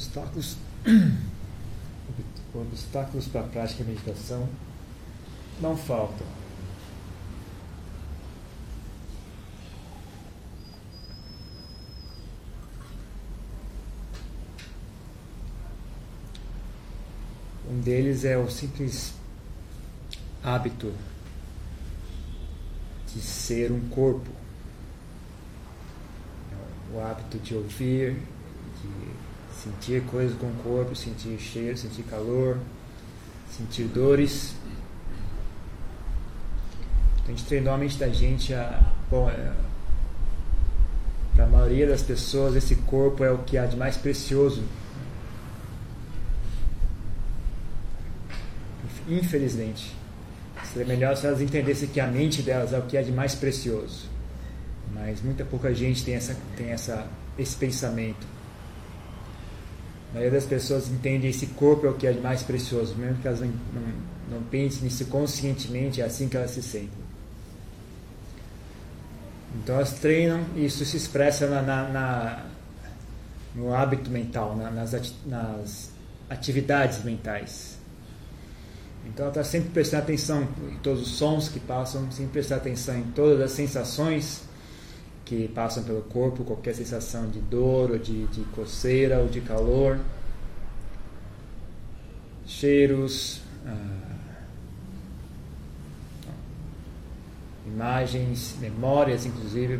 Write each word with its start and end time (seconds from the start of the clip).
Obstáculos, 0.00 0.56
obstáculos 2.54 3.26
para 3.26 3.42
a 3.42 3.44
prática 3.44 3.84
de 3.84 3.90
meditação 3.90 4.48
não 5.60 5.76
faltam. 5.76 6.26
Um 17.70 17.80
deles 17.82 18.24
é 18.24 18.38
o 18.38 18.50
simples 18.50 19.12
hábito 20.42 20.94
de 23.12 23.20
ser 23.20 23.70
um 23.70 23.86
corpo, 23.90 24.30
o 26.94 27.00
hábito 27.00 27.38
de 27.38 27.54
ouvir, 27.54 28.14
de 28.80 29.29
sentir 29.62 30.02
coisas 30.04 30.36
com 30.38 30.46
o 30.46 30.54
corpo, 30.62 30.96
sentir 30.96 31.38
cheiro, 31.38 31.76
sentir 31.76 32.02
calor, 32.04 32.58
sentir 33.50 33.84
dores. 33.84 34.54
Então, 37.14 37.26
a 37.34 37.36
gente 37.36 37.44
treinou 37.44 37.74
a 37.74 37.78
mente 37.78 37.98
da 37.98 38.08
gente 38.08 38.54
a. 38.54 38.80
Bom, 39.10 39.28
é, 39.28 39.52
para 41.34 41.44
a 41.44 41.48
maioria 41.48 41.86
das 41.86 42.02
pessoas, 42.02 42.56
esse 42.56 42.74
corpo 42.76 43.22
é 43.22 43.30
o 43.30 43.38
que 43.38 43.58
há 43.58 43.66
de 43.66 43.76
mais 43.76 43.96
precioso. 43.96 44.62
Infelizmente. 49.08 49.94
Seria 50.72 50.86
melhor 50.86 51.16
se 51.16 51.26
elas 51.26 51.40
entendessem 51.40 51.88
que 51.88 51.98
a 51.98 52.06
mente 52.06 52.42
delas 52.42 52.72
é 52.72 52.78
o 52.78 52.82
que 52.82 52.96
é 52.96 53.02
de 53.02 53.10
mais 53.10 53.34
precioso. 53.34 54.08
Mas 54.92 55.20
muita 55.20 55.44
pouca 55.44 55.74
gente 55.74 56.04
tem, 56.04 56.14
essa, 56.14 56.36
tem 56.56 56.70
essa, 56.70 57.08
esse 57.36 57.56
pensamento. 57.56 58.24
A 60.10 60.14
maioria 60.14 60.38
das 60.38 60.44
pessoas 60.44 60.88
entende 60.88 61.28
esse 61.28 61.46
corpo 61.46 61.86
é 61.86 61.90
o 61.90 61.94
que 61.94 62.06
é 62.06 62.12
mais 62.12 62.42
precioso, 62.42 62.96
mesmo 62.96 63.18
que 63.22 63.28
elas 63.28 63.40
não, 63.40 63.48
não, 63.48 64.38
não 64.38 64.42
pensem 64.42 64.82
nisso 64.82 65.04
conscientemente, 65.06 66.00
é 66.00 66.04
assim 66.04 66.28
que 66.28 66.36
elas 66.36 66.50
se 66.50 66.62
sentem. 66.62 67.00
Então 69.56 69.76
elas 69.76 69.92
treinam 69.94 70.44
e 70.56 70.64
isso 70.64 70.84
se 70.84 70.96
expressa 70.96 71.46
na, 71.46 71.62
na, 71.62 71.88
na 71.88 72.46
no 73.54 73.74
hábito 73.74 74.10
mental, 74.10 74.56
na, 74.56 74.70
nas, 74.70 74.92
nas 75.26 75.90
atividades 76.28 77.02
mentais. 77.04 77.78
Então 79.06 79.24
ela 79.26 79.30
está 79.30 79.44
sempre 79.44 79.70
prestando 79.70 80.02
atenção 80.02 80.48
em 80.70 80.76
todos 80.78 81.02
os 81.02 81.16
sons 81.16 81.48
que 81.48 81.58
passam, 81.58 82.10
sempre 82.12 82.32
prestar 82.32 82.56
atenção 82.56 82.96
em 82.96 83.04
todas 83.12 83.40
as 83.40 83.52
sensações 83.52 84.42
que 85.30 85.46
passam 85.46 85.84
pelo 85.84 86.02
corpo, 86.02 86.42
qualquer 86.42 86.74
sensação 86.74 87.30
de 87.30 87.38
dor, 87.38 87.92
ou 87.92 87.98
de, 87.98 88.26
de 88.26 88.40
coceira, 88.46 89.20
ou 89.20 89.28
de 89.28 89.40
calor, 89.40 89.96
cheiros, 92.44 93.40
ah, 93.64 94.40
imagens, 97.64 98.56
memórias, 98.60 99.24
inclusive. 99.24 99.78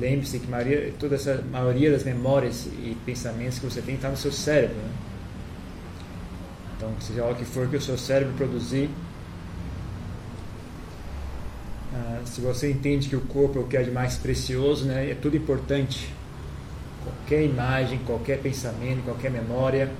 Lembre-se 0.00 0.38
que 0.38 0.46
maioria, 0.46 0.94
toda 0.98 1.14
essa 1.14 1.42
maioria 1.42 1.90
das 1.90 2.02
memórias 2.02 2.64
e 2.64 2.96
pensamentos 3.04 3.58
que 3.58 3.66
você 3.66 3.82
tem 3.82 3.96
está 3.96 4.08
no 4.08 4.16
seu 4.16 4.32
cérebro. 4.32 4.74
Né? 4.74 4.90
Então, 6.78 6.94
seja 6.98 7.26
o 7.26 7.34
que 7.34 7.44
for 7.44 7.68
que 7.68 7.76
o 7.76 7.80
seu 7.80 7.98
cérebro 7.98 8.32
produzir, 8.38 8.88
ah, 11.94 12.22
se 12.24 12.40
você 12.40 12.72
entende 12.72 13.08
que 13.08 13.14
o 13.14 13.20
corpo 13.20 13.60
é 13.60 13.62
o 13.62 13.66
que 13.66 13.76
é 13.76 13.82
de 13.82 13.90
mais 13.90 14.16
precioso, 14.16 14.84
né, 14.84 15.10
é 15.10 15.14
tudo 15.14 15.36
importante. 15.36 16.12
Qualquer 17.04 17.44
imagem, 17.44 18.00
qualquer 18.04 18.40
pensamento, 18.40 19.04
qualquer 19.04 19.30
memória, 19.30 19.90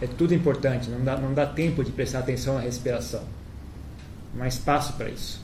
é 0.00 0.06
tudo 0.06 0.32
importante. 0.32 0.88
Não 0.88 1.04
dá, 1.04 1.16
não 1.16 1.34
dá 1.34 1.44
tempo 1.44 1.84
de 1.84 1.92
prestar 1.92 2.20
atenção 2.20 2.54
na 2.54 2.60
respiração. 2.60 3.22
Não 4.34 4.44
há 4.44 4.48
espaço 4.48 4.94
para 4.94 5.10
isso. 5.10 5.40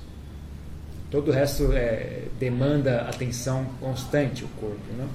Todo 1.10 1.28
o 1.28 1.32
resto 1.32 1.72
é, 1.72 2.22
demanda 2.38 3.02
atenção 3.02 3.66
constante, 3.80 4.44
o 4.44 4.48
corpo. 4.48 4.92
Né? 4.96 5.08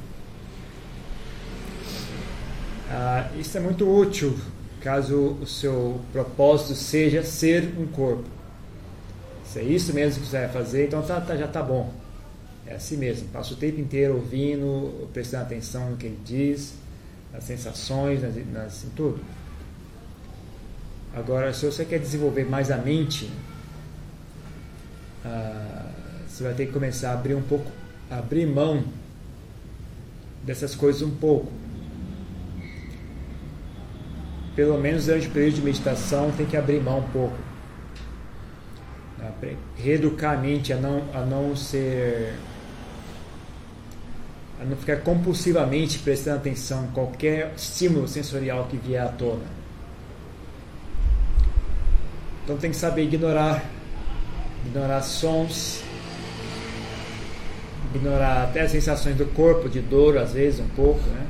Ah, 2.91 3.29
isso 3.37 3.57
é 3.57 3.61
muito 3.61 3.89
útil 3.89 4.37
caso 4.81 5.37
o 5.41 5.45
seu 5.45 5.99
propósito 6.11 6.75
seja 6.75 7.23
ser 7.23 7.73
um 7.77 7.85
corpo. 7.87 8.38
Se 9.49 9.57
é 9.57 9.63
isso 9.63 9.91
mesmo 9.95 10.21
que 10.21 10.29
você 10.29 10.37
vai 10.41 10.49
fazer, 10.49 10.85
então 10.85 11.01
tá, 11.01 11.19
tá, 11.19 11.35
já 11.35 11.45
está 11.45 11.63
bom. 11.63 11.91
É 12.67 12.75
assim 12.75 12.97
mesmo. 12.97 13.27
Passa 13.29 13.55
o 13.55 13.57
tempo 13.57 13.81
inteiro 13.81 14.17
ouvindo, 14.17 15.09
prestando 15.11 15.45
atenção 15.45 15.89
no 15.89 15.97
que 15.97 16.05
ele 16.05 16.19
diz, 16.23 16.75
nas 17.33 17.45
sensações, 17.45 18.21
nas, 18.21 18.35
nas, 18.53 18.83
em 18.83 18.89
tudo. 18.89 19.19
Agora, 21.15 21.51
se 21.51 21.65
você 21.65 21.83
quer 21.83 21.97
desenvolver 21.97 22.45
mais 22.45 22.69
a 22.69 22.77
mente, 22.77 23.27
ah, 25.25 25.87
você 26.27 26.43
vai 26.43 26.53
ter 26.53 26.67
que 26.67 26.71
começar 26.71 27.09
a 27.09 27.13
abrir 27.13 27.33
um 27.33 27.41
pouco, 27.41 27.71
abrir 28.07 28.45
mão 28.45 28.83
dessas 30.45 30.75
coisas 30.75 31.01
um 31.01 31.09
pouco 31.09 31.51
pelo 34.55 34.77
menos 34.77 35.05
durante 35.05 35.25
o 35.27 35.31
período 35.31 35.55
de 35.55 35.61
meditação, 35.61 36.31
tem 36.33 36.45
que 36.45 36.57
abrir 36.57 36.81
mão 36.81 36.99
um 36.99 37.09
pouco. 37.11 37.48
Reeducar 39.75 40.37
a 40.37 40.41
mente 40.41 40.73
a 40.73 40.77
não, 40.77 41.03
a 41.13 41.21
não 41.21 41.55
ser. 41.55 42.33
a 44.61 44.65
não 44.65 44.75
ficar 44.75 44.97
compulsivamente 44.97 45.99
prestando 45.99 46.37
atenção 46.37 46.85
em 46.85 46.91
qualquer 46.91 47.53
estímulo 47.55 48.07
sensorial 48.07 48.67
que 48.69 48.77
vier 48.77 49.03
à 49.03 49.07
tona. 49.07 49.45
Então 52.43 52.57
tem 52.57 52.71
que 52.71 52.77
saber 52.77 53.03
ignorar. 53.03 53.63
Ignorar 54.65 55.01
sons, 55.01 55.81
ignorar 57.95 58.43
até 58.43 58.61
as 58.61 58.71
sensações 58.71 59.15
do 59.15 59.25
corpo, 59.27 59.69
de 59.69 59.79
dor 59.79 60.17
às 60.17 60.33
vezes 60.33 60.59
um 60.59 60.67
pouco, 60.69 60.99
né? 61.09 61.25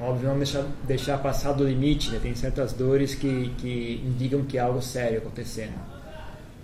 Óbvio, 0.00 0.30
não 0.30 0.38
deixar, 0.38 0.64
deixar 0.84 1.18
passar 1.18 1.52
do 1.52 1.62
limite, 1.62 2.10
né? 2.10 2.18
tem 2.22 2.34
certas 2.34 2.72
dores 2.72 3.14
que, 3.14 3.50
que 3.58 4.02
indicam 4.02 4.42
que 4.44 4.58
há 4.58 4.64
algo 4.64 4.80
sério 4.80 5.18
acontecendo. 5.18 5.74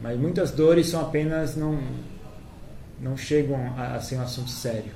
Mas 0.00 0.19
muitas 0.19 0.50
dores 0.52 0.88
são 0.88 1.02
apenas, 1.02 1.54
não, 1.54 1.78
não 2.98 3.14
chegam 3.14 3.74
a, 3.76 3.97
a 3.97 4.00
ser 4.00 4.16
um 4.16 4.22
assunto 4.22 4.48
sério. 4.48 4.92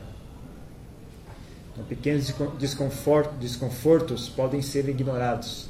Então, 1.72 1.84
pequenos 1.84 2.32
desconfortos, 2.58 3.38
desconfortos 3.38 4.30
podem 4.30 4.62
ser 4.62 4.88
ignorados. 4.88 5.68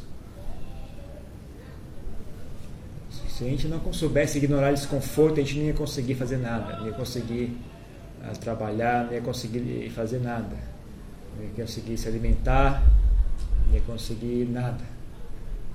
Se 3.28 3.44
a 3.44 3.48
gente 3.48 3.66
não 3.66 3.92
soubesse 3.92 4.38
ignorar 4.38 4.70
desconforto, 4.72 5.40
a 5.40 5.42
gente 5.42 5.58
não 5.58 5.64
ia 5.64 5.74
conseguir 5.74 6.14
fazer 6.14 6.36
nada, 6.36 6.76
não 6.78 6.86
ia 6.86 6.92
conseguir 6.92 7.56
uh, 8.22 8.38
trabalhar, 8.38 9.06
não 9.06 9.12
ia 9.12 9.20
conseguir 9.20 9.90
fazer 9.90 10.20
nada 10.20 10.69
ia 11.38 11.50
conseguir 11.64 11.96
se 11.96 12.08
alimentar, 12.08 12.82
ia 13.72 13.80
conseguir 13.82 14.46
nada. 14.46 14.84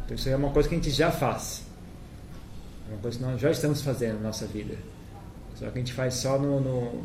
Então 0.04 0.16
isso 0.16 0.30
é 0.30 0.36
uma 0.36 0.52
coisa 0.52 0.70
que 0.70 0.76
a 0.76 0.78
gente 0.78 0.92
já 0.92 1.12
faz. 1.12 1.64
É 2.90 2.94
uma 2.94 3.02
coisa 3.02 3.18
que 3.18 3.24
nós 3.24 3.42
já 3.42 3.52
estamos 3.52 3.82
fazendo 3.82 4.16
na 4.16 4.28
nossa 4.28 4.46
vida. 4.46 4.76
Só 5.56 5.70
que 5.70 5.78
a 5.78 5.82
gente 5.82 5.94
faz 5.94 6.16
só 6.16 6.38
no, 6.38 6.60
no 6.60 7.04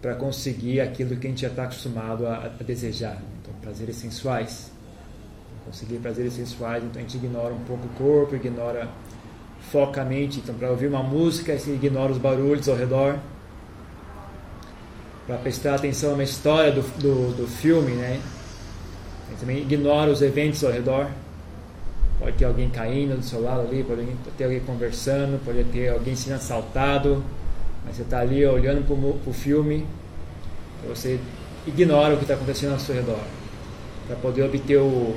para 0.00 0.14
conseguir 0.14 0.80
aquilo 0.80 1.16
que 1.16 1.26
a 1.26 1.30
gente 1.30 1.42
já 1.42 1.48
está 1.48 1.64
acostumado 1.64 2.26
a, 2.26 2.44
a, 2.44 2.48
desejar. 2.62 3.20
Então, 3.40 3.52
prazeres 3.60 3.96
sensuais. 3.96 4.70
Conseguir 5.64 5.98
prazeres 5.98 6.34
sensuais, 6.34 6.84
então 6.84 7.00
a 7.00 7.02
gente 7.02 7.16
ignora 7.16 7.52
um 7.52 7.64
pouco 7.64 7.86
o 7.86 7.90
corpo, 7.90 8.36
ignora 8.36 8.88
foca 9.72 10.02
a 10.02 10.04
mente. 10.04 10.38
Então, 10.38 10.54
para 10.54 10.70
ouvir 10.70 10.86
uma 10.86 11.02
música, 11.02 11.58
você 11.58 11.74
ignora 11.74 12.12
os 12.12 12.18
barulhos 12.18 12.68
ao 12.68 12.76
redor 12.76 13.18
para 15.26 15.36
prestar 15.38 15.74
atenção 15.74 16.16
na 16.16 16.22
história 16.22 16.70
do, 16.70 16.82
do, 16.98 17.36
do 17.36 17.46
filme, 17.46 17.92
né? 17.92 18.20
Você 19.28 19.40
também 19.40 19.58
ignora 19.58 20.10
os 20.10 20.22
eventos 20.22 20.62
ao 20.62 20.70
redor. 20.70 21.10
Pode 22.18 22.36
ter 22.36 22.44
alguém 22.44 22.70
caindo 22.70 23.16
do 23.16 23.22
seu 23.22 23.42
lado 23.42 23.62
ali, 23.62 23.82
pode 23.82 24.06
ter 24.38 24.44
alguém 24.44 24.60
conversando, 24.60 25.44
pode 25.44 25.64
ter 25.64 25.88
alguém 25.88 26.14
sendo 26.14 26.36
assaltado, 26.36 27.22
mas 27.84 27.96
você 27.96 28.02
está 28.02 28.20
ali 28.20 28.46
olhando 28.46 28.86
para 28.86 29.30
o 29.30 29.34
filme, 29.34 29.86
então 30.78 30.94
você 30.94 31.20
ignora 31.66 32.14
o 32.14 32.16
que 32.16 32.24
está 32.24 32.34
acontecendo 32.34 32.72
ao 32.72 32.78
seu 32.78 32.94
redor, 32.94 33.20
para 34.06 34.16
poder 34.16 34.44
obter 34.44 34.78
o, 34.78 35.14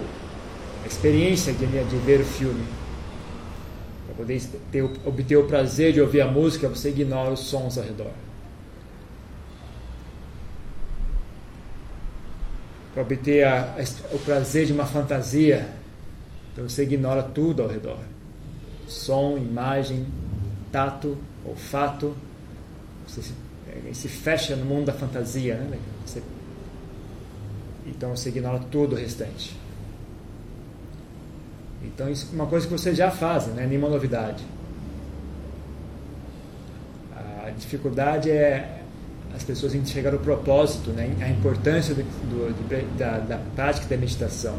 a 0.84 0.88
experiência 0.88 1.54
de, 1.54 1.66
de 1.66 1.96
ver 1.98 2.20
o 2.20 2.26
filme. 2.26 2.66
Para 4.08 4.16
poder 4.16 4.42
ter, 4.70 4.84
obter 4.84 5.38
o 5.38 5.46
prazer 5.46 5.94
de 5.94 6.02
ouvir 6.02 6.20
a 6.20 6.28
música, 6.28 6.68
você 6.68 6.90
ignora 6.90 7.32
os 7.32 7.40
sons 7.40 7.78
ao 7.78 7.86
redor. 7.86 8.12
Para 13.00 13.04
obter 13.04 13.46
a, 13.46 13.76
a, 13.78 14.16
o 14.16 14.20
prazer 14.20 14.66
de 14.66 14.74
uma 14.74 14.86
fantasia. 14.86 15.70
Então 16.52 16.68
você 16.68 16.84
ignora 16.84 17.24
tudo 17.24 17.62
ao 17.62 17.70
redor: 17.70 18.00
som, 18.88 19.38
imagem, 19.38 20.06
tato, 20.72 21.18
olfato. 21.46 22.16
Você 23.08 23.22
é, 23.68 23.94
se 23.94 24.08
fecha 24.08 24.56
no 24.56 24.66
mundo 24.66 24.88
da 24.88 24.94
fantasia, 24.94 25.56
né? 25.56 25.80
Você, 26.06 26.22
então 27.86 28.16
você 28.16 28.30
ignora 28.30 28.60
todo 28.72 28.94
o 28.94 28.96
restante. 28.96 29.58
Então 31.82 32.10
isso 32.10 32.28
é 32.32 32.36
uma 32.36 32.48
coisa 32.48 32.68
que 32.68 32.72
você 32.74 32.94
já 32.94 33.10
faz, 33.10 33.48
não 33.48 33.60
é 33.60 33.66
nenhuma 33.66 33.88
novidade. 33.88 34.44
A 37.16 37.50
dificuldade 37.52 38.30
é 38.30 38.79
as 39.36 39.44
pessoas 39.44 39.76
enxergar 39.76 40.14
o 40.14 40.20
propósito, 40.20 40.92
né? 40.92 41.16
a 41.22 41.30
importância 41.30 41.94
do, 41.94 42.04
do, 42.04 42.98
da, 42.98 43.20
da, 43.20 43.38
prática 43.56 43.88
da 43.88 43.98
meditação, 43.98 44.58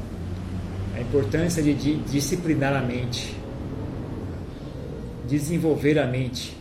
a 0.94 1.00
importância 1.00 1.62
de, 1.62 1.74
de 1.74 1.96
disciplinar 1.96 2.74
a 2.74 2.80
mente, 2.80 3.36
desenvolver 5.28 5.98
a 5.98 6.06
mente, 6.06 6.56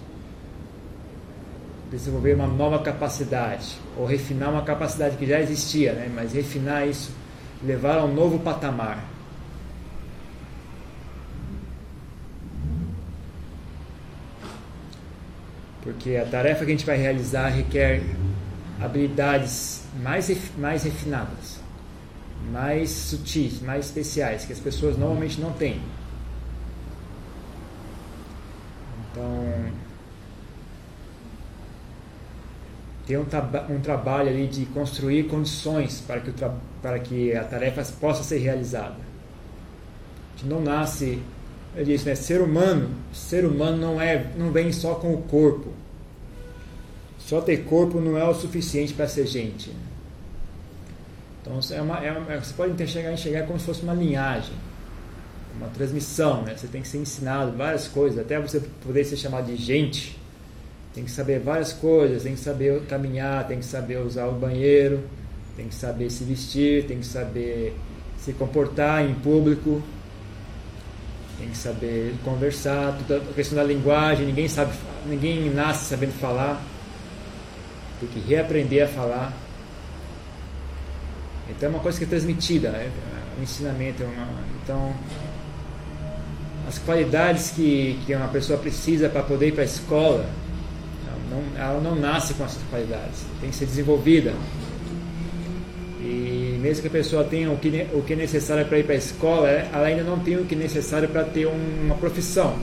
desenvolver 1.91 2.35
uma 2.35 2.47
nova 2.47 2.79
capacidade, 2.79 3.77
ou 3.97 4.05
refinar 4.05 4.49
uma 4.49 4.61
capacidade 4.63 5.17
que 5.17 5.25
já 5.25 5.39
existia, 5.39 5.93
né? 5.93 6.11
mas 6.13 6.33
refinar 6.33 6.87
isso, 6.87 7.11
levar 7.63 7.97
a 7.97 8.05
um 8.05 8.13
novo 8.13 8.39
patamar. 8.39 9.18
Porque 15.89 16.17
a 16.17 16.25
tarefa 16.25 16.65
que 16.65 16.71
a 16.71 16.75
gente 16.75 16.85
vai 16.85 16.97
realizar 16.97 17.49
requer 17.49 18.03
habilidades 18.79 19.83
mais, 20.03 20.29
mais 20.55 20.83
refinadas, 20.83 21.59
mais 22.51 22.91
sutis, 22.91 23.59
mais 23.61 23.87
especiais, 23.87 24.45
que 24.45 24.53
as 24.53 24.59
pessoas 24.59 24.97
normalmente 24.97 25.41
não 25.41 25.51
têm. 25.51 25.81
Então, 29.11 29.71
tem 33.07 33.17
um, 33.17 33.25
um 33.73 33.79
trabalho 33.81 34.29
ali 34.29 34.47
de 34.47 34.65
construir 34.67 35.23
condições 35.23 36.01
para 36.01 36.19
que, 36.19 36.31
para 36.83 36.99
que 36.99 37.35
a 37.35 37.43
tarefa 37.43 37.83
possa 37.99 38.21
ser 38.21 38.37
realizada. 38.37 38.95
A 40.35 40.37
gente 40.37 40.49
não 40.49 40.61
nasce 40.61 41.19
eu 41.75 41.85
disse, 41.85 42.05
né, 42.05 42.15
ser 42.15 42.41
humano, 42.41 42.89
ser 43.13 43.45
humano 43.45 43.77
não 43.77 44.01
é, 44.01 44.31
não 44.37 44.51
vem 44.51 44.71
só 44.71 44.95
com 44.95 45.13
o 45.13 45.21
corpo. 45.23 45.71
Só 47.19 47.41
ter 47.41 47.57
corpo 47.65 47.99
não 47.99 48.17
é 48.17 48.23
o 48.27 48.33
suficiente 48.33 48.93
para 48.93 49.07
ser 49.07 49.27
gente. 49.27 49.71
Então 51.41 51.59
é 51.71 51.81
uma, 51.81 52.05
é 52.05 52.11
uma, 52.11 52.39
você 52.39 52.53
pode 52.53 52.81
enxergar, 52.81 53.13
enxergar 53.13 53.43
como 53.43 53.59
se 53.59 53.65
fosse 53.65 53.83
uma 53.83 53.93
linhagem, 53.93 54.53
uma 55.57 55.67
transmissão. 55.67 56.41
Né? 56.41 56.55
Você 56.57 56.67
tem 56.67 56.81
que 56.81 56.87
ser 56.87 56.97
ensinado 56.97 57.55
várias 57.55 57.87
coisas, 57.87 58.19
até 58.19 58.39
você 58.39 58.61
poder 58.83 59.03
ser 59.03 59.17
chamado 59.17 59.45
de 59.45 59.55
gente. 59.55 60.17
Tem 60.93 61.03
que 61.03 61.11
saber 61.11 61.39
várias 61.39 61.71
coisas, 61.71 62.23
tem 62.23 62.33
que 62.33 62.39
saber 62.39 62.81
caminhar, 62.87 63.47
tem 63.47 63.59
que 63.59 63.65
saber 63.65 63.99
usar 63.99 64.25
o 64.25 64.33
banheiro, 64.33 65.03
tem 65.55 65.67
que 65.67 65.75
saber 65.75 66.09
se 66.09 66.23
vestir, 66.23 66.85
tem 66.87 66.99
que 66.99 67.05
saber 67.05 67.75
se 68.17 68.33
comportar 68.33 69.07
em 69.07 69.13
público 69.13 69.83
tem 71.39 71.49
que 71.49 71.57
saber 71.57 72.13
conversar, 72.23 72.97
toda 73.07 73.21
a 73.21 73.33
questão 73.33 73.57
da 73.57 73.63
linguagem, 73.63 74.25
ninguém 74.25 74.47
sabe, 74.47 74.73
ninguém 75.05 75.49
nasce 75.49 75.85
sabendo 75.85 76.11
falar, 76.19 76.61
tem 77.99 78.09
que 78.09 78.19
reaprender 78.19 78.83
a 78.83 78.87
falar. 78.87 79.33
Então 81.49 81.69
é 81.69 81.71
uma 81.71 81.79
coisa 81.79 81.97
que 81.97 82.03
é 82.03 82.07
transmitida, 82.07 82.69
né? 82.69 82.91
o 83.39 83.41
ensinamento 83.41 84.03
é 84.03 84.05
uma, 84.05 84.27
então 84.61 84.93
as 86.67 86.77
qualidades 86.77 87.51
que, 87.51 87.99
que 88.05 88.13
uma 88.13 88.27
pessoa 88.27 88.59
precisa 88.59 89.09
para 89.09 89.23
poder 89.23 89.47
ir 89.47 89.51
para 89.53 89.63
a 89.63 89.65
escola, 89.65 90.29
ela 91.07 91.19
não, 91.31 91.57
ela 91.57 91.81
não 91.81 91.95
nasce 91.95 92.33
com 92.33 92.43
essas 92.43 92.61
qualidades, 92.69 93.25
tem 93.39 93.49
que 93.49 93.55
ser 93.55 93.65
desenvolvida. 93.65 94.33
E 96.01 96.38
mesmo 96.59 96.81
que 96.81 96.87
a 96.87 96.91
pessoa 96.91 97.23
tenha 97.23 97.49
o 97.49 97.57
que, 97.57 97.87
o 97.93 98.01
que 98.01 98.13
é 98.13 98.15
necessário 98.15 98.65
para 98.65 98.77
ir 98.77 98.83
para 98.83 98.93
a 98.93 98.97
escola, 98.97 99.49
ela 99.49 99.87
ainda 99.87 100.03
não 100.03 100.19
tem 100.19 100.37
o 100.37 100.45
que 100.45 100.55
é 100.55 100.57
necessário 100.57 101.07
para 101.07 101.23
ter 101.23 101.45
uma 101.45 101.95
profissão. 101.95 102.57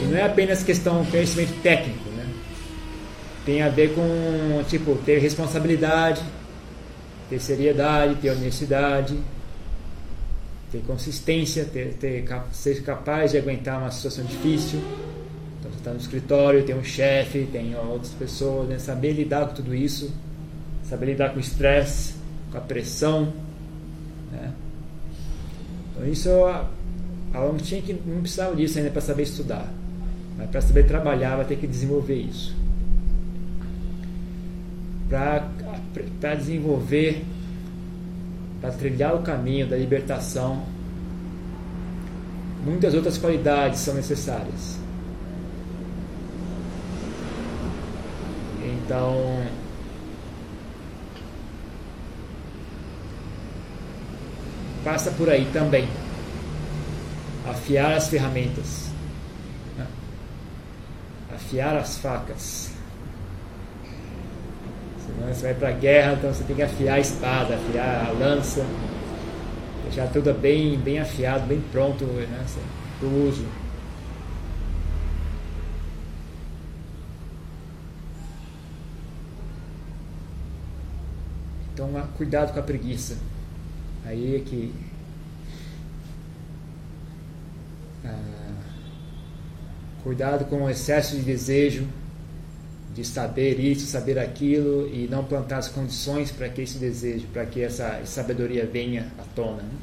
E 0.00 0.04
não 0.06 0.18
é 0.18 0.22
apenas 0.22 0.62
questão 0.62 1.02
de 1.02 1.10
conhecimento 1.10 1.60
técnico, 1.62 2.08
né? 2.10 2.26
Tem 3.46 3.62
a 3.62 3.68
ver 3.68 3.94
com, 3.94 4.62
tipo, 4.68 4.96
ter 5.04 5.18
responsabilidade, 5.18 6.22
ter 7.30 7.38
seriedade, 7.38 8.16
ter 8.16 8.30
honestidade, 8.30 9.16
ter 10.72 10.82
consistência, 10.86 11.64
ter, 11.64 11.94
ter, 11.94 12.24
ser 12.50 12.82
capaz 12.82 13.30
de 13.30 13.38
aguentar 13.38 13.78
uma 13.78 13.90
situação 13.90 14.24
difícil. 14.24 14.80
Então, 15.60 15.70
você 15.70 15.78
está 15.78 15.90
no 15.92 15.98
escritório, 15.98 16.64
tem 16.64 16.74
um 16.74 16.84
chefe, 16.84 17.48
tem 17.52 17.76
outras 17.76 18.12
pessoas, 18.12 18.68
né? 18.68 18.78
saber 18.78 19.12
lidar 19.12 19.48
com 19.48 19.54
tudo 19.54 19.74
isso 19.74 20.10
saber 20.88 21.06
lidar 21.06 21.30
com 21.30 21.36
o 21.36 21.40
estresse, 21.40 22.14
com 22.50 22.58
a 22.58 22.60
pressão. 22.60 23.32
Né? 24.30 24.52
Então 25.90 26.06
isso 26.06 26.30
aluno 27.32 27.58
tinha 27.58 27.82
que 27.82 27.92
não 27.92 28.20
precisava 28.20 28.54
disso 28.54 28.78
ainda 28.78 28.90
para 28.90 29.00
saber 29.00 29.24
estudar, 29.24 29.68
mas 30.36 30.48
para 30.50 30.60
saber 30.60 30.86
trabalhar 30.86 31.36
vai 31.36 31.44
ter 31.44 31.56
que 31.56 31.66
desenvolver 31.66 32.16
isso. 32.16 32.54
Para 35.08 36.34
desenvolver, 36.36 37.24
para 38.60 38.70
trilhar 38.72 39.14
o 39.14 39.22
caminho 39.22 39.66
da 39.66 39.76
libertação, 39.76 40.64
muitas 42.64 42.94
outras 42.94 43.18
qualidades 43.18 43.80
são 43.80 43.94
necessárias. 43.94 44.78
Então, 48.64 49.44
passa 54.84 55.10
por 55.12 55.30
aí 55.30 55.48
também. 55.52 55.88
Afiar 57.48 57.92
as 57.92 58.08
ferramentas. 58.08 58.90
Afiar 61.34 61.76
as 61.76 61.98
facas. 61.98 62.70
Senão 65.04 65.34
você 65.34 65.42
vai 65.42 65.54
para 65.54 65.68
a 65.70 65.72
guerra, 65.72 66.12
então 66.12 66.32
você 66.32 66.44
tem 66.44 66.54
que 66.54 66.62
afiar 66.62 66.96
a 66.96 67.00
espada, 67.00 67.54
afiar 67.56 68.06
a 68.06 68.12
lança. 68.12 68.64
Deixar 69.84 70.06
tudo 70.08 70.32
bem, 70.32 70.78
bem 70.78 71.00
afiado, 71.00 71.46
bem 71.46 71.60
pronto 71.72 72.04
né? 72.04 72.44
para 72.98 73.08
o 73.08 73.28
uso. 73.28 73.44
Então, 81.72 81.90
cuidado 82.16 82.52
com 82.52 82.60
a 82.60 82.62
preguiça. 82.62 83.16
Aí 84.04 84.36
é 84.36 84.40
que 84.40 84.72
ah, 88.04 88.62
cuidado 90.02 90.44
com 90.44 90.64
o 90.64 90.70
excesso 90.70 91.16
de 91.16 91.22
desejo 91.22 91.86
de 92.94 93.04
saber 93.04 93.58
isso, 93.58 93.86
saber 93.86 94.18
aquilo 94.18 94.88
e 94.88 95.08
não 95.10 95.24
plantar 95.24 95.58
as 95.58 95.68
condições 95.68 96.30
para 96.30 96.48
que 96.48 96.62
esse 96.62 96.78
desejo, 96.78 97.26
para 97.32 97.44
que 97.44 97.60
essa 97.60 98.00
sabedoria 98.04 98.64
venha 98.66 99.10
à 99.18 99.22
tona. 99.34 99.62
Né? 99.62 99.74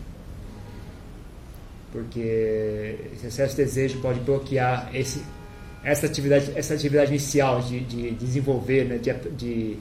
Porque 1.92 2.98
esse 3.14 3.28
excesso 3.28 3.56
de 3.58 3.66
desejo 3.66 4.00
pode 4.00 4.22
bloquear 4.22 4.90
esse, 4.94 5.22
essa, 5.84 6.06
atividade, 6.06 6.54
essa 6.56 6.74
atividade 6.74 7.12
inicial 7.12 7.62
de, 7.62 7.82
de 7.82 8.12
desenvolver, 8.12 8.86
né? 8.86 8.98
de, 8.98 9.14
de 9.32 9.78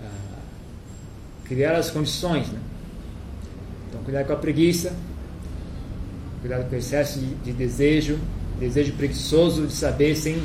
uh, 0.00 0.38
criar 1.44 1.76
as 1.76 1.90
condições. 1.90 2.48
Né? 2.52 2.60
Então, 3.94 4.02
cuidado 4.02 4.26
com 4.26 4.32
a 4.32 4.36
preguiça, 4.36 4.92
cuidado 6.40 6.68
com 6.68 6.74
o 6.74 6.78
excesso 6.78 7.20
de, 7.20 7.32
de 7.36 7.52
desejo, 7.52 8.18
desejo 8.58 8.92
preguiçoso 8.94 9.68
de 9.68 9.72
saber 9.72 10.16
sem 10.16 10.42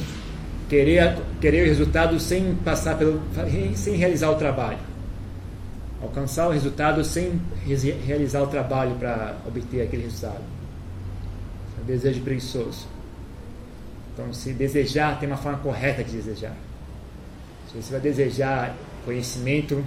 querer, 0.70 1.18
querer 1.42 1.64
o 1.64 1.66
resultado 1.66 2.20
sem 2.20 2.54
passar 2.64 2.96
pelo, 2.96 3.20
sem 3.76 3.96
realizar 3.96 4.30
o 4.30 4.36
trabalho. 4.36 4.78
Alcançar 6.00 6.48
o 6.48 6.52
resultado 6.52 7.04
sem 7.04 7.42
realizar 8.06 8.44
o 8.44 8.48
trabalho 8.48 8.96
para 8.96 9.36
obter 9.48 9.82
aquele 9.82 10.04
resultado. 10.04 10.42
É 11.82 11.86
desejo 11.86 12.22
preguiçoso. 12.22 12.88
Então, 14.14 14.32
se 14.32 14.54
desejar, 14.54 15.20
tem 15.20 15.28
uma 15.28 15.38
forma 15.38 15.58
correta 15.58 16.04
de 16.04 16.12
desejar. 16.12 16.56
Se 17.72 17.82
você 17.82 17.92
vai 17.92 18.02
desejar 18.02 18.76
conhecimento, 19.04 19.84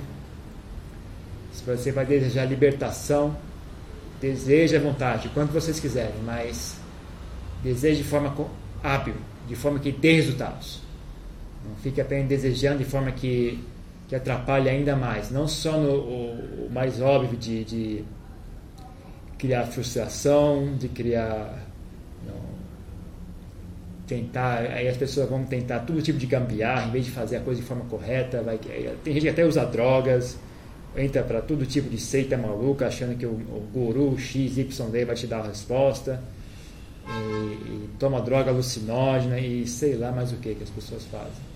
se 1.53 1.65
você 1.65 1.93
vai 1.93 2.05
desejar 2.05 2.45
libertação, 2.45 3.37
Deseje 4.23 4.77
à 4.77 4.81
vontade, 4.81 5.29
quanto 5.31 5.53
vocês 5.53 5.81
quiserem, 5.81 6.23
mas 6.25 6.81
deseje 7.61 8.05
de 8.05 8.09
forma 8.09 8.33
hábil, 8.81 9.17
de 9.49 9.57
forma 9.57 9.81
que 9.81 9.91
dê 9.91 10.13
resultados. 10.13 10.81
Não 11.69 11.75
fique 11.83 12.01
apenas 12.01 12.29
desejando 12.29 12.79
de 12.79 12.85
forma 12.85 13.11
que, 13.11 13.59
que 14.07 14.15
atrapalhe 14.15 14.69
ainda 14.69 14.95
mais. 14.95 15.33
Não 15.33 15.49
só 15.49 15.77
no 15.77 15.91
o, 15.91 16.67
o 16.67 16.71
mais 16.73 17.01
óbvio 17.01 17.37
de, 17.37 17.65
de, 17.65 18.05
criar 19.43 19.65
frustração, 19.65 20.77
de 20.79 20.89
criar 20.89 21.59
não, 22.25 22.37
tentar, 24.07 24.59
aí 24.59 24.87
as 24.87 24.97
pessoas 24.97 25.29
vão 25.29 25.43
tentar 25.43 25.81
todo 25.81 26.01
tipo 26.01 26.17
de 26.17 26.27
gambiarra, 26.27 26.87
em 26.87 26.93
vez 26.93 27.07
de 27.07 27.11
fazer 27.11 27.39
a 27.39 27.41
coisa 27.41 27.61
de 27.61 27.67
forma 27.67 27.85
correta, 27.87 28.41
vai, 28.41 28.57
tem 28.57 29.15
gente 29.15 29.23
que 29.23 29.29
até 29.29 29.45
usa 29.45 29.65
drogas, 29.65 30.39
entra 30.97 31.23
para 31.23 31.41
todo 31.41 31.65
tipo 31.67 31.89
de 31.89 31.99
seita 31.99 32.37
maluca, 32.37 32.87
achando 32.87 33.17
que 33.17 33.27
o, 33.27 33.31
o 33.31 33.69
guru 33.73 34.19
XYZ 34.19 34.79
vai 35.07 35.15
te 35.15 35.27
dar 35.27 35.41
a 35.41 35.49
resposta, 35.49 36.23
e, 37.07 37.11
e, 37.11 37.89
toma 37.99 38.21
droga 38.21 38.51
alucinógena 38.51 39.39
e 39.39 39.67
sei 39.67 39.97
lá 39.97 40.13
mais 40.13 40.33
o 40.33 40.37
que 40.37 40.55
que 40.55 40.63
as 40.63 40.71
pessoas 40.71 41.05
fazem. 41.07 41.53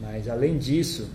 Mas 0.00 0.28
além 0.28 0.58
disso, 0.58 1.10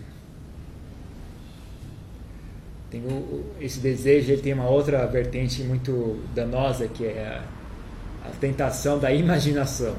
tem 2.90 3.02
o, 3.02 3.46
esse 3.60 3.80
desejo 3.80 4.32
ele 4.32 4.42
tem 4.42 4.54
uma 4.54 4.70
outra 4.70 5.06
vertente 5.08 5.64
muito 5.64 6.24
danosa 6.34 6.88
que 6.88 7.06
é 7.06 7.42
a, 8.24 8.28
a 8.28 8.32
tentação 8.40 9.00
da 9.00 9.12
imaginação. 9.12 9.96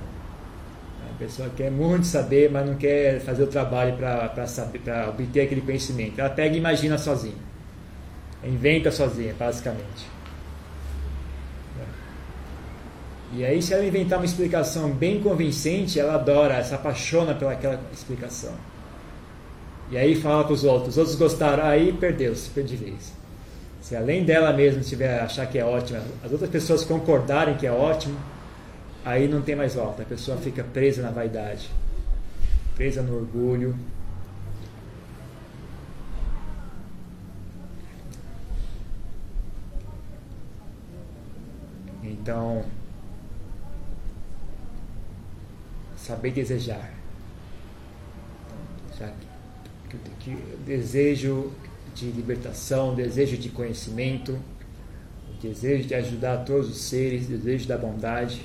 A 1.19 1.25
pessoa 1.25 1.51
quer 1.57 1.69
muito 1.69 2.07
saber, 2.07 2.49
mas 2.49 2.65
não 2.65 2.77
quer 2.77 3.19
fazer 3.19 3.43
o 3.43 3.49
trabalho 3.49 3.97
para 3.97 5.09
obter 5.09 5.41
aquele 5.41 5.63
conhecimento. 5.63 6.21
Ela 6.21 6.31
pega 6.31 6.55
e 6.55 6.59
imagina 6.59 6.97
sozinha, 6.97 7.35
inventa 8.45 8.93
sozinha, 8.93 9.35
basicamente. 9.37 10.07
E 13.33 13.45
aí, 13.45 13.61
se 13.61 13.75
ela 13.75 13.85
inventar 13.85 14.21
uma 14.21 14.25
explicação 14.25 14.91
bem 14.91 15.21
convincente, 15.21 15.99
ela 15.99 16.15
adora, 16.15 16.63
se 16.63 16.73
apaixona 16.73 17.35
pelaquela 17.35 17.81
explicação. 17.93 18.55
E 19.91 19.99
aí 19.99 20.15
fala 20.15 20.45
para 20.45 20.53
os 20.53 20.63
outros, 20.63 20.91
os 20.91 20.99
outros 20.99 21.17
gostaram, 21.17 21.65
aí 21.65 21.93
perdeu-se, 21.93 22.49
de 22.63 22.77
vez. 22.77 23.13
Se 23.81 23.97
além 23.97 24.25
dela 24.25 24.53
mesma 24.53 24.83
tiver 24.83 25.19
achar 25.19 25.47
que 25.47 25.59
é 25.59 25.65
ótima, 25.65 26.01
as 26.23 26.31
outras 26.31 26.49
pessoas 26.49 26.85
concordarem 26.85 27.57
que 27.57 27.67
é 27.67 27.73
ótimo, 27.73 28.17
aí 29.05 29.29
não 29.29 29.43
tem 29.43 29.57
mais 29.57 29.75
volta. 29.75 30.03
A 30.03 30.07
pessoa 30.07 30.37
fica 30.39 30.63
presa 30.65 31.03
na 31.03 31.11
vaidade, 31.11 31.71
presa 32.77 33.03
no 33.03 33.17
orgulho. 33.17 33.77
Então, 42.03 42.65
saber 45.97 46.33
desejar. 46.33 46.93
Já 48.99 49.09
que 49.09 49.29
que, 49.89 49.97
que 50.21 50.37
desejo 50.65 51.53
de 51.95 52.11
libertação, 52.11 52.95
desejo 52.95 53.37
de 53.37 53.49
conhecimento, 53.49 54.39
desejo 55.41 55.89
de 55.89 55.95
ajudar 55.95 56.45
todos 56.45 56.69
os 56.69 56.83
seres, 56.83 57.27
desejo 57.27 57.67
da 57.67 57.77
bondade, 57.77 58.43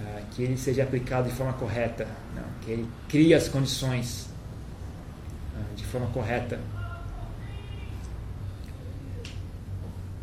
ah, 0.00 0.20
que 0.30 0.42
ele 0.42 0.56
seja 0.56 0.82
aplicado 0.82 1.28
de 1.28 1.34
forma 1.34 1.52
correta, 1.54 2.06
não, 2.34 2.44
que 2.62 2.70
ele 2.70 2.88
crie 3.08 3.34
as 3.34 3.48
condições 3.48 4.28
ah, 5.56 5.74
de 5.74 5.84
forma 5.84 6.06
correta. 6.08 6.58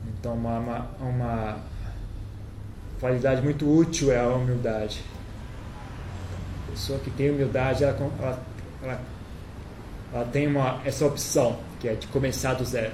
Então, 0.07 0.33
uma, 0.33 0.59
uma, 0.59 0.87
uma 0.99 1.57
qualidade 2.99 3.41
muito 3.41 3.69
útil 3.69 4.11
é 4.11 4.19
a 4.19 4.27
humildade. 4.27 5.03
A 6.67 6.71
pessoa 6.71 6.99
que 6.99 7.11
tem 7.11 7.29
humildade, 7.29 7.83
ela, 7.83 7.95
ela, 8.19 8.43
ela 8.81 9.01
ela 10.15 10.25
tem 10.25 10.47
uma, 10.47 10.81
essa 10.85 11.05
opção, 11.05 11.59
que 11.77 11.89
é 11.89 11.93
de 11.93 12.07
começar 12.07 12.53
do 12.53 12.63
zero. 12.63 12.93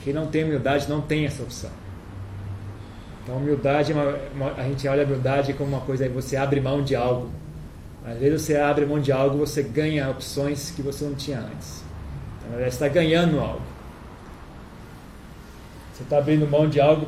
Quem 0.00 0.12
não 0.12 0.26
tem 0.26 0.42
humildade 0.42 0.88
não 0.88 1.00
tem 1.00 1.26
essa 1.26 1.44
opção. 1.44 1.70
Então, 3.22 3.36
humildade, 3.36 3.92
é 3.92 3.94
uma, 3.94 4.18
uma, 4.34 4.52
a 4.54 4.64
gente 4.64 4.86
olha 4.88 5.02
a 5.02 5.06
humildade 5.06 5.52
como 5.52 5.70
uma 5.70 5.80
coisa, 5.80 6.04
aí 6.04 6.10
você 6.10 6.36
abre 6.36 6.60
mão 6.60 6.82
de 6.82 6.96
algo. 6.96 7.30
Às 8.04 8.18
vezes 8.18 8.42
você 8.42 8.56
abre 8.56 8.84
mão 8.84 9.00
de 9.00 9.12
algo, 9.12 9.38
você 9.38 9.62
ganha 9.62 10.10
opções 10.10 10.72
que 10.72 10.82
você 10.82 11.04
não 11.04 11.14
tinha 11.14 11.38
antes. 11.38 11.84
Então, 12.40 12.58
você 12.58 12.66
está 12.66 12.88
ganhando 12.88 13.38
algo. 13.38 13.62
Você 15.94 16.02
está 16.02 16.18
abrindo 16.18 16.48
mão 16.48 16.68
de 16.68 16.80
algo. 16.80 17.06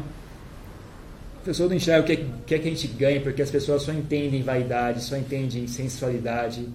A 1.43 1.45
pessoa 1.45 1.69
não 1.69 1.77
enxerga 1.77 2.03
o 2.03 2.05
que 2.05 2.13
é, 2.13 2.27
que, 2.47 2.55
é 2.55 2.59
que 2.59 2.69
a 2.69 2.71
gente 2.71 2.87
ganha, 2.87 3.21
porque 3.21 3.43
as 3.43 3.51
pessoas 3.51 3.83
só 3.83 3.93
entendem 3.93 4.43
vaidade, 4.43 5.03
só 5.03 5.17
entendem 5.17 5.67
sensualidade, 5.67 6.69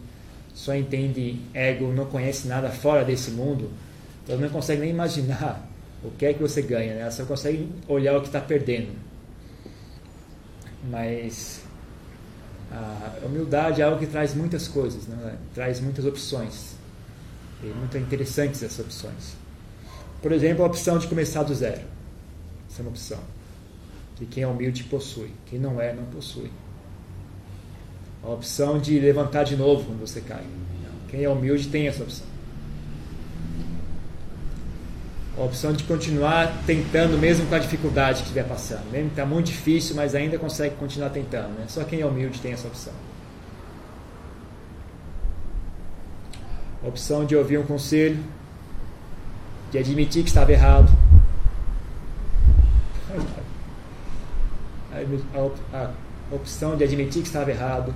só 0.53 0.75
entende 0.75 1.39
ego, 1.53 1.91
não 1.93 2.05
conhece 2.05 2.47
nada 2.47 2.69
fora 2.69 3.03
desse 3.03 3.31
mundo, 3.31 3.71
então 4.23 4.37
não 4.37 4.49
consegue 4.49 4.81
nem 4.81 4.91
imaginar 4.91 5.65
o 6.03 6.11
que 6.11 6.25
é 6.25 6.33
que 6.33 6.41
você 6.41 6.61
ganha, 6.61 6.93
né? 6.93 7.01
Ela 7.01 7.11
só 7.11 7.25
consegue 7.25 7.67
olhar 7.87 8.15
o 8.17 8.21
que 8.21 8.27
está 8.27 8.39
perdendo. 8.39 9.08
Mas 10.83 11.61
a 12.71 13.25
humildade 13.25 13.81
é 13.81 13.85
algo 13.85 13.97
que 13.97 14.05
traz 14.05 14.33
muitas 14.33 14.67
coisas, 14.67 15.07
né? 15.07 15.37
traz 15.53 15.79
muitas 15.79 16.05
opções. 16.05 16.75
E 17.63 17.67
muito 17.67 17.97
interessantes 17.97 18.63
essas 18.63 18.79
opções. 18.79 19.35
Por 20.21 20.31
exemplo, 20.31 20.63
a 20.63 20.67
opção 20.67 20.97
de 20.97 21.07
começar 21.07 21.43
do 21.43 21.53
zero. 21.53 21.81
Essa 22.69 22.81
é 22.81 22.81
uma 22.81 22.91
opção. 22.91 23.19
Que 24.15 24.25
quem 24.25 24.43
é 24.43 24.47
humilde 24.47 24.83
possui. 24.85 25.31
Quem 25.45 25.59
não 25.59 25.81
é, 25.81 25.93
não 25.93 26.05
possui. 26.05 26.51
A 28.23 28.29
opção 28.29 28.79
de 28.79 28.99
levantar 28.99 29.43
de 29.43 29.55
novo 29.55 29.85
quando 29.85 29.99
você 29.99 30.21
cai. 30.21 30.45
Quem 31.09 31.23
é 31.23 31.29
humilde 31.29 31.67
tem 31.67 31.87
essa 31.87 32.03
opção. 32.03 32.27
A 35.39 35.43
opção 35.43 35.71
de 35.71 35.83
continuar 35.85 36.63
tentando 36.65 37.17
mesmo 37.17 37.47
com 37.47 37.55
a 37.55 37.59
dificuldade 37.59 38.17
que 38.17 38.23
estiver 38.23 38.45
passando. 38.45 38.91
Mesmo 38.91 39.07
que 39.07 39.13
está 39.13 39.25
muito 39.25 39.45
difícil, 39.47 39.95
mas 39.95 40.13
ainda 40.13 40.37
consegue 40.37 40.75
continuar 40.75 41.09
tentando. 41.09 41.57
Né? 41.57 41.65
Só 41.67 41.83
quem 41.85 42.01
é 42.01 42.05
humilde 42.05 42.41
tem 42.41 42.51
essa 42.51 42.67
opção. 42.67 42.93
A 46.83 46.87
opção 46.87 47.25
de 47.25 47.35
ouvir 47.35 47.57
um 47.57 47.65
conselho, 47.65 48.21
de 49.71 49.77
admitir 49.77 50.23
que 50.23 50.29
estava 50.29 50.51
errado. 50.51 50.91
A 55.71 56.35
opção 56.35 56.75
de 56.75 56.83
admitir 56.83 57.21
que 57.21 57.27
estava 57.27 57.49
errado 57.49 57.93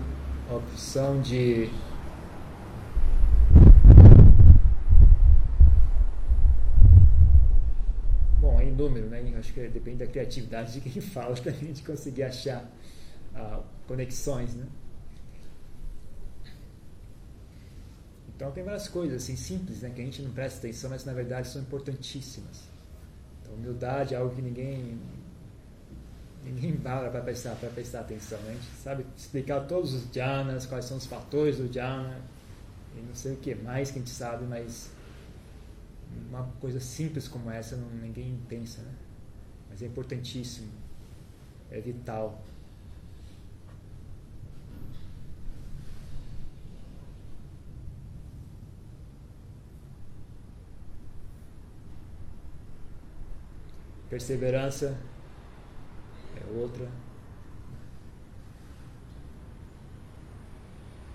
a 0.54 0.56
opção 0.56 1.22
de 1.22 1.70
bom 8.40 8.60
é 8.60 8.63
em 8.63 8.63
número 8.74 9.08
né 9.08 9.22
acho 9.38 9.54
que 9.54 9.68
depende 9.68 9.98
da 9.98 10.08
criatividade 10.08 10.74
de 10.74 10.82
quem 10.82 11.02
fala 11.02 11.36
para 11.36 11.52
a 11.52 11.56
gente 11.56 11.84
conseguir 11.84 12.24
achar 12.24 12.70
ah, 13.36 13.62
conexões 13.88 14.54
né 14.54 14.66
então 18.36 18.52
tem 18.52 18.64
várias 18.64 18.88
coisas 18.88 19.24
assim 19.24 19.36
simples 19.36 19.82
né 19.82 19.92
que 19.94 20.02
a 20.02 20.06
gente 20.06 20.22
não 20.22 20.32
presta 20.32 20.60
atenção 20.60 20.90
mas 20.90 21.06
na 21.06 21.14
verdade 21.14 21.48
são 21.48 21.62
importantíssimas 21.62 22.64
então 23.42 23.54
humildade 23.54 24.14
é 24.14 24.18
algo 24.18 24.36
que 24.36 24.42
ninguém 24.42 25.00
ninguém 26.44 26.76
para 26.78 27.10
para 27.10 27.22
prestar, 27.22 27.56
para 27.56 27.70
prestar 27.70 28.02
atenção. 28.02 28.40
Né? 28.42 28.52
A 28.52 28.54
gente 28.54 28.66
sabe 28.84 29.06
explicar 29.16 29.62
todos 29.62 29.94
os 29.94 30.12
jhanas, 30.12 30.66
quais 30.66 30.86
são 30.86 30.98
os 30.98 31.06
fatores 31.06 31.58
do 31.58 31.72
jhana, 31.72 32.22
e 32.96 33.02
não 33.02 33.16
sei 33.16 33.34
o 33.34 33.38
que 33.38 33.56
mais 33.56 33.90
que 33.92 33.98
a 33.98 34.02
gente 34.02 34.12
sabe, 34.12 34.46
mas 34.46 34.92
uma 36.30 36.44
coisa 36.60 36.80
simples 36.80 37.28
como 37.28 37.50
essa 37.50 37.76
não, 37.76 37.90
ninguém 37.90 38.40
pensa. 38.48 38.82
Né? 38.82 38.94
Mas 39.70 39.82
é 39.82 39.88
importantíssimo, 39.88 40.72
é 41.72 41.80
vital. 41.80 42.44
Perseverança 54.10 54.96
é 56.36 56.60
outra. 56.60 56.88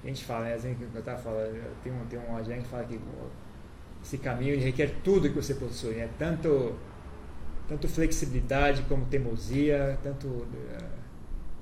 A 0.02 0.07
gente 0.07 0.25
fala, 0.25 0.47
né? 0.47 0.55
Assim, 0.55 0.76
eu 0.81 0.99
estava 0.99 1.19
falando, 1.19 1.83
tem 1.83 1.93
um, 1.93 2.07
tem 2.07 2.19
um 2.19 2.45
gente 2.45 2.62
que 2.62 2.69
fala 2.69 2.85
que 2.85 2.99
esse 4.02 4.19
caminho 4.19 4.59
requer 4.59 4.95
tudo 5.02 5.28
que 5.28 5.35
você 5.35 5.55
possui, 5.55 5.95
né? 5.95 6.09
tanto, 6.19 6.75
tanto 7.69 7.88
flexibilidade 7.88 8.83
como 8.83 9.05
teimosia, 9.07 9.99
tanto 10.02 10.47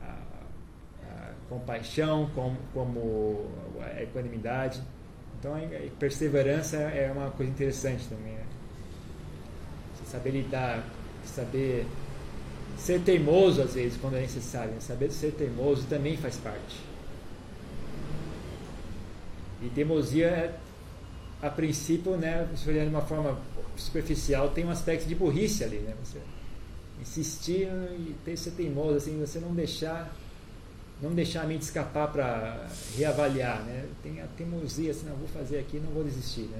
a, 0.00 0.07
a, 0.07 1.28
a 1.28 1.33
compaixão 1.49 2.31
como, 2.35 2.57
como 2.73 3.47
a 3.81 4.02
equanimidade. 4.02 4.83
Então 5.38 5.55
a 5.55 5.90
perseverança 5.99 6.76
é 6.76 7.11
uma 7.11 7.31
coisa 7.31 7.50
interessante 7.50 8.07
também. 8.09 8.33
Né? 8.33 8.45
Saber 10.05 10.31
lidar, 10.31 10.85
saber 11.25 11.85
Ser 12.76 13.00
teimoso, 13.00 13.62
às 13.62 13.75
vezes, 13.75 13.99
quando 13.99 14.16
é 14.16 14.21
necessário. 14.21 14.73
Né? 14.73 14.81
Saber 14.81 15.11
ser 15.11 15.33
teimoso 15.33 15.87
também 15.87 16.16
faz 16.16 16.37
parte. 16.37 16.76
E 19.62 19.69
teimosia, 19.71 20.55
a 21.47 21.50
princípio, 21.50 22.17
né, 22.17 22.49
se 22.57 22.69
olhar 22.69 22.85
de 22.85 22.91
uma 22.91 23.03
forma 23.03 23.38
superficial, 23.76 24.50
tem 24.50 24.65
um 24.65 24.71
aspecto 24.71 25.07
de 25.07 25.15
burrice 25.15 25.65
ali. 25.65 25.79
Né? 25.79 25.95
Você 26.03 26.19
insistir 27.00 27.69
e 27.99 28.15
ter, 28.25 28.37
ser 28.37 28.53
teimoso, 28.53 28.97
assim, 28.97 29.19
você 29.21 29.38
não 29.38 29.55
deixar 29.55 30.15
não 31.00 31.12
deixar 31.12 31.43
a 31.43 31.47
mente 31.47 31.61
escapar 31.62 32.11
para 32.11 32.67
reavaliar, 32.97 33.62
né? 33.65 33.87
Tem 34.03 34.21
a 34.23 34.26
teimosia, 34.29 34.91
assim, 34.91 35.07
não 35.07 35.17
vou 35.17 35.29
fazer 35.29 35.59
aqui, 35.59 35.79
não 35.79 35.93
vou 35.93 36.03
desistir, 36.03 36.43
né? 36.45 36.59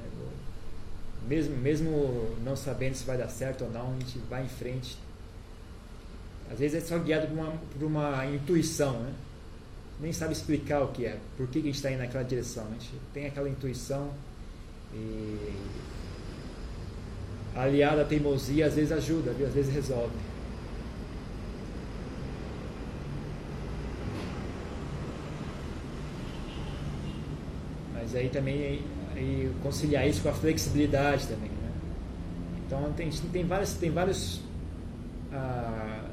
Mesmo, 1.26 1.57
mesmo 1.57 2.37
não 2.45 2.55
sabendo 2.55 2.95
se 2.95 3.05
vai 3.05 3.16
dar 3.16 3.31
certo 3.31 3.64
ou 3.64 3.71
não, 3.71 3.95
a 3.95 3.99
gente 3.99 4.19
vai 4.28 4.45
em 4.45 4.49
frente. 4.49 4.99
Às 6.50 6.59
vezes 6.59 6.83
é 6.83 6.87
só 6.87 6.99
guiado 6.99 7.28
por 7.28 7.38
uma, 7.38 7.50
por 7.50 7.83
uma 7.83 8.26
intuição, 8.26 9.00
né? 9.00 9.14
Nem 9.99 10.12
sabe 10.12 10.35
explicar 10.35 10.83
o 10.83 10.88
que 10.88 11.07
é, 11.07 11.19
por 11.38 11.47
que, 11.47 11.55
que 11.55 11.69
a 11.69 11.73
gente 11.73 11.76
está 11.76 11.90
indo 11.90 12.00
naquela 12.00 12.23
direção. 12.23 12.66
A 12.66 12.73
gente 12.73 12.93
tem 13.14 13.26
aquela 13.26 13.49
intuição 13.49 14.11
e 14.97 15.53
aliada 17.55 18.03
à 18.03 18.05
teimosia 18.05 18.67
às 18.67 18.75
vezes 18.75 18.93
ajuda, 18.93 19.31
às 19.31 19.55
vezes 19.55 19.75
resolve. 19.75 20.15
Mas 27.95 28.15
aí 28.15 28.29
também 28.29 28.83
e 29.17 29.50
conciliar 29.62 30.07
isso 30.07 30.23
com 30.23 30.29
a 30.29 30.33
flexibilidade 30.33 31.26
também. 31.26 31.50
Né? 31.50 31.73
Então 32.67 32.93
tem, 32.93 33.11
tem 33.11 33.45
vários, 33.45 33.75
tem 33.75 33.91
vários 33.91 34.41
ah, 35.33 36.05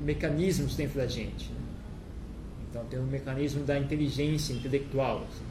mecanismos 0.00 0.76
dentro 0.76 0.98
da 0.98 1.06
gente. 1.06 1.50
Né? 1.50 1.60
Então 2.70 2.84
tem 2.86 2.98
o 2.98 3.02
um 3.02 3.06
mecanismo 3.06 3.64
da 3.64 3.78
inteligência 3.78 4.52
intelectual, 4.52 5.26
assim, 5.28 5.44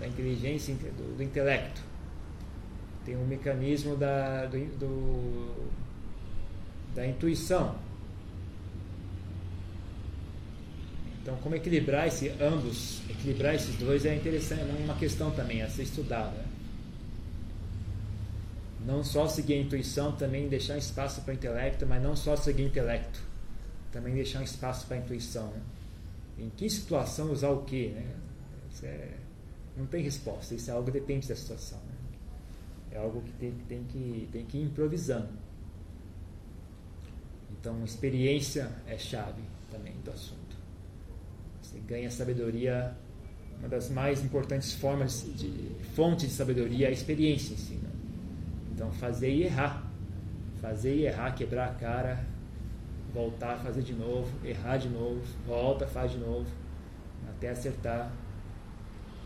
da 0.00 0.08
inteligência 0.08 0.74
do, 0.74 1.16
do, 1.16 1.22
intelecto. 1.22 1.80
Tem 3.04 3.16
um 3.16 3.26
mecanismo 3.26 3.96
da, 3.96 4.46
do, 4.46 4.58
do, 4.78 5.70
da 6.94 7.06
intuição. 7.06 7.76
Então, 11.24 11.36
como 11.38 11.54
equilibrar 11.54 12.06
esse, 12.06 12.28
ambos, 12.40 13.00
equilibrar 13.08 13.54
esses 13.54 13.74
dois 13.76 14.04
é 14.04 14.14
interessante, 14.14 14.60
é 14.60 14.84
uma 14.84 14.94
questão 14.94 15.30
também 15.30 15.62
a 15.62 15.70
ser 15.70 15.84
estudada. 15.84 16.44
Não 18.84 19.02
só 19.02 19.26
seguir 19.26 19.54
a 19.54 19.58
intuição, 19.58 20.12
também 20.12 20.48
deixar 20.48 20.76
espaço 20.76 21.22
para 21.22 21.32
o 21.32 21.34
intelecto, 21.34 21.86
mas 21.86 22.02
não 22.02 22.14
só 22.14 22.36
seguir 22.36 22.64
o 22.64 22.66
intelecto, 22.66 23.18
também 23.90 24.14
deixar 24.14 24.42
espaço 24.42 24.86
para 24.86 24.98
a 24.98 25.00
intuição. 25.00 25.46
Né? 25.46 25.60
Em 26.40 26.50
que 26.50 26.68
situação 26.68 27.32
usar 27.32 27.48
o 27.48 27.62
que? 27.62 27.88
Né? 27.88 28.04
É, 28.82 29.08
não 29.78 29.86
tem 29.86 30.02
resposta, 30.02 30.54
isso 30.54 30.70
é 30.70 30.74
algo 30.74 30.84
que 30.84 30.92
depende 30.92 31.26
da 31.26 31.34
situação. 31.34 31.80
É 32.94 32.98
algo 32.98 33.20
que 33.22 33.32
tem, 33.32 33.52
tem, 33.68 33.84
que 33.84 34.28
tem 34.30 34.46
que 34.46 34.56
ir 34.56 34.62
improvisando. 34.62 35.28
Então, 37.50 37.82
experiência 37.84 38.70
é 38.86 38.96
chave 38.96 39.42
também 39.70 39.94
do 40.04 40.12
assunto. 40.12 40.56
Você 41.60 41.80
ganha 41.80 42.08
sabedoria, 42.10 42.96
uma 43.58 43.68
das 43.68 43.90
mais 43.90 44.24
importantes 44.24 44.74
formas 44.74 45.24
de 45.34 45.74
fonte 45.94 46.26
de 46.26 46.32
sabedoria 46.32 46.86
é 46.86 46.90
a 46.90 46.92
experiência 46.92 47.54
em 47.54 47.56
si. 47.56 47.74
Né? 47.74 47.90
Então, 48.72 48.92
fazer 48.92 49.30
e 49.30 49.42
errar. 49.42 49.90
Fazer 50.60 50.94
e 50.94 51.06
errar, 51.06 51.32
quebrar 51.32 51.70
a 51.70 51.74
cara, 51.74 52.24
voltar, 53.12 53.56
fazer 53.58 53.82
de 53.82 53.92
novo, 53.92 54.30
errar 54.46 54.76
de 54.76 54.88
novo, 54.88 55.20
volta, 55.46 55.86
faz 55.86 56.12
de 56.12 56.18
novo, 56.18 56.46
até 57.28 57.50
acertar. 57.50 58.10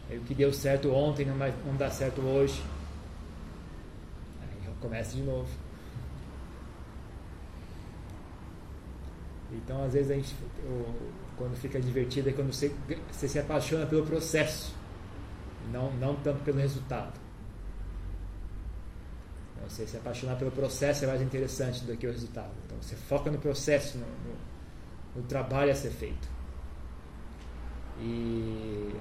Aí, 0.09 0.19
o 0.19 0.23
que 0.23 0.35
deu 0.35 0.53
certo 0.53 0.91
ontem 0.91 1.27
não, 1.27 1.37
vai, 1.37 1.55
não 1.67 1.77
dá 1.77 1.91
certo 1.91 2.23
hoje. 2.23 2.63
Começa 4.81 5.17
de 5.17 5.23
novo. 5.23 5.49
Então, 9.51 9.83
às 9.83 9.95
vezes, 9.95 10.11
a 10.11 10.15
gente, 10.15 10.37
quando 11.37 11.57
fica 11.57 11.81
divertido 11.81 12.29
é 12.29 12.33
quando 12.33 12.53
você, 12.53 12.75
você 13.11 13.27
se 13.27 13.39
apaixona 13.39 13.87
pelo 13.87 14.05
processo, 14.05 14.75
não, 15.73 15.91
não 15.93 16.15
tanto 16.17 16.43
pelo 16.45 16.59
resultado. 16.59 17.19
Então, 19.57 19.69
você 19.69 19.87
se 19.87 19.97
apaixonar 19.97 20.37
pelo 20.37 20.51
processo 20.51 21.05
é 21.05 21.07
mais 21.09 21.23
interessante 21.23 21.85
do 21.85 21.97
que 21.97 22.07
o 22.07 22.13
resultado. 22.13 22.53
Então 22.67 22.77
você 22.81 22.95
foca 22.95 23.31
no 23.31 23.39
processo, 23.39 23.99
no, 23.99 24.07
no, 24.07 24.37
no 25.17 25.23
trabalho 25.23 25.73
a 25.73 25.75
ser 25.75 25.91
feito. 25.91 26.29
E, 28.01 28.95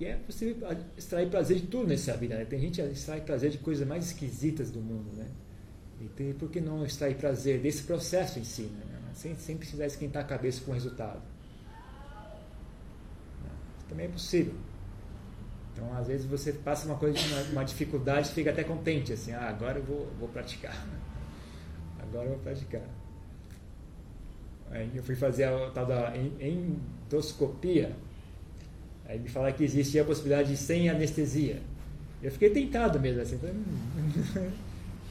e 0.00 0.06
é 0.06 0.16
possível 0.16 0.68
extrair 0.96 1.30
prazer 1.30 1.58
de 1.58 1.66
tudo 1.66 1.86
nessa 1.86 2.16
vida. 2.16 2.36
Né? 2.36 2.44
Tem 2.44 2.58
gente 2.58 2.82
que 2.82 2.88
extrai 2.88 3.20
prazer 3.20 3.50
de 3.50 3.58
coisas 3.58 3.86
mais 3.86 4.06
esquisitas 4.06 4.70
do 4.70 4.80
mundo. 4.80 5.10
Né? 5.14 5.26
E 6.00 6.08
tem, 6.08 6.32
por 6.32 6.50
que 6.50 6.60
não 6.60 6.84
extrair 6.84 7.14
prazer 7.16 7.60
desse 7.60 7.84
processo 7.84 8.38
em 8.38 8.44
si, 8.44 8.62
né? 8.62 8.84
sem, 9.14 9.34
sem 9.36 9.56
precisar 9.56 9.86
esquentar 9.86 10.24
a 10.24 10.26
cabeça 10.26 10.62
com 10.64 10.72
o 10.72 10.74
resultado? 10.74 11.22
Também 13.88 14.06
é 14.06 14.08
possível. 14.08 14.54
Então, 15.72 15.92
às 15.96 16.06
vezes, 16.06 16.26
você 16.26 16.52
passa 16.52 16.86
uma 16.86 16.96
coisa, 16.96 17.18
uma, 17.28 17.42
uma 17.52 17.64
dificuldade, 17.64 18.30
fica 18.30 18.50
até 18.50 18.64
contente, 18.64 19.12
assim, 19.12 19.32
ah, 19.32 19.48
agora 19.48 19.78
eu 19.78 19.84
vou, 19.84 20.06
vou 20.18 20.28
praticar. 20.28 20.74
Agora 22.00 22.26
eu 22.26 22.34
vou 22.34 22.40
praticar. 22.40 22.82
Aí 24.70 24.90
eu 24.94 25.02
fui 25.02 25.16
fazer 25.16 25.44
a 25.44 25.70
tal 25.70 25.86
da 25.86 26.12
endoscopia, 26.16 27.96
aí 29.06 29.18
me 29.18 29.28
falaram 29.28 29.54
que 29.54 29.64
existia 29.64 30.02
a 30.02 30.04
possibilidade 30.04 30.50
de 30.50 30.56
sem 30.56 30.88
anestesia. 30.88 31.60
Eu 32.22 32.30
fiquei 32.30 32.50
tentado 32.50 32.98
mesmo, 32.98 33.20
assim, 33.20 33.38
hum, 33.42 34.50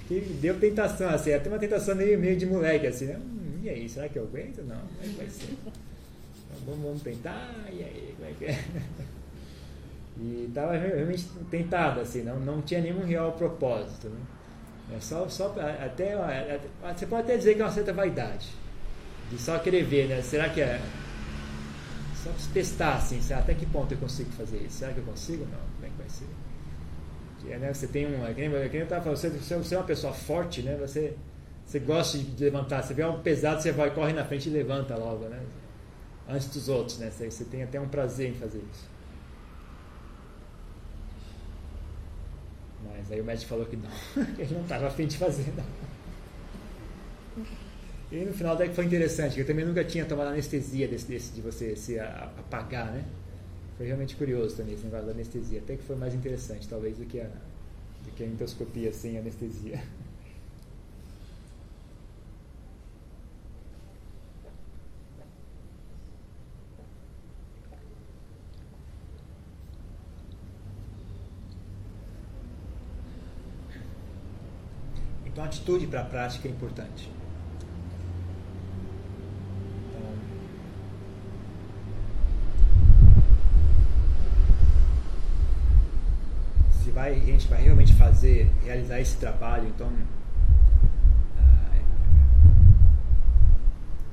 deu 0.41 0.60
tentação, 0.60 1.10
assim, 1.10 1.34
até 1.34 1.49
uma 1.49 1.60
tentação 1.60 1.95
meio, 1.95 2.17
meio 2.19 2.36
de 2.36 2.45
moleque, 2.45 2.88
assim, 2.88 3.06
né? 3.06 3.17
Hum, 3.17 3.60
e 3.63 3.69
aí, 3.69 3.88
será 3.88 4.10
que 4.10 4.17
eu 4.17 4.23
aguento? 4.23 4.63
Não, 4.63 4.82
é 5.01 5.03
que 5.03 5.15
vai 5.15 5.29
ser? 5.29 5.51
Então, 5.51 6.65
vamos, 6.65 6.84
vamos 6.84 7.01
tentar, 7.01 7.67
e 7.71 7.84
aí, 7.84 8.15
como 8.17 8.29
é 8.29 8.34
que 8.34 8.45
é? 8.45 8.63
E 10.15 10.45
estava 10.47 10.73
realmente 10.77 11.25
tentado, 11.49 11.99
assim, 11.99 12.21
não, 12.21 12.39
não 12.39 12.62
tinha 12.62 12.79
nenhum 12.79 13.03
real 13.03 13.32
propósito, 13.32 14.10
né? 14.10 14.19
É 14.95 14.99
só, 14.99 15.27
só 15.27 15.56
até, 15.84 16.15
você 16.95 17.06
pode 17.08 17.23
até 17.23 17.38
dizer 17.38 17.56
que 17.56 17.62
é 17.62 17.65
uma 17.65 17.71
certa 17.71 17.93
vaidade, 17.93 18.49
de 19.32 19.41
só 19.41 19.58
querer 19.58 19.84
ver, 19.84 20.08
né? 20.08 20.21
Será 20.21 20.49
que 20.49 20.62
é. 20.62 20.79
Só 22.23 22.31
testar, 22.53 22.95
assim, 22.95 23.19
até 23.33 23.53
que 23.53 23.65
ponto 23.65 23.93
eu 23.93 23.97
consigo 23.97 24.31
fazer 24.31 24.57
isso? 24.59 24.77
Será 24.77 24.93
que 24.93 24.99
eu 24.99 25.03
consigo? 25.03 25.43
Não, 25.43 25.59
como 25.75 25.86
é 25.86 25.89
que 25.89 25.97
vai 25.97 26.09
ser? 26.09 26.27
é, 27.51 27.57
né, 27.57 27.73
você 27.73 27.88
tem 27.88 28.05
um. 28.07 28.25
É 28.25 28.33
que 28.33 28.47
nem, 28.47 28.55
é 28.55 28.69
nem 28.69 28.86
falando, 28.86 29.17
você, 29.17 29.29
você 29.29 29.75
é 29.75 29.77
uma 29.77 29.83
pessoa 29.83 30.13
forte, 30.13 30.62
né? 30.62 30.77
Você, 30.77 31.17
você 31.65 31.79
gosta 31.79 32.17
de 32.17 32.43
levantar. 32.43 32.81
Você 32.81 32.93
vê 32.93 33.01
algo 33.01 33.21
pesado, 33.21 33.62
você 33.62 33.71
vai, 33.71 33.93
corre 33.93 34.13
na 34.13 34.23
frente 34.23 34.47
e 34.47 34.51
levanta 34.51 34.95
logo, 34.95 35.25
né? 35.25 35.41
Antes 36.29 36.47
dos 36.47 36.69
outros, 36.69 36.97
né? 36.99 37.12
Você, 37.12 37.29
você 37.29 37.43
tem 37.43 37.63
até 37.63 37.79
um 37.79 37.89
prazer 37.89 38.29
em 38.29 38.36
fazer 38.36 38.59
isso. 38.59 38.88
Mas 42.86 43.12
aí 43.12 43.19
o 43.19 43.25
médico 43.25 43.49
falou 43.49 43.65
que 43.65 43.75
não, 43.75 43.89
ele 44.39 44.53
não 44.53 44.62
estava 44.62 44.88
afim 44.88 45.07
de 45.07 45.17
fazer, 45.17 45.53
não. 45.57 47.43
E 48.13 48.23
no 48.23 48.32
final 48.32 48.54
até 48.54 48.67
que 48.67 48.76
foi 48.76 48.86
interessante, 48.86 49.39
eu 49.39 49.45
também 49.45 49.65
nunca 49.65 49.84
tinha 49.84 50.06
tomado 50.06 50.28
anestesia 50.28 50.88
desse, 50.88 51.08
desse 51.08 51.34
de 51.34 51.41
você 51.41 51.76
se 51.76 51.99
apagar, 51.99 52.91
né? 52.91 53.04
Foi 53.76 53.88
realmente 53.88 54.15
curioso 54.15 54.56
também 54.56 54.76
esse 54.76 54.84
negócio 54.84 55.08
da 55.08 55.13
anestesia. 55.13 55.58
Até 55.58 55.76
que 55.76 55.82
foi 55.82 55.95
mais 55.95 56.13
interessante, 56.13 56.67
talvez, 56.67 56.95
do 56.95 57.06
que 57.06 57.19
a, 57.19 57.23
do 57.23 58.12
que 58.15 58.23
a 58.23 58.28
endoscopia 58.28 58.93
sem 58.93 59.17
anestesia. 59.17 59.82
Então, 75.26 75.43
a 75.43 75.47
atitude 75.47 75.88
para 75.88 76.02
a 76.02 76.06
prática 76.06 76.47
é 76.47 76.52
importante. 76.52 77.22
Vai, 86.93 87.13
a 87.13 87.19
gente 87.19 87.47
vai 87.47 87.62
realmente 87.62 87.93
fazer, 87.93 88.49
realizar 88.63 88.99
esse 88.99 89.17
trabalho, 89.17 89.67
então 89.67 89.91
ah, 91.38 91.79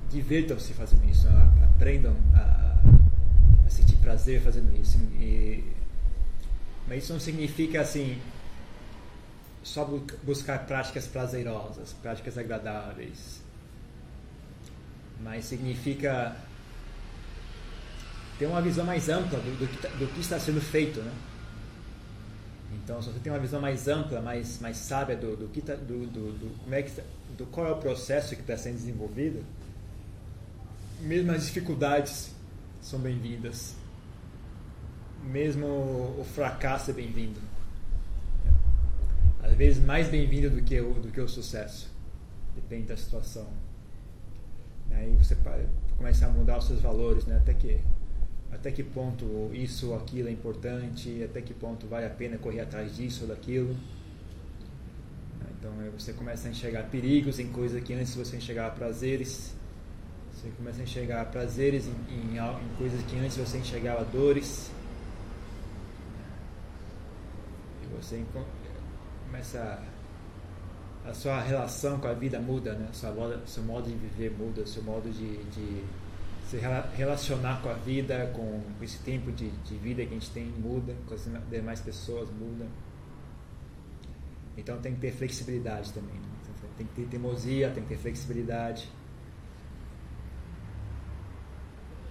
divirtam-se 0.08 0.72
fazendo 0.72 1.08
isso, 1.08 1.28
aprendam 1.62 2.16
a, 2.34 2.78
a, 3.66 3.70
sentir 3.70 3.96
prazer 3.96 4.40
fazendo 4.40 4.74
isso. 4.80 4.98
E, 5.20 5.64
mas 6.88 7.04
isso 7.04 7.12
não 7.12 7.20
significa 7.20 7.80
assim 7.82 8.18
só 9.62 9.84
buscar 10.22 10.66
práticas 10.66 11.06
prazerosas, 11.06 11.92
práticas 11.92 12.38
agradáveis, 12.38 13.42
mas 15.22 15.44
significa 15.44 16.34
ter 18.38 18.46
uma 18.46 18.62
visão 18.62 18.86
mais 18.86 19.10
ampla 19.10 19.38
do, 19.38 19.58
do, 19.58 19.82
tá, 19.82 19.88
do 19.90 20.06
que 20.06 20.20
está 20.20 20.40
sendo 20.40 20.62
feito, 20.62 21.02
né? 21.02 21.12
Então, 22.72 23.02
se 23.02 23.10
você 23.10 23.18
tem 23.18 23.32
uma 23.32 23.38
visão 23.38 23.60
mais 23.60 23.88
ampla, 23.88 24.20
mais, 24.20 24.60
mais 24.60 24.76
sábia 24.76 25.16
do, 25.16 25.36
do 25.36 25.48
que 25.48 25.60
tá, 25.60 25.74
do, 25.74 26.06
do, 26.06 26.32
do, 26.32 26.58
como 26.62 26.74
é 26.74 26.82
que 26.82 26.92
tá, 26.92 27.02
do 27.36 27.46
qual 27.46 27.66
é 27.66 27.72
o 27.72 27.76
processo 27.76 28.34
que 28.34 28.42
está 28.42 28.56
sendo 28.56 28.74
desenvolvido, 28.74 29.44
mesmo 31.00 31.32
as 31.32 31.46
dificuldades 31.46 32.34
são 32.80 33.00
bem-vindas, 33.00 33.74
mesmo 35.24 35.66
o 35.66 36.26
fracasso 36.34 36.90
é 36.90 36.94
bem-vindo, 36.94 37.40
às 39.42 39.54
vezes 39.54 39.82
mais 39.84 40.08
bem-vindo 40.08 40.50
do 40.50 40.62
que 40.62 40.80
o 40.80 40.94
do 40.94 41.10
que 41.10 41.20
o 41.20 41.28
sucesso, 41.28 41.90
depende 42.54 42.86
da 42.86 42.96
situação. 42.96 43.48
Aí 44.92 45.16
você 45.16 45.36
começa 45.96 46.26
a 46.26 46.28
mudar 46.30 46.58
os 46.58 46.66
seus 46.66 46.80
valores, 46.80 47.24
né? 47.24 47.36
Até 47.36 47.54
que 47.54 47.80
até 48.52 48.70
que 48.70 48.82
ponto 48.82 49.50
isso 49.52 49.90
ou 49.90 49.96
aquilo 49.96 50.28
é 50.28 50.32
importante, 50.32 51.22
até 51.22 51.40
que 51.40 51.54
ponto 51.54 51.86
vale 51.86 52.06
a 52.06 52.10
pena 52.10 52.36
correr 52.36 52.60
atrás 52.60 52.96
disso 52.96 53.22
ou 53.22 53.28
daquilo. 53.28 53.76
Então 55.58 55.72
você 55.96 56.12
começa 56.12 56.48
a 56.48 56.50
enxergar 56.50 56.84
perigos 56.84 57.38
em 57.38 57.48
coisas 57.48 57.82
que 57.82 57.92
antes 57.92 58.14
você 58.14 58.36
enxergava 58.36 58.74
prazeres. 58.74 59.54
Você 60.32 60.48
começa 60.56 60.80
a 60.80 60.84
enxergar 60.84 61.26
prazeres 61.26 61.86
em, 61.86 62.14
em, 62.14 62.38
em 62.38 62.76
coisas 62.78 63.02
que 63.02 63.18
antes 63.18 63.36
você 63.36 63.58
enxergava 63.58 64.04
dores. 64.06 64.70
E 67.82 67.94
você 67.94 68.24
começa 69.26 69.84
a, 71.04 71.10
a 71.10 71.14
sua 71.14 71.40
relação 71.40 72.00
com 72.00 72.08
a 72.08 72.14
vida 72.14 72.40
muda, 72.40 72.72
né? 72.72 72.88
Sua 72.92 73.42
seu 73.46 73.62
modo 73.62 73.88
de 73.88 73.94
viver 73.94 74.30
muda, 74.30 74.66
seu 74.66 74.82
modo 74.82 75.10
de, 75.10 75.44
de 75.44 75.84
se 76.50 76.56
relacionar 76.96 77.62
com 77.62 77.68
a 77.68 77.74
vida, 77.74 78.32
com 78.34 78.60
esse 78.82 78.98
tempo 78.98 79.30
de, 79.30 79.50
de 79.50 79.76
vida 79.76 80.04
que 80.04 80.10
a 80.10 80.14
gente 80.14 80.30
tem 80.30 80.46
muda, 80.46 80.96
com 81.06 81.14
as 81.14 81.28
demais 81.48 81.80
pessoas 81.80 82.28
muda. 82.28 82.66
Então 84.56 84.80
tem 84.80 84.92
que 84.94 85.00
ter 85.00 85.12
flexibilidade 85.12 85.92
também. 85.92 86.16
Né? 86.16 86.28
Tem 86.76 86.86
que 86.88 86.94
ter 86.94 87.06
teimosia, 87.06 87.70
tem 87.70 87.84
que 87.84 87.90
ter 87.90 87.98
flexibilidade. 87.98 88.88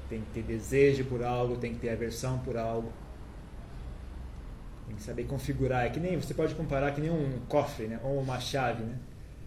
Tem 0.08 0.22
que 0.22 0.32
ter 0.32 0.44
desejo 0.44 1.04
por 1.04 1.22
algo, 1.22 1.58
tem 1.58 1.74
que 1.74 1.82
ter 1.82 1.90
aversão 1.90 2.40
por 2.40 2.56
algo. 2.56 2.94
Tem 4.88 4.96
que 4.96 5.04
saber 5.04 5.26
configurar. 5.26 5.86
É 5.86 5.90
que 5.90 6.00
nem 6.00 6.16
você 6.16 6.34
pode 6.34 6.56
comparar 6.56 6.94
que 6.94 7.02
nem 7.02 7.12
um 7.12 7.40
cofre, 7.50 7.88
né? 7.88 8.00
Ou 8.04 8.22
uma 8.22 8.40
chave, 8.40 8.84
né? 8.84 8.98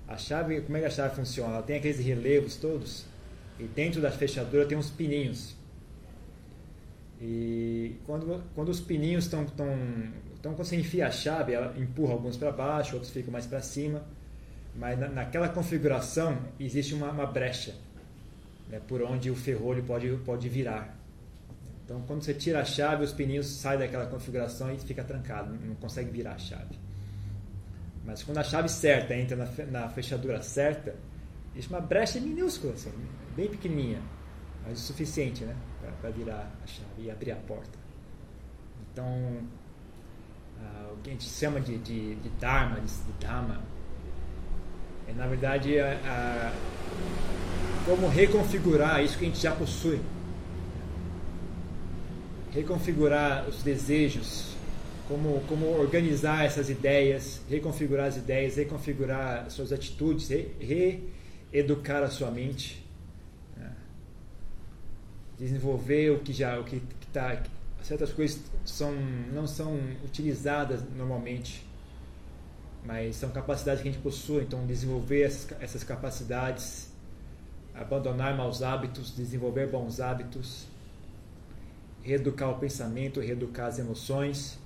A 0.07 0.19
chave, 0.19 0.61
como 0.61 0.77
é 0.77 0.81
que 0.81 0.87
a 0.87 0.91
chave 0.91 1.17
funciona? 1.17 1.55
Ela 1.55 1.63
tem 1.63 1.79
aqueles 1.79 1.99
relevos 1.99 2.57
todos 2.57 3.11
e 3.59 3.65
dentro 3.65 4.01
da 4.01 4.11
fechadura 4.11 4.67
tem 4.67 4.77
uns 4.77 4.91
pininhos. 4.91 5.55
E 7.21 7.97
quando, 8.05 8.43
quando 8.55 8.69
os 8.69 8.81
pininhos 8.81 9.25
estão. 9.25 9.45
Tão, 9.45 9.73
então, 10.38 10.55
quando 10.55 10.67
você 10.67 10.77
enfia 10.77 11.07
a 11.07 11.11
chave, 11.11 11.53
ela 11.53 11.73
empurra 11.79 12.15
alguns 12.15 12.37
para 12.37 12.51
baixo, 12.51 12.95
outros 12.95 13.12
ficam 13.12 13.33
mais 13.33 13.47
para 13.47 13.61
cima. 13.61 14.03
Mas 14.75 14.99
na, 14.99 15.09
naquela 15.09 15.49
configuração 15.49 16.37
existe 16.59 16.95
uma, 16.95 17.11
uma 17.11 17.27
brecha 17.27 17.75
né, 18.69 18.81
por 18.88 19.03
onde 19.03 19.31
o 19.31 19.37
ferrolho 19.37 19.85
pode, 19.85 20.09
pode 20.25 20.49
virar. 20.49 20.99
Então, 21.85 22.03
quando 22.07 22.23
você 22.23 22.33
tira 22.33 22.61
a 22.61 22.65
chave, 22.65 23.05
os 23.05 23.12
pininhos 23.12 23.47
saem 23.47 23.79
daquela 23.79 24.07
configuração 24.07 24.73
e 24.73 24.79
fica 24.79 25.05
trancado, 25.05 25.55
não 25.65 25.75
consegue 25.75 26.11
virar 26.11 26.33
a 26.33 26.38
chave. 26.38 26.75
Mas 28.05 28.23
quando 28.23 28.38
a 28.38 28.43
chave 28.43 28.69
certa 28.69 29.15
entra 29.15 29.37
na, 29.37 29.47
na 29.67 29.88
fechadura 29.91 30.43
certa, 30.43 30.95
existe 31.53 31.71
uma 31.71 31.81
brecha 31.81 32.19
minúscula, 32.19 32.73
assim, 32.73 32.91
bem 33.37 33.49
pequenininha, 33.49 34.01
mas 34.64 34.79
o 34.79 34.83
suficiente 34.83 35.45
né, 35.45 35.55
para 36.01 36.11
virar 36.11 36.51
a 36.62 36.66
chave 36.66 37.03
e 37.03 37.11
abrir 37.11 37.33
a 37.33 37.37
porta. 37.37 37.79
Então, 38.92 39.05
uh, 39.05 40.92
o 40.92 40.97
que 41.03 41.11
a 41.11 41.12
gente 41.12 41.25
chama 41.25 41.61
de, 41.61 41.79
de, 41.79 42.14
de 42.16 42.29
Dharma, 42.40 42.81
de, 42.81 42.87
de 42.87 43.27
é 45.09 45.12
na 45.14 45.27
verdade 45.27 45.75
como 47.85 48.09
reconfigurar 48.09 49.03
isso 49.03 49.18
que 49.18 49.25
a 49.25 49.29
gente 49.29 49.40
já 49.40 49.53
possui. 49.53 50.01
Reconfigurar 52.53 53.49
os 53.49 53.62
desejos, 53.62 54.55
como, 55.09 55.40
como 55.49 55.66
organizar 55.79 56.45
essas 56.45 56.68
ideias, 56.71 57.40
reconfigurar 57.49 58.07
as 58.07 58.16
ideias, 58.16 58.57
reconfigurar 58.57 59.51
suas 59.51 59.73
atitudes, 59.73 60.29
re, 60.29 61.03
reeducar 61.51 62.03
a 62.03 62.09
sua 62.09 62.31
mente 62.31 62.82
desenvolver 65.43 66.11
o 66.11 66.21
que 66.21 66.33
já 66.33 66.59
o 66.59 66.65
que 66.65 66.81
está 67.03 67.43
certas 67.83 68.13
coisas 68.13 68.41
são 68.65 68.93
não 69.33 69.45
são 69.45 69.77
utilizadas 70.05 70.81
normalmente 70.97 71.67
mas 72.85 73.17
são 73.17 73.31
capacidades 73.31 73.81
que 73.81 73.89
a 73.89 73.93
gente 73.93 74.03
possui. 74.03 74.43
Então 74.43 74.67
desenvolver 74.67 75.23
essas, 75.23 75.61
essas 75.61 75.85
capacidades 75.85 76.93
abandonar 77.75 78.37
maus 78.37 78.63
hábitos 78.63 79.15
desenvolver 79.17 79.69
bons 79.69 79.99
hábitos 79.99 80.67
reeducar 82.03 82.51
o 82.51 82.59
pensamento 82.59 83.21
reeducar 83.21 83.67
as 83.67 83.79
emoções. 83.79 84.59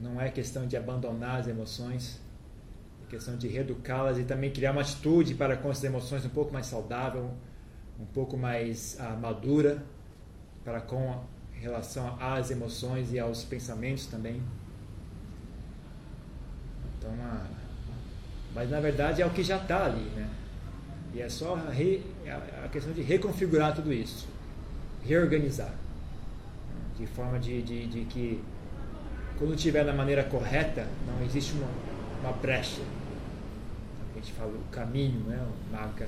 Não 0.00 0.20
é 0.20 0.30
questão 0.30 0.66
de 0.66 0.76
abandonar 0.76 1.40
as 1.40 1.48
emoções 1.48 2.20
é 3.04 3.10
questão 3.10 3.36
de 3.36 3.48
reeducá-las 3.48 4.18
e 4.18 4.24
também 4.24 4.52
criar 4.52 4.70
uma 4.70 4.82
atitude 4.82 5.34
para 5.34 5.56
com 5.56 5.68
essas 5.68 5.82
emoções 5.82 6.24
um 6.24 6.30
pouco 6.30 6.52
mais 6.52 6.66
saudável 6.66 7.32
um 8.00 8.06
pouco 8.06 8.36
mais 8.36 8.96
ah, 8.98 9.16
madura 9.20 9.82
para 10.64 10.80
com 10.80 11.20
relação 11.52 12.16
às 12.20 12.50
emoções 12.50 13.12
e 13.12 13.18
aos 13.18 13.44
pensamentos 13.44 14.06
também. 14.06 14.42
Então, 16.98 17.10
ah, 17.20 17.46
mas 18.54 18.70
na 18.70 18.80
verdade 18.80 19.20
é 19.20 19.26
o 19.26 19.30
que 19.30 19.42
já 19.42 19.58
está 19.58 19.84
ali, 19.84 20.04
né? 20.16 20.28
E 21.12 21.20
é 21.20 21.28
só 21.28 21.56
a, 21.56 21.70
re, 21.70 22.02
a 22.64 22.68
questão 22.68 22.92
de 22.92 23.02
reconfigurar 23.02 23.74
tudo 23.74 23.92
isso, 23.92 24.28
reorganizar, 25.02 25.74
de 26.96 27.06
forma 27.06 27.38
de, 27.38 27.60
de, 27.62 27.86
de 27.86 28.04
que 28.04 28.42
quando 29.38 29.54
estiver 29.54 29.84
da 29.84 29.92
maneira 29.92 30.22
correta, 30.24 30.86
não 31.06 31.24
existe 31.24 31.54
uma, 31.54 31.68
uma 32.20 32.32
brecha. 32.32 32.82
A 34.12 34.14
gente 34.18 34.32
fala 34.32 34.52
o 34.52 34.70
caminho, 34.70 35.20
né? 35.20 35.42
O 35.42 35.72
marca 35.72 36.06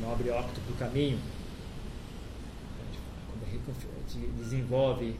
nobre 0.00 0.28
do 0.28 0.78
caminho, 0.78 1.18
desenvolve 4.38 5.18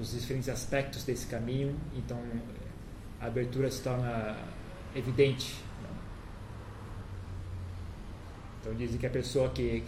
os 0.00 0.12
diferentes 0.12 0.48
aspectos 0.48 1.04
desse 1.04 1.26
caminho, 1.26 1.74
então 1.96 2.18
a 3.20 3.26
abertura 3.26 3.70
se 3.70 3.82
torna 3.82 4.36
evidente. 4.94 5.56
Então 8.60 8.74
dizem 8.74 8.98
que 8.98 9.06
a 9.06 9.10
pessoa 9.10 9.50
que, 9.50 9.84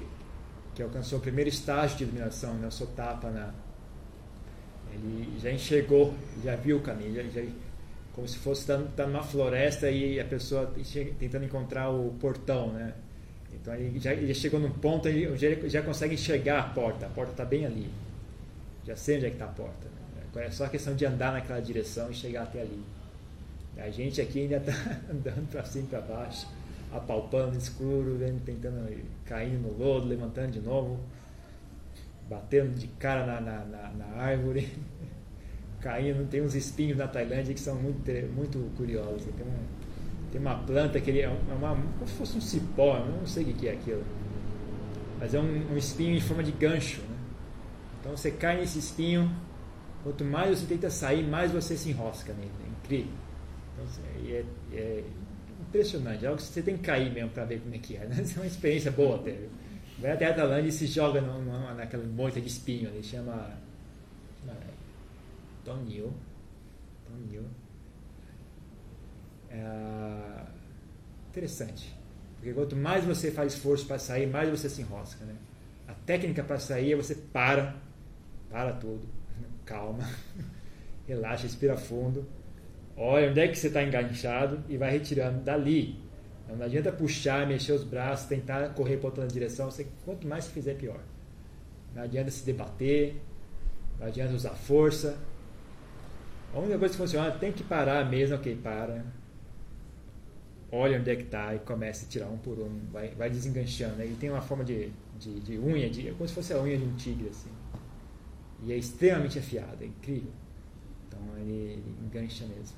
que 0.74 0.82
alcançou 0.82 1.18
o 1.18 1.22
primeiro 1.22 1.48
estágio 1.48 1.96
de 1.96 2.04
iluminação, 2.04 2.54
né, 2.54 2.70
Sotapa, 2.70 3.30
na, 3.30 3.54
ele 4.92 5.38
já 5.40 5.50
enxergou, 5.50 6.14
já 6.44 6.56
viu 6.56 6.76
o 6.78 6.80
caminho, 6.80 7.14
já, 7.14 7.22
já, 7.22 7.42
como 8.14 8.28
se 8.28 8.38
fosse 8.38 8.70
estar 8.70 9.06
numa 9.06 9.22
floresta 9.22 9.90
e 9.90 10.20
a 10.20 10.24
pessoa 10.24 10.72
tentando 11.18 11.44
encontrar 11.44 11.90
o 11.90 12.14
portão, 12.20 12.72
né? 12.72 12.94
Então 13.66 13.74
ele 13.74 13.98
já, 13.98 14.12
ele 14.12 14.32
chegou 14.32 14.60
num 14.60 14.70
ponto 14.70 15.08
onde 15.08 15.44
ele 15.44 15.68
já 15.68 15.82
consegue 15.82 16.14
enxergar 16.14 16.60
a 16.60 16.62
porta, 16.68 17.06
a 17.06 17.08
porta 17.08 17.32
está 17.32 17.44
bem 17.44 17.66
ali. 17.66 17.90
Já 18.86 18.94
sei 18.94 19.16
onde 19.16 19.26
é 19.26 19.28
que 19.30 19.34
está 19.34 19.46
a 19.46 19.48
porta. 19.48 19.86
Né? 19.86 20.22
Agora 20.30 20.46
é 20.46 20.50
só 20.52 20.68
questão 20.68 20.94
de 20.94 21.04
andar 21.04 21.32
naquela 21.32 21.58
direção 21.58 22.08
e 22.08 22.14
chegar 22.14 22.44
até 22.44 22.60
ali. 22.60 22.80
A 23.76 23.90
gente 23.90 24.20
aqui 24.20 24.42
ainda 24.42 24.58
está 24.58 24.72
andando 25.10 25.50
para 25.50 25.64
cima 25.64 25.84
e 25.84 25.88
para 25.88 26.00
baixo, 26.00 26.46
apalpando 26.92 27.52
no 27.52 27.58
escuro, 27.58 28.16
vendo, 28.16 28.40
tentando 28.44 28.88
cair 29.24 29.58
no 29.58 29.76
lodo, 29.76 30.06
levantando 30.06 30.52
de 30.52 30.60
novo, 30.60 31.00
batendo 32.30 32.72
de 32.78 32.86
cara 32.86 33.26
na, 33.26 33.40
na, 33.40 33.64
na, 33.64 33.88
na 33.90 34.06
árvore, 34.22 34.72
caindo. 35.82 36.24
Tem 36.30 36.40
uns 36.40 36.54
espinhos 36.54 36.96
na 36.96 37.08
Tailândia 37.08 37.52
que 37.52 37.60
são 37.60 37.74
muito, 37.74 38.12
muito 38.32 38.58
curiosos. 38.76 39.24
Tem 39.24 39.44
tem 40.36 40.42
uma 40.42 40.54
planta 40.54 41.00
que 41.00 41.08
ele 41.08 41.20
é 41.20 41.28
uma, 41.28 41.74
como 41.74 42.06
se 42.06 42.12
fosse 42.12 42.36
um 42.36 42.40
cipó, 42.42 42.98
não 42.98 43.26
sei 43.26 43.42
o 43.44 43.54
que 43.54 43.68
é 43.68 43.72
aquilo. 43.72 44.04
Mas 45.18 45.32
é 45.32 45.40
um, 45.40 45.72
um 45.72 45.78
espinho 45.78 46.14
em 46.14 46.20
forma 46.20 46.42
de 46.42 46.52
gancho. 46.52 47.00
Né? 47.00 47.16
Então 47.98 48.14
você 48.14 48.30
cai 48.30 48.58
nesse 48.58 48.78
espinho, 48.78 49.34
quanto 50.02 50.26
mais 50.26 50.58
você 50.58 50.66
tenta 50.66 50.90
sair, 50.90 51.26
mais 51.26 51.52
você 51.52 51.74
se 51.74 51.88
enrosca 51.88 52.34
nele. 52.34 52.50
É 52.62 52.84
incrível. 52.84 53.12
Então, 53.72 53.86
é, 54.28 54.44
é 54.74 55.04
impressionante. 55.68 56.22
É 56.22 56.28
algo 56.28 56.38
que 56.38 56.46
você 56.46 56.60
tem 56.60 56.76
que 56.76 56.82
cair 56.82 57.10
mesmo 57.10 57.30
para 57.30 57.46
ver 57.46 57.60
como 57.60 57.74
é 57.74 57.78
que 57.78 57.96
é. 57.96 58.04
Né? 58.04 58.16
É 58.36 58.38
uma 58.38 58.46
experiência 58.46 58.90
boa 58.90 59.16
até. 59.16 59.38
Vai 59.98 60.12
até 60.12 60.26
a 60.26 60.34
Tailândia 60.34 60.68
e 60.68 60.72
se 60.72 60.86
joga 60.86 61.22
naquela 61.74 62.04
monte 62.04 62.42
de 62.42 62.48
espinho 62.48 62.90
ali. 62.90 63.02
Chama. 63.02 63.56
chama. 64.44 64.58
Tonil. 65.64 66.12
É 69.56 70.46
interessante. 71.30 71.94
Porque 72.36 72.52
quanto 72.52 72.76
mais 72.76 73.04
você 73.04 73.30
faz 73.30 73.54
esforço 73.54 73.86
para 73.86 73.98
sair, 73.98 74.26
mais 74.26 74.48
você 74.48 74.68
se 74.68 74.80
enrosca. 74.80 75.24
Né? 75.24 75.34
A 75.88 75.94
técnica 75.94 76.42
para 76.42 76.58
sair 76.58 76.92
é 76.92 76.96
você 76.96 77.14
para, 77.14 77.74
para 78.50 78.72
tudo, 78.72 79.06
calma, 79.64 80.08
relaxa, 81.06 81.44
respira 81.44 81.76
fundo, 81.76 82.26
olha 82.96 83.30
onde 83.30 83.40
é 83.40 83.48
que 83.48 83.56
você 83.58 83.68
está 83.68 83.82
enganchado 83.82 84.62
e 84.68 84.76
vai 84.76 84.90
retirando 84.90 85.40
dali. 85.40 86.00
Não 86.48 86.64
adianta 86.64 86.92
puxar, 86.92 87.46
mexer 87.46 87.72
os 87.72 87.82
braços, 87.82 88.28
tentar 88.28 88.68
correr 88.68 88.98
para 88.98 89.08
outra 89.08 89.26
direção. 89.26 89.68
Você, 89.68 89.86
quanto 90.04 90.28
mais 90.28 90.44
você 90.44 90.52
fizer, 90.52 90.74
pior. 90.74 91.00
Não 91.92 92.02
adianta 92.02 92.30
se 92.30 92.46
debater, 92.46 93.16
não 93.98 94.06
adianta 94.06 94.32
usar 94.32 94.50
força. 94.50 95.18
A 96.54 96.58
única 96.58 96.78
coisa 96.78 96.94
que 96.94 96.98
funciona 96.98 97.30
tem 97.32 97.50
que 97.50 97.64
parar 97.64 98.08
mesmo, 98.08 98.36
ok, 98.36 98.54
para. 98.62 99.04
Olha 100.70 100.98
onde 100.98 101.10
é 101.10 101.16
que 101.16 101.22
está 101.22 101.54
e 101.54 101.60
começa 101.60 102.04
a 102.04 102.08
tirar 102.08 102.26
um 102.26 102.38
por 102.38 102.58
um, 102.58 102.80
vai, 102.92 103.08
vai 103.14 103.30
desenganchando. 103.30 104.02
Ele 104.02 104.16
tem 104.16 104.30
uma 104.30 104.40
forma 104.40 104.64
de, 104.64 104.90
de, 105.18 105.40
de 105.40 105.58
unha, 105.58 105.88
de, 105.88 106.10
como 106.12 106.28
se 106.28 106.34
fosse 106.34 106.52
a 106.52 106.60
unha 106.60 106.76
de 106.76 106.84
um 106.84 106.94
tigre, 106.96 107.28
assim. 107.28 107.50
E 108.64 108.72
é 108.72 108.76
extremamente 108.76 109.38
afiado, 109.38 109.82
é 109.82 109.86
incrível. 109.86 110.32
Então 111.06 111.20
ele, 111.38 111.52
ele 111.52 111.94
engancha 112.04 112.44
mesmo. 112.46 112.76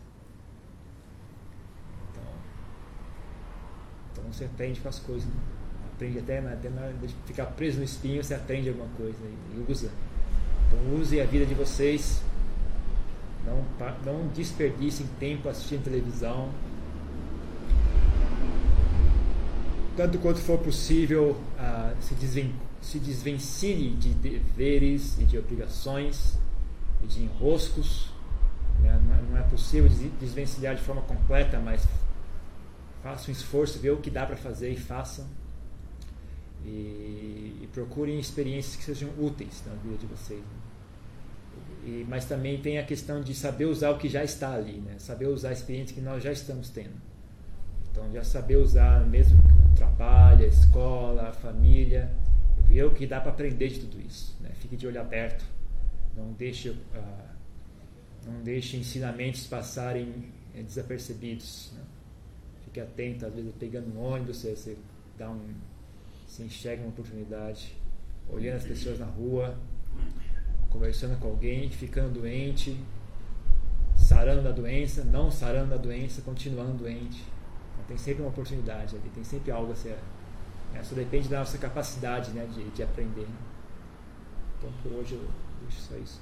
Então, 2.10 2.24
então 4.12 4.32
você 4.32 4.44
aprende 4.44 4.80
com 4.80 4.88
as 4.88 4.98
coisas. 4.98 5.26
Né? 5.26 5.40
Aprende 5.94 6.18
até, 6.18 6.38
até 6.38 6.68
na 6.68 6.82
hora 6.82 6.92
de 6.92 7.14
ficar 7.24 7.46
preso 7.46 7.78
no 7.78 7.84
espinho, 7.84 8.22
você 8.22 8.34
aprende 8.34 8.68
alguma 8.68 8.88
coisa 8.96 9.18
e 9.24 9.72
usa. 9.72 9.90
Então 10.66 11.00
use 11.00 11.18
a 11.20 11.24
vida 11.24 11.46
de 11.46 11.54
vocês. 11.54 12.22
Não, 13.46 13.64
não 14.04 14.28
desperdicem 14.28 15.06
tempo 15.18 15.48
assistindo 15.48 15.84
televisão. 15.84 16.50
Tanto 19.98 20.16
quanto 20.20 20.38
for 20.38 20.60
possível, 20.60 21.32
uh, 21.58 22.00
se, 22.00 22.14
desven 22.14 22.54
se 22.80 23.00
desvencilhe 23.00 23.96
de 23.96 24.10
deveres 24.10 25.18
e 25.18 25.24
de 25.24 25.36
obrigações 25.36 26.38
e 27.02 27.06
de 27.08 27.24
enroscos. 27.24 28.08
Né? 28.80 28.96
Não, 29.08 29.14
é, 29.16 29.22
não, 29.22 29.38
é, 29.38 29.42
possível 29.50 29.90
desvencilhar 30.20 30.76
de 30.76 30.82
forma 30.82 31.02
completa, 31.02 31.58
mas 31.58 31.84
faça 33.02 33.28
um 33.28 33.32
esforço, 33.32 33.80
vê 33.80 33.90
o 33.90 33.96
que 33.96 34.08
dá 34.08 34.24
para 34.24 34.36
fazer 34.36 34.70
e 34.70 34.76
façam. 34.76 35.26
E, 36.64 37.58
e, 37.62 37.68
procurem 37.72 38.20
experiências 38.20 38.76
que 38.76 38.84
sejam 38.84 39.10
úteis 39.18 39.64
na 39.66 39.74
vida 39.74 39.96
de 39.96 40.06
vocês. 40.06 40.38
Né? 40.38 40.46
E, 41.84 42.06
mas 42.08 42.24
também 42.24 42.62
tem 42.62 42.78
a 42.78 42.84
questão 42.84 43.20
de 43.20 43.34
saber 43.34 43.64
usar 43.64 43.90
o 43.90 43.98
que 43.98 44.08
já 44.08 44.22
está 44.22 44.54
ali, 44.54 44.78
né? 44.78 44.94
saber 45.00 45.26
usar 45.26 45.48
a 45.48 45.52
experiência 45.52 45.92
que 45.92 46.00
nós 46.00 46.22
já 46.22 46.30
estamos 46.30 46.70
tendo. 46.70 46.94
Então, 47.90 48.08
já 48.12 48.22
saber 48.22 48.58
usar 48.58 49.04
mesmo 49.04 49.42
trabalho, 49.78 50.44
a 50.44 50.48
escola, 50.48 51.28
a 51.28 51.32
família, 51.32 52.10
ver 52.66 52.84
o 52.84 52.90
que 52.94 53.06
dá 53.06 53.20
para 53.20 53.30
aprender 53.30 53.68
de 53.68 53.80
tudo 53.80 54.00
isso. 54.00 54.36
Né? 54.40 54.50
Fique 54.54 54.76
de 54.76 54.86
olho 54.86 55.00
aberto, 55.00 55.44
não 56.16 56.32
deixe, 56.32 56.70
uh, 56.70 56.76
não 58.26 58.42
deixe 58.42 58.76
ensinamentos 58.76 59.46
passarem 59.46 60.32
eh, 60.54 60.62
desapercebidos. 60.62 61.72
Né? 61.74 61.82
Fique 62.64 62.80
atento, 62.80 63.24
às 63.24 63.34
vezes 63.34 63.52
pegando 63.58 63.96
um 63.96 64.02
ônibus, 64.02 64.38
você, 64.38 64.54
você 64.54 64.76
dá 65.16 65.30
um, 65.30 65.54
você 66.26 66.42
enxerga 66.42 66.82
uma 66.82 66.90
oportunidade, 66.90 67.74
olhando 68.28 68.56
as 68.56 68.64
pessoas 68.64 68.98
na 68.98 69.06
rua, 69.06 69.56
conversando 70.68 71.18
com 71.18 71.28
alguém, 71.28 71.70
ficando 71.70 72.20
doente, 72.20 72.76
sarando 73.96 74.42
da 74.42 74.52
doença, 74.52 75.04
não 75.04 75.30
sarando 75.30 75.70
da 75.70 75.76
doença, 75.76 76.20
continuando 76.22 76.78
doente. 76.78 77.22
Tem 77.88 77.96
sempre 77.96 78.22
uma 78.22 78.28
oportunidade 78.28 78.94
ali, 78.94 79.10
tem 79.14 79.24
sempre 79.24 79.50
algo 79.50 79.72
a 79.72 79.76
ser. 79.76 79.98
Né? 80.72 80.84
Só 80.84 80.94
depende 80.94 81.28
da 81.28 81.38
nossa 81.38 81.56
capacidade 81.56 82.30
né, 82.32 82.46
de, 82.46 82.68
de 82.70 82.82
aprender. 82.82 83.26
Então 84.58 84.70
por 84.82 84.92
hoje 84.92 85.14
eu 85.14 85.26
deixo 85.62 85.80
só 85.80 85.96
isso. 85.96 86.20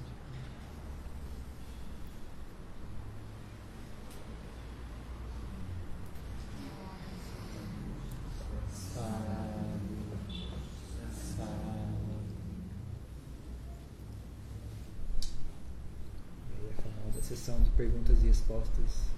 sessão 17.27 17.61
de 17.61 17.71
perguntas 17.71 18.23
e 18.23 18.27
respostas. 18.27 19.16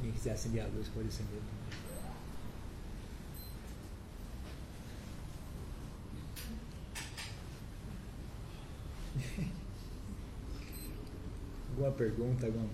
Quem 0.00 0.12
quiser 0.12 0.32
acender 0.32 0.62
a 0.64 0.66
luz, 0.68 0.88
pode 0.88 1.08
acender. 1.08 1.40
alguma 11.70 11.92
pergunta, 11.92 12.46
alguma 12.46 12.68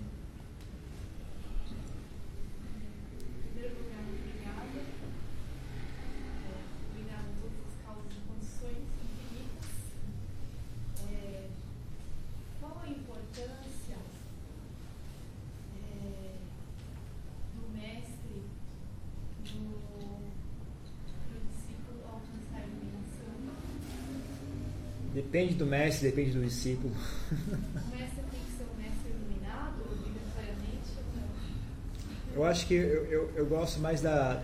Depende 25.33 25.55
do 25.55 25.65
mestre, 25.65 26.09
depende 26.09 26.37
do 26.37 26.45
discípulo. 26.45 26.93
O 26.93 27.97
mestre 27.97 28.21
tem 28.29 28.39
que 28.39 28.51
ser 28.55 28.65
um 28.71 28.79
mestre 28.79 29.09
iluminado, 29.09 29.81
obrigatoriamente 29.81 30.91
ou 30.95 31.03
não? 31.15 32.35
Eu 32.35 32.45
acho 32.45 32.67
que 32.67 32.75
eu, 32.75 33.05
eu, 33.05 33.31
eu 33.35 33.45
gosto 33.47 33.79
mais 33.79 33.99
da, 33.99 34.43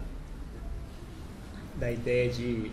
da 1.75 1.91
ideia 1.91 2.32
de. 2.32 2.71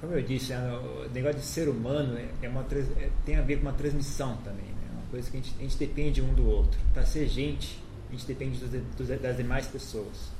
Como 0.00 0.14
eu 0.14 0.22
disse, 0.22 0.52
né, 0.52 0.58
o 0.68 1.08
negócio 1.10 1.38
de 1.38 1.46
ser 1.46 1.68
humano 1.68 2.18
é, 2.18 2.28
é 2.42 2.48
uma, 2.48 2.62
é, 2.98 3.10
tem 3.24 3.36
a 3.36 3.42
ver 3.42 3.58
com 3.58 3.62
uma 3.62 3.74
transmissão 3.74 4.36
também. 4.38 4.66
Né? 4.66 4.90
Uma 4.94 5.08
coisa 5.08 5.30
que 5.30 5.36
a 5.36 5.40
gente, 5.40 5.54
a 5.60 5.62
gente 5.62 5.76
depende 5.76 6.20
um 6.20 6.34
do 6.34 6.44
outro. 6.44 6.76
Para 6.92 7.06
ser 7.06 7.28
gente, 7.28 7.80
a 8.08 8.12
gente 8.14 8.26
depende 8.26 8.58
dos, 8.58 8.82
dos, 8.96 9.20
das 9.20 9.36
demais 9.36 9.68
pessoas. 9.68 10.32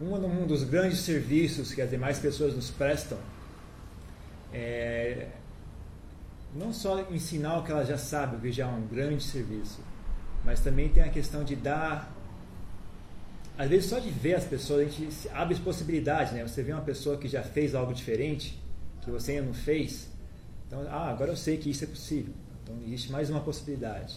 Um 0.00 0.46
dos 0.46 0.64
grandes 0.64 1.00
serviços 1.00 1.72
que 1.72 1.80
as 1.80 1.88
demais 1.88 2.18
pessoas 2.18 2.54
nos 2.54 2.70
prestam 2.70 3.18
é 4.52 5.28
não 6.54 6.72
só 6.72 7.00
ensinar 7.10 7.58
o 7.58 7.64
que 7.64 7.70
elas 7.70 7.88
já 7.88 7.98
sabem, 7.98 8.40
que 8.40 8.50
já 8.50 8.64
é 8.64 8.68
um 8.68 8.86
grande 8.86 9.22
serviço, 9.22 9.80
mas 10.44 10.60
também 10.60 10.88
tem 10.88 11.02
a 11.02 11.08
questão 11.08 11.44
de 11.44 11.54
dar. 11.54 12.14
Às 13.58 13.68
vezes, 13.68 13.88
só 13.88 13.98
de 13.98 14.10
ver 14.10 14.34
as 14.34 14.44
pessoas, 14.44 14.86
a 14.86 14.90
gente 14.90 15.28
abre 15.30 15.54
as 15.54 15.60
possibilidades, 15.60 16.32
né? 16.32 16.46
Você 16.46 16.62
vê 16.62 16.72
uma 16.72 16.82
pessoa 16.82 17.16
que 17.16 17.28
já 17.28 17.42
fez 17.42 17.74
algo 17.74 17.92
diferente, 17.92 18.62
que 19.02 19.10
você 19.10 19.32
ainda 19.32 19.46
não 19.46 19.54
fez, 19.54 20.08
então, 20.66 20.84
ah, 20.88 21.10
agora 21.10 21.30
eu 21.30 21.36
sei 21.36 21.56
que 21.56 21.70
isso 21.70 21.84
é 21.84 21.86
possível. 21.86 22.34
Então, 22.62 22.76
existe 22.84 23.10
mais 23.10 23.30
uma 23.30 23.40
possibilidade. 23.40 24.16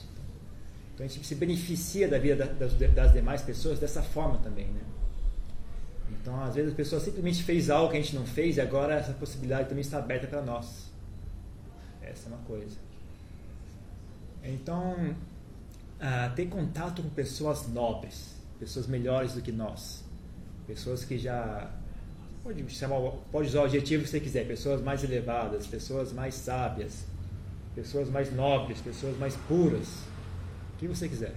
Então, 0.94 1.06
a 1.06 1.10
gente 1.10 1.26
se 1.26 1.36
beneficia 1.36 2.08
da 2.08 2.18
vida 2.18 2.46
das, 2.46 3.14
demais 3.14 3.42
pessoas 3.42 3.80
dessa 3.80 4.02
forma 4.02 4.40
também, 4.40 4.68
né? 4.68 4.82
Então, 6.12 6.42
às 6.44 6.56
vezes 6.56 6.74
a 6.74 6.76
pessoa 6.76 7.00
simplesmente 7.00 7.44
fez 7.44 7.70
algo 7.70 7.92
que 7.92 7.98
a 7.98 8.02
gente 8.02 8.16
não 8.16 8.26
fez 8.26 8.58
e 8.58 8.62
agora 8.62 8.96
essa 8.96 9.14
possibilidade 9.14 9.70
também 9.70 9.82
está 9.82 10.00
aberta 10.00 10.28
para 10.28 10.42
nós. 10.42 10.90
Essa 12.02 12.30
é 12.30 12.34
uma 12.34 12.44
coisa. 12.46 12.78
Então, 14.44 15.16
ah, 16.00 16.32
ter 16.36 16.48
contato 16.48 17.02
com 17.02 17.10
pessoas 17.10 17.68
nobres, 17.68 18.36
pessoas 18.60 18.88
melhores 18.88 19.34
do 19.34 19.42
que 19.42 19.52
nós, 19.52 20.04
pessoas 20.66 21.04
que 21.04 21.18
já 21.18 21.70
pode 22.44 22.68
chamar, 22.70 23.00
pode 23.32 23.50
usar 23.50 23.62
o 23.62 23.66
adjetivo 23.66 24.04
que 24.04 24.10
você 24.10 24.20
quiser, 24.20 24.48
pessoas 24.48 24.82
mais 24.82 25.04
elevadas, 25.04 25.68
pessoas 25.68 26.14
mais 26.14 26.36
sábias, 26.36 27.06
pessoas 27.76 28.10
mais 28.10 28.34
nobres, 28.34 28.82
pessoas 28.82 29.18
mais 29.18 29.36
puras, 29.36 29.88
o 30.74 30.78
que 30.78 30.88
você 30.88 31.08
quiser, 31.08 31.36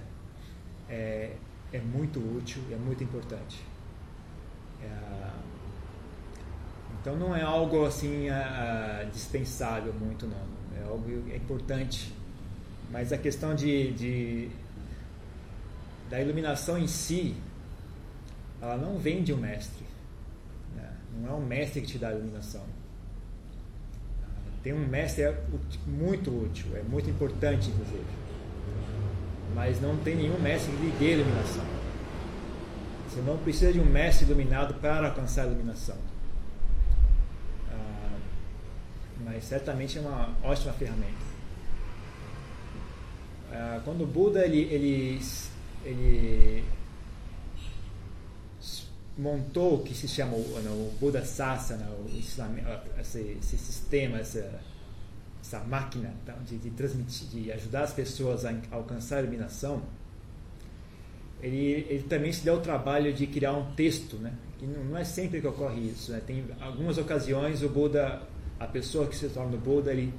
é, 0.88 1.34
é 1.72 1.80
muito 1.80 2.20
útil 2.20 2.62
e 2.70 2.74
é 2.74 2.76
muito 2.76 3.02
importante. 3.02 3.71
É, 4.82 5.30
então 7.00 7.16
não 7.16 7.34
é 7.34 7.42
algo 7.42 7.84
assim 7.84 8.28
uh, 8.28 9.10
dispensável 9.12 9.92
muito 9.92 10.26
não, 10.26 10.36
é 10.80 10.88
algo 10.88 11.30
é 11.30 11.36
importante. 11.36 12.12
Mas 12.90 13.12
a 13.12 13.18
questão 13.18 13.54
de, 13.54 13.92
de 13.92 14.50
da 16.10 16.20
iluminação 16.20 16.76
em 16.76 16.86
si, 16.86 17.34
ela 18.60 18.76
não 18.76 18.98
vem 18.98 19.22
de 19.22 19.32
um 19.32 19.38
mestre. 19.38 19.84
Né? 20.76 20.90
Não 21.22 21.30
é 21.30 21.32
um 21.32 21.46
mestre 21.46 21.80
que 21.80 21.86
te 21.86 21.98
dá 21.98 22.08
a 22.08 22.12
iluminação. 22.12 22.62
Tem 24.62 24.74
um 24.74 24.86
mestre 24.86 25.24
é 25.24 25.42
muito 25.86 26.30
útil, 26.30 26.66
é 26.76 26.82
muito 26.82 27.08
importante 27.08 27.70
inclusive. 27.70 28.04
Mas 29.54 29.80
não 29.80 29.96
tem 29.96 30.14
nenhum 30.14 30.38
mestre 30.38 30.70
que 30.72 30.82
lhe 30.82 30.92
dê 30.98 31.06
a 31.06 31.16
iluminação. 31.16 31.81
Você 33.12 33.20
não 33.20 33.36
precisa 33.36 33.70
de 33.70 33.78
um 33.78 33.84
mestre 33.84 34.24
iluminado 34.24 34.72
para 34.80 35.08
alcançar 35.08 35.42
a 35.42 35.46
iluminação. 35.48 35.96
Ah, 37.70 38.18
mas 39.22 39.44
certamente 39.44 39.98
é 39.98 40.00
uma 40.00 40.34
ótima 40.42 40.72
ferramenta. 40.72 41.12
Ah, 43.52 43.82
quando 43.84 44.04
o 44.04 44.06
Buda 44.06 44.46
ele, 44.46 44.62
ele, 44.62 45.20
ele 45.84 46.64
montou 49.18 49.74
o 49.74 49.82
que 49.82 49.94
se 49.94 50.08
chama 50.08 50.34
o, 50.34 50.40
o 50.40 50.96
Buda 50.98 51.22
Sasana, 51.22 51.90
o 51.90 52.08
Islam, 52.16 52.56
esse, 52.98 53.36
esse, 53.38 53.58
sistema, 53.58 54.20
essa, 54.20 54.58
essa 55.42 55.58
máquina 55.60 56.14
de, 56.46 56.56
de, 56.56 56.70
transmitir, 56.70 57.28
de 57.28 57.52
ajudar 57.52 57.82
as 57.82 57.92
pessoas 57.92 58.46
a 58.46 58.54
alcançar 58.70 59.18
a 59.18 59.20
iluminação, 59.20 59.82
ele, 61.42 61.86
ele 61.88 62.04
também 62.04 62.32
se 62.32 62.44
deu 62.44 62.54
o 62.54 62.60
trabalho 62.60 63.12
de 63.12 63.26
criar 63.26 63.52
um 63.52 63.72
texto, 63.72 64.16
né? 64.16 64.32
Não, 64.60 64.84
não 64.84 64.96
é 64.96 65.02
sempre 65.02 65.40
que 65.40 65.46
ocorre 65.46 65.80
isso, 65.80 66.12
né? 66.12 66.22
Tem 66.24 66.44
algumas 66.60 66.96
ocasiões 66.98 67.62
o 67.64 67.68
Buda, 67.68 68.22
a 68.60 68.66
pessoa 68.66 69.08
que 69.08 69.16
se 69.16 69.28
torna 69.28 69.56
o 69.56 69.58
Buda, 69.58 69.90
ele 69.90 70.14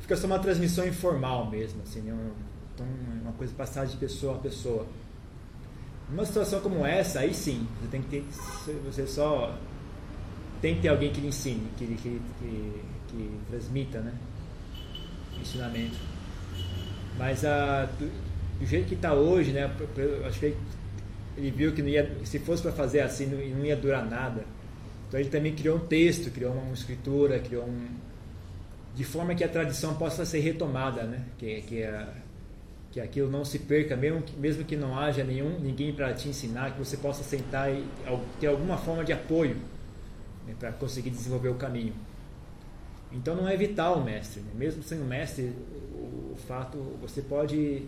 fica 0.00 0.16
só 0.16 0.26
uma 0.26 0.38
transmissão 0.38 0.86
informal 0.86 1.50
mesmo, 1.50 1.82
assim, 1.82 2.00
né? 2.00 2.16
então 2.74 2.86
uma 3.22 3.32
coisa 3.32 3.52
passada 3.54 3.86
de 3.86 3.96
pessoa 3.98 4.36
a 4.36 4.38
pessoa. 4.38 4.86
Numa 6.08 6.24
situação 6.24 6.60
como 6.60 6.86
essa, 6.86 7.20
aí 7.20 7.34
sim, 7.34 7.68
você 7.78 7.88
tem 7.88 8.02
que 8.02 8.08
ter, 8.08 8.24
você 8.84 9.06
só 9.06 9.56
tem 10.62 10.76
que 10.76 10.82
ter 10.82 10.88
alguém 10.88 11.12
que 11.12 11.20
lhe 11.20 11.28
ensine, 11.28 11.68
que, 11.76 11.86
que, 11.86 12.20
que, 12.38 12.82
que 13.08 13.40
transmita, 13.48 14.00
né? 14.00 14.14
Ensinamento. 15.38 15.96
Mas 17.18 17.44
a, 17.44 17.88
do, 18.60 18.66
jeito 18.66 18.86
que 18.86 18.94
está 18.94 19.14
hoje, 19.14 19.52
né? 19.52 19.70
Acho 20.26 20.38
que 20.38 20.54
ele 21.36 21.50
viu 21.50 21.72
que 21.72 21.82
não 21.82 21.88
ia, 21.88 22.10
se 22.24 22.38
fosse 22.38 22.62
para 22.62 22.72
fazer 22.72 23.00
assim, 23.00 23.26
não, 23.26 23.58
não, 23.58 23.64
ia 23.64 23.76
durar 23.76 24.08
nada. 24.08 24.44
Então 25.08 25.18
ele 25.18 25.28
também 25.28 25.54
criou 25.54 25.76
um 25.76 25.86
texto, 25.86 26.30
criou 26.30 26.52
uma, 26.52 26.62
uma 26.62 26.74
escritura, 26.74 27.38
criou 27.38 27.64
um 27.64 27.88
de 28.94 29.04
forma 29.04 29.34
que 29.34 29.44
a 29.44 29.48
tradição 29.48 29.94
possa 29.94 30.24
ser 30.24 30.40
retomada, 30.40 31.04
né? 31.04 31.24
Que, 31.38 31.62
que 31.62 31.82
a, 31.84 32.12
que 32.90 33.00
aquilo 33.00 33.30
não 33.30 33.44
se 33.44 33.58
perca, 33.58 33.96
mesmo 33.96 34.20
que, 34.22 34.36
mesmo 34.36 34.64
que 34.64 34.76
não 34.76 34.98
haja 34.98 35.22
nenhum 35.22 35.58
ninguém 35.60 35.92
para 35.92 36.12
te 36.12 36.28
ensinar, 36.28 36.72
que 36.72 36.78
você 36.78 36.96
possa 36.96 37.22
sentar 37.22 37.72
e 37.72 37.84
ter 38.40 38.48
alguma 38.48 38.76
forma 38.76 39.04
de 39.04 39.12
apoio 39.12 39.56
né, 40.46 40.54
para 40.58 40.72
conseguir 40.72 41.10
desenvolver 41.10 41.48
o 41.48 41.54
caminho. 41.54 41.94
Então 43.12 43.34
não 43.34 43.48
é 43.48 43.56
vital 43.56 43.98
o 43.98 44.04
mestre, 44.04 44.40
né? 44.40 44.50
mesmo 44.54 44.82
sendo 44.82 45.04
mestre, 45.04 45.52
o, 45.94 46.32
o, 46.34 46.36
fato 46.46 46.78
você 47.00 47.22
pode 47.22 47.84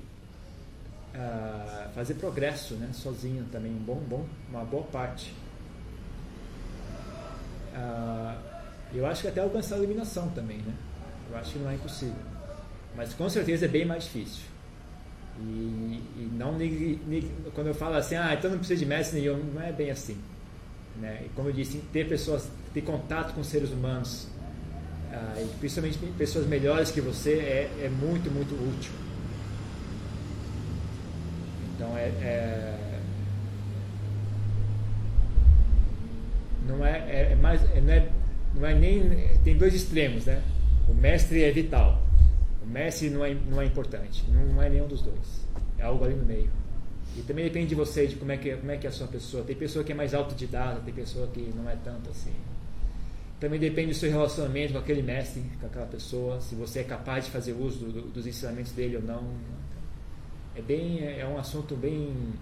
uh, 1.14 1.92
fazer 1.94 2.14
progresso, 2.14 2.74
né, 2.74 2.90
sozinho 2.92 3.44
também, 3.50 3.72
um 3.72 3.78
bom, 3.78 4.00
bom, 4.08 4.26
uma 4.50 4.64
boa 4.64 4.84
parte. 4.84 5.34
Uh, 7.74 8.38
eu 8.94 9.06
acho 9.06 9.22
que 9.22 9.28
até 9.28 9.40
alcançar 9.40 9.76
a 9.76 9.78
iluminação 9.78 10.28
também, 10.30 10.58
né? 10.58 10.74
Eu 11.30 11.38
acho 11.38 11.52
que 11.52 11.58
não 11.58 11.70
é 11.70 11.74
impossível, 11.74 12.14
mas 12.94 13.14
com 13.14 13.28
certeza 13.28 13.64
é 13.64 13.68
bem 13.68 13.86
mais 13.86 14.04
difícil. 14.04 14.42
E, 15.40 16.02
e 16.16 16.30
não 16.34 16.58
quando 17.54 17.68
eu 17.68 17.74
falo 17.74 17.96
assim, 17.96 18.16
ah, 18.16 18.34
então 18.34 18.50
não 18.50 18.58
precisa 18.58 18.78
de 18.78 18.84
mestre 18.84 19.20
nenhum, 19.20 19.38
não 19.38 19.62
é 19.62 19.72
bem 19.72 19.90
assim. 19.90 20.18
Né? 21.00 21.22
E 21.24 21.28
como 21.30 21.48
eu 21.48 21.52
disse, 21.52 21.78
ter 21.90 22.06
pessoas, 22.06 22.50
ter 22.74 22.82
contato 22.82 23.32
com 23.34 23.42
seres 23.42 23.70
humanos, 23.70 24.28
ah, 25.10 25.42
principalmente 25.58 25.98
pessoas 26.18 26.46
melhores 26.46 26.90
que 26.90 27.00
você, 27.00 27.32
é, 27.32 27.84
é 27.84 27.88
muito, 27.88 28.30
muito 28.30 28.52
útil. 28.54 28.92
Então 31.82 31.98
é, 31.98 32.06
é 32.06 32.78
não 36.68 36.86
é, 36.86 36.90
é, 36.90 37.28
é 37.32 37.34
mais 37.34 37.60
não 37.60 37.92
é, 37.92 38.08
não 38.54 38.66
é 38.66 38.74
nem 38.74 39.38
tem 39.42 39.56
dois 39.56 39.74
extremos, 39.74 40.26
né? 40.26 40.40
O 40.88 40.94
mestre 40.94 41.42
é 41.42 41.50
vital 41.50 42.00
o 42.62 42.66
Messi 42.66 43.10
não 43.10 43.24
é, 43.24 43.34
não 43.34 43.60
é 43.60 43.66
importante, 43.66 44.24
não 44.30 44.62
é 44.62 44.68
nenhum 44.68 44.86
dos 44.86 45.02
dois. 45.02 45.46
É 45.78 45.82
algo 45.82 46.04
ali 46.04 46.14
no 46.14 46.24
meio. 46.24 46.48
E 47.16 47.22
também 47.22 47.44
depende 47.44 47.66
de 47.66 47.74
você, 47.74 48.06
de 48.06 48.16
como 48.16 48.30
é 48.32 48.36
que, 48.36 48.50
é, 48.50 48.56
como 48.56 48.70
é, 48.70 48.76
que 48.76 48.86
é 48.86 48.88
a 48.88 48.92
sua 48.92 49.08
pessoa. 49.08 49.42
Tem 49.42 49.56
pessoa 49.56 49.84
que 49.84 49.92
é 49.92 49.94
mais 49.94 50.14
autodidata, 50.14 50.80
tem 50.80 50.94
pessoa 50.94 51.26
que 51.26 51.40
não 51.54 51.68
é 51.68 51.76
tanto 51.84 52.08
assim. 52.10 52.32
Também 53.40 53.58
depende 53.58 53.88
do 53.88 53.94
seu 53.94 54.10
relacionamento 54.10 54.72
com 54.72 54.78
aquele 54.78 55.02
mestre, 55.02 55.42
com 55.60 55.66
aquela 55.66 55.86
pessoa, 55.86 56.40
se 56.40 56.54
você 56.54 56.78
é 56.78 56.84
capaz 56.84 57.24
de 57.24 57.32
fazer 57.32 57.52
uso 57.52 57.80
do, 57.80 57.92
do, 57.92 58.02
dos 58.02 58.26
ensinamentos 58.26 58.72
dele 58.72 58.96
ou 58.96 59.02
não. 59.02 59.24
É 60.54 60.60
bem, 60.60 61.02
é 61.02 61.26
um 61.26 61.38
assunto 61.38 61.74
bem 61.76 62.34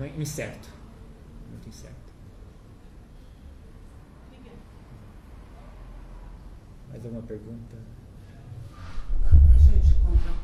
é, 0.00 0.06
incerto, 0.20 0.68
muito 1.50 1.68
incerto. 1.68 2.10
Mais 6.88 7.04
alguma 7.04 7.22
pergunta? 7.22 7.76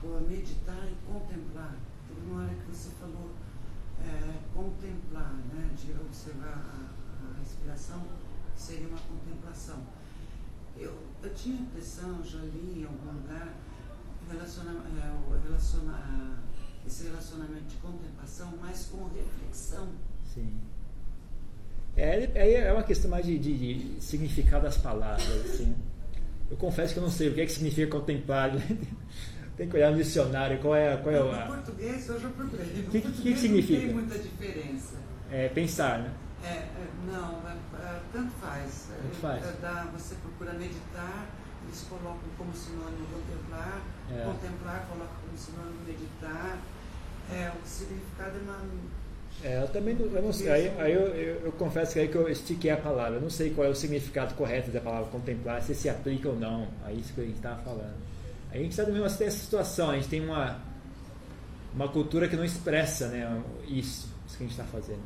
contrapor 0.07 0.21
meditar 0.29 0.87
e 0.87 0.95
contemplar. 1.07 1.75
Teve 2.09 2.31
uma 2.31 2.45
hora 2.45 2.55
que 2.55 2.71
você 2.71 2.91
falou 3.01 3.31
é, 4.01 4.39
contemplar, 4.55 5.35
né, 5.53 5.71
de 5.77 5.93
observar 5.93 6.55
a, 6.55 7.35
a 7.35 7.39
respiração, 7.39 8.07
seria 8.55 8.89
uma 8.89 8.99
contemplação. 8.99 9.83
Eu, 10.77 10.95
eu 11.23 11.35
tinha 11.35 11.59
a 11.59 11.63
impressão, 11.63 12.23
já 12.23 12.39
li 12.39 12.81
em 12.81 12.85
algum 12.85 13.13
lugar, 13.13 13.55
relaciona, 14.31 14.73
é, 14.73 15.47
relaciona, 15.47 16.39
esse 16.87 17.05
relacionamento 17.05 17.65
de 17.65 17.77
contemplação 17.77 18.57
mais 18.59 18.87
com 18.87 19.09
reflexão. 19.09 19.89
Sim. 20.33 20.53
É, 21.97 22.69
é 22.69 22.73
uma 22.73 22.83
questão 22.83 23.11
mais 23.11 23.25
de, 23.25 23.39
de, 23.39 23.95
de 23.97 24.05
significado 24.05 24.65
das 24.65 24.77
palavras. 24.77 25.27
Assim. 25.47 25.75
Eu 26.51 26.57
confesso 26.57 26.93
que 26.93 26.99
eu 26.99 27.03
não 27.03 27.11
sei 27.11 27.29
o 27.29 27.35
que, 27.35 27.41
é 27.41 27.47
que 27.47 27.53
significa 27.53 27.91
contemplar. 27.91 28.53
Tem 29.57 29.67
que 29.67 29.75
olhar 29.75 29.91
no 29.91 29.97
dicionário 29.97 30.59
qual 30.61 30.77
é, 30.77 30.97
qual 30.99 31.15
é 31.15 31.23
o. 31.23 31.33
No 31.33 31.47
português 31.47 32.07
eu 32.09 32.21
já 32.21 32.29
procurei. 32.29 32.67
O 32.67 32.91
que, 32.91 33.01
que, 33.01 33.23
que 33.23 33.37
significa? 33.37 33.81
Não 33.81 33.87
tem 33.87 33.95
muita 33.95 34.19
diferença. 34.19 34.97
É 35.31 35.49
pensar, 35.49 35.99
né? 36.01 36.13
É, 36.45 36.49
é 36.49 36.89
não, 37.07 37.41
é, 37.49 37.57
é, 37.83 38.01
tanto 38.13 38.33
faz. 38.33 38.89
Tanto 39.03 39.17
faz. 39.17 39.47
É, 39.47 39.53
dá, 39.63 39.89
você 39.97 40.15
procura 40.17 40.53
meditar, 40.53 41.27
eles 41.65 41.87
colocam 41.89 42.29
como 42.37 42.55
sinônimo 42.55 43.07
contemplar, 43.07 43.81
contemplar 44.27 44.87
coloca 44.91 45.13
como 45.25 45.39
sinônimo 45.39 45.81
meditar. 45.87 46.59
É, 47.33 47.51
o 47.51 47.67
significado 47.67 48.39
é 48.39 48.41
uma. 48.43 48.61
É, 49.45 49.63
eu 49.63 49.69
também 49.69 49.97
eu 49.99 50.23
não 50.23 50.33
sei. 50.33 50.51
Aí, 50.51 50.73
aí 50.79 50.93
eu, 50.93 51.09
eu, 51.09 51.41
eu, 51.47 51.53
confesso 51.53 51.93
que 51.93 52.01
aí 52.01 52.09
que 52.09 52.15
eu 52.15 52.29
estiquei 52.29 52.71
a 52.71 52.77
palavra. 52.77 53.17
Eu 53.17 53.21
não 53.21 53.31
sei 53.31 53.51
qual 53.51 53.67
é 53.67 53.71
o 53.71 53.75
significado 53.75 54.35
correto 54.35 54.71
da 54.71 54.81
palavra 54.81 55.11
contemplar, 55.11 55.63
se 55.63 55.75
se 55.75 55.89
aplica 55.89 56.29
ou 56.29 56.37
não 56.37 56.69
a 56.85 56.93
isso 56.93 57.13
que 57.13 57.21
a 57.21 57.25
gente 57.25 57.37
estava 57.37 57.63
falando. 57.63 57.95
A 58.51 58.57
gente 58.57 58.71
está 58.71 58.85
mesmo 58.85 59.05
essa 59.05 59.31
situação, 59.31 59.91
a 59.91 59.97
gente 59.97 60.09
tem 60.09 60.25
uma, 60.25 60.59
uma 61.75 61.89
cultura 61.89 62.29
que 62.29 62.37
não 62.37 62.45
expressa 62.45 63.09
né, 63.09 63.43
isso, 63.69 64.09
isso 64.27 64.37
que 64.37 64.45
a 64.45 64.47
gente 64.47 64.59
está 64.59 64.65
fazendo. 64.65 65.03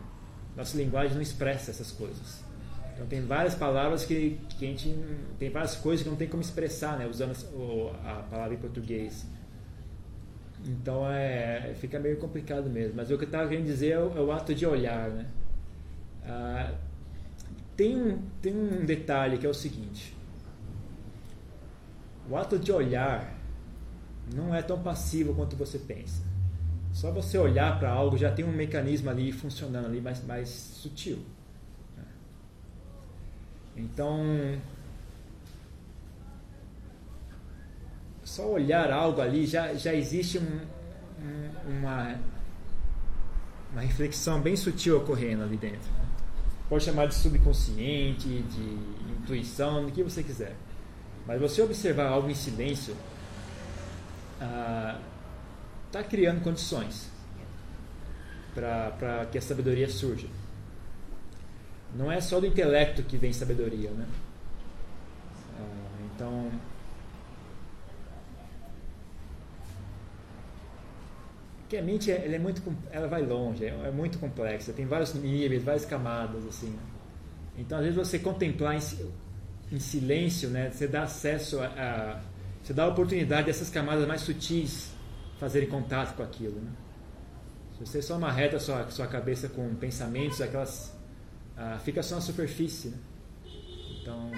Nossa 0.56 0.76
linguagem 0.76 1.14
não 1.14 1.22
expressa 1.22 1.70
essas 1.70 1.90
coisas. 1.90 2.44
Então 2.94 3.06
tem 3.06 3.22
várias 3.22 3.54
palavras 3.54 4.04
que, 4.04 4.38
que 4.58 4.64
a 4.64 4.68
gente. 4.68 4.94
tem 5.38 5.50
várias 5.50 5.74
coisas 5.74 6.04
que 6.04 6.08
não 6.08 6.16
tem 6.16 6.28
como 6.28 6.42
expressar, 6.42 6.98
né, 6.98 7.06
usando 7.06 7.32
a 8.04 8.22
palavra 8.30 8.54
em 8.54 8.58
português. 8.58 9.26
Então 10.66 11.10
é, 11.10 11.74
fica 11.78 11.98
meio 11.98 12.18
complicado 12.18 12.68
mesmo. 12.68 12.94
Mas 12.96 13.10
o 13.10 13.16
que 13.16 13.24
eu 13.24 13.26
estava 13.28 13.48
querendo 13.48 13.66
dizer 13.66 13.92
é 13.92 13.98
o, 13.98 14.18
é 14.18 14.20
o, 14.20 14.32
ato 14.32 14.54
de 14.54 14.66
olhar. 14.66 15.08
Né? 15.10 15.26
Ah, 16.24 16.74
tem, 17.76 17.96
um, 17.96 18.18
tem 18.42 18.54
um 18.54 18.84
detalhe 18.84 19.38
que 19.38 19.46
é 19.46 19.48
o 19.48 19.54
seguinte: 19.54 20.14
o 22.28 22.36
ato 22.36 22.58
de 22.58 22.70
olhar 22.70 23.34
não 24.34 24.54
é 24.54 24.62
tão 24.62 24.82
passivo 24.82 25.34
quanto 25.34 25.56
você 25.56 25.78
pensa. 25.78 26.22
Só 26.92 27.10
você 27.10 27.38
olhar 27.38 27.78
para 27.78 27.90
algo 27.90 28.18
já 28.18 28.30
tem 28.32 28.44
um 28.44 28.52
mecanismo 28.52 29.10
ali 29.10 29.32
funcionando 29.32 29.86
ali 29.86 30.00
mais, 30.00 30.24
mais 30.24 30.48
sutil. 30.48 31.18
Né? 31.96 32.04
Então, 33.76 34.20
só 38.30 38.46
olhar 38.48 38.92
algo 38.92 39.20
ali 39.20 39.44
já, 39.44 39.74
já 39.74 39.92
existe 39.92 40.38
um, 40.38 40.60
um, 41.20 41.78
uma, 41.78 42.16
uma 43.72 43.80
reflexão 43.80 44.40
bem 44.40 44.56
sutil 44.56 44.98
ocorrendo 44.98 45.42
ali 45.42 45.56
dentro. 45.56 45.90
Né? 45.90 46.06
Pode 46.68 46.84
chamar 46.84 47.06
de 47.06 47.16
subconsciente, 47.16 48.28
de 48.28 48.78
intuição, 49.20 49.84
do 49.84 49.90
que 49.90 50.04
você 50.04 50.22
quiser. 50.22 50.54
Mas 51.26 51.40
você 51.40 51.60
observar 51.60 52.06
algo 52.06 52.30
em 52.30 52.34
silêncio 52.34 52.96
está 54.36 55.98
ah, 55.98 56.04
criando 56.04 56.40
condições 56.40 57.10
para 58.54 59.26
que 59.32 59.38
a 59.38 59.42
sabedoria 59.42 59.88
surja. 59.88 60.28
Não 61.96 62.12
é 62.12 62.20
só 62.20 62.38
do 62.38 62.46
intelecto 62.46 63.02
que 63.02 63.16
vem 63.16 63.32
sabedoria, 63.32 63.90
né? 63.90 64.06
Ah, 65.58 66.02
então, 66.14 66.52
que 71.70 71.78
a 71.78 71.82
mente 71.82 72.10
ela 72.10 72.34
é 72.34 72.38
muito 72.38 72.62
ela 72.90 73.08
vai 73.08 73.22
longe 73.22 73.64
é, 73.64 73.68
é, 73.68 73.90
muito 73.90 74.18
complexa 74.18 74.74
tem 74.74 74.84
vários 74.84 75.14
níveis 75.14 75.62
várias 75.62 75.86
camadas 75.86 76.46
assim 76.46 76.76
então 77.56 77.78
às 77.78 77.84
vezes 77.84 77.98
você 77.98 78.18
contemplar 78.18 78.76
em 79.72 79.78
silêncio, 79.78 80.50
né, 80.50 80.70
você 80.70 80.88
dá 80.88 81.04
acesso 81.04 81.60
a, 81.60 81.66
a 81.66 82.20
você 82.62 82.74
dá 82.74 82.84
a 82.84 82.88
oportunidade 82.88 83.46
dessas 83.46 83.70
camadas 83.70 84.06
mais 84.06 84.20
sutis 84.20 84.92
fazerem 85.38 85.68
contato 85.68 86.14
com 86.14 86.22
aquilo. 86.22 86.60
Né? 86.60 86.70
Se 87.72 87.86
você 87.86 88.02
só 88.02 88.18
marreta 88.18 88.58
a 88.58 88.60
sua, 88.60 88.88
sua 88.90 89.06
cabeça 89.06 89.48
com 89.48 89.74
pensamentos, 89.74 90.40
aquelas 90.40 90.94
ah, 91.56 91.78
fica 91.82 92.02
só 92.02 92.16
na 92.16 92.20
superfície. 92.20 92.88
Né? 92.88 92.98
Então, 94.00 94.30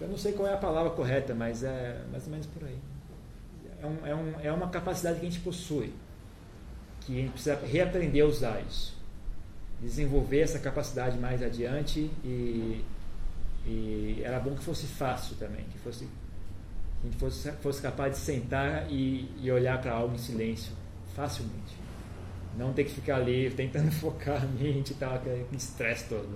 eu 0.00 0.08
não 0.08 0.16
sei 0.16 0.32
qual 0.32 0.48
é 0.48 0.54
a 0.54 0.58
palavra 0.58 0.92
correta, 0.92 1.34
mas 1.34 1.64
é 1.64 2.04
mais 2.12 2.24
ou 2.26 2.30
menos 2.30 2.46
por 2.46 2.64
aí. 2.64 2.78
É, 3.80 3.86
um, 3.86 4.06
é, 4.06 4.14
um, 4.14 4.40
é 4.40 4.52
uma 4.52 4.68
capacidade 4.68 5.20
que 5.20 5.26
a 5.26 5.30
gente 5.30 5.42
possui, 5.42 5.92
que 7.00 7.12
a 7.12 7.20
gente 7.22 7.32
precisa 7.32 7.56
reaprender 7.56 8.24
a 8.24 8.26
usar 8.26 8.60
isso. 8.68 8.96
Desenvolver 9.80 10.40
essa 10.40 10.58
capacidade 10.58 11.18
mais 11.18 11.42
adiante 11.42 12.10
e, 12.24 12.82
e 13.66 14.22
era 14.24 14.40
bom 14.40 14.54
que 14.54 14.64
fosse 14.64 14.86
fácil 14.86 15.36
também, 15.36 15.64
que 15.64 15.78
fosse 15.78 16.08
a 17.02 17.06
gente 17.06 17.16
fosse, 17.18 17.52
fosse 17.52 17.82
capaz 17.82 18.12
de 18.12 18.18
sentar 18.18 18.90
e, 18.90 19.30
e 19.40 19.50
olhar 19.50 19.80
para 19.80 19.92
algo 19.92 20.14
em 20.14 20.18
silêncio 20.18 20.72
facilmente. 21.14 21.76
Não 22.56 22.72
ter 22.72 22.84
que 22.84 22.90
ficar 22.90 23.16
ali 23.16 23.50
tentando 23.50 23.90
focar 24.00 24.42
a 24.42 24.46
mente 24.46 24.92
e 24.92 24.96
tal, 24.96 25.14
aquele 25.14 25.46
estresse 25.52 26.08
todo. 26.08 26.28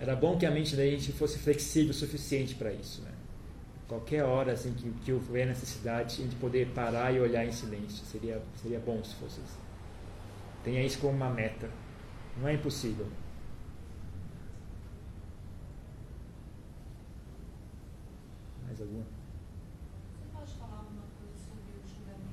Era 0.00 0.14
bom 0.14 0.38
que 0.38 0.46
a 0.46 0.50
mente 0.50 0.76
da 0.76 0.84
gente 0.84 1.12
fosse 1.12 1.38
flexível 1.38 1.90
o 1.90 1.94
suficiente 1.94 2.54
para 2.54 2.72
isso. 2.72 3.02
Né? 3.02 3.07
Qualquer 3.88 4.22
hora 4.22 4.52
assim, 4.52 4.74
que, 4.74 4.90
que 5.02 5.12
houver 5.12 5.46
necessidade, 5.46 6.20
a 6.20 6.24
gente 6.24 6.36
poder 6.36 6.68
parar 6.74 7.10
e 7.10 7.20
olhar 7.20 7.46
em 7.46 7.50
silêncio. 7.50 8.04
Seria, 8.04 8.42
seria 8.54 8.78
bom 8.78 9.02
se 9.02 9.14
fosse 9.14 9.40
assim. 9.40 9.60
Tenha 10.62 10.84
isso 10.84 10.98
como 10.98 11.14
uma 11.14 11.30
meta. 11.30 11.70
Não 12.36 12.46
é 12.46 12.52
impossível. 12.52 13.06
Mais 18.66 18.78
alguma? 18.78 19.04
Você 19.04 20.26
pode 20.34 20.52
falar 20.52 20.76
alguma 20.80 21.04
coisa 21.18 21.38
sobre 21.38 21.72
o 21.72 21.88
julgamento? 21.88 22.28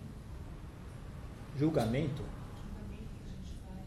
Julgamento? 1.57 2.23
julgamento 2.59 3.07
que 3.15 3.23
a 3.23 3.31
gente 3.31 3.57
faz 3.63 3.85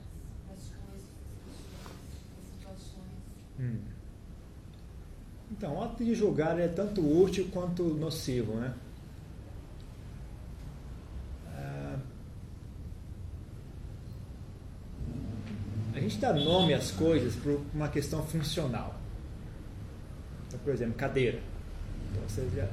das 0.48 0.72
coisas, 0.72 1.10
das 1.46 1.56
pessoas, 1.58 2.08
das 2.34 2.48
situações. 2.48 3.12
Hum. 3.60 3.98
Então, 5.59 5.74
o 5.74 5.82
ato 5.82 6.04
de 6.04 6.14
julgar 6.14 6.56
é 6.61 6.68
tanto 6.68 7.00
útil 7.00 7.48
quanto 7.52 7.82
nocivo, 7.82 8.54
né? 8.54 8.72
Ah, 11.48 11.98
a 15.96 15.98
gente 15.98 16.16
dá 16.18 16.32
nome 16.32 16.74
às 16.74 16.92
coisas 16.92 17.34
por 17.34 17.61
uma 17.74 17.88
questão 17.88 18.22
funcional. 18.22 18.94
Então, 20.46 20.61
por 20.61 20.72
exemplo, 20.72 20.94
cadeira. 20.94 21.40
Então, 22.12 22.22
você 22.28 22.48
já, 22.54 22.68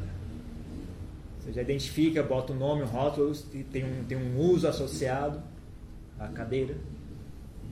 você 1.39 1.53
já 1.53 1.63
identifica, 1.63 2.21
bota 2.21 2.53
o 2.53 2.55
um 2.55 2.59
nome, 2.59 2.83
um 2.83 2.85
rótulo, 2.85 3.35
tem 3.71 3.83
um, 3.83 4.03
tem 4.03 4.15
um 4.15 4.39
uso 4.39 4.67
associado 4.67 5.41
à 6.19 6.27
cadeira. 6.27 6.77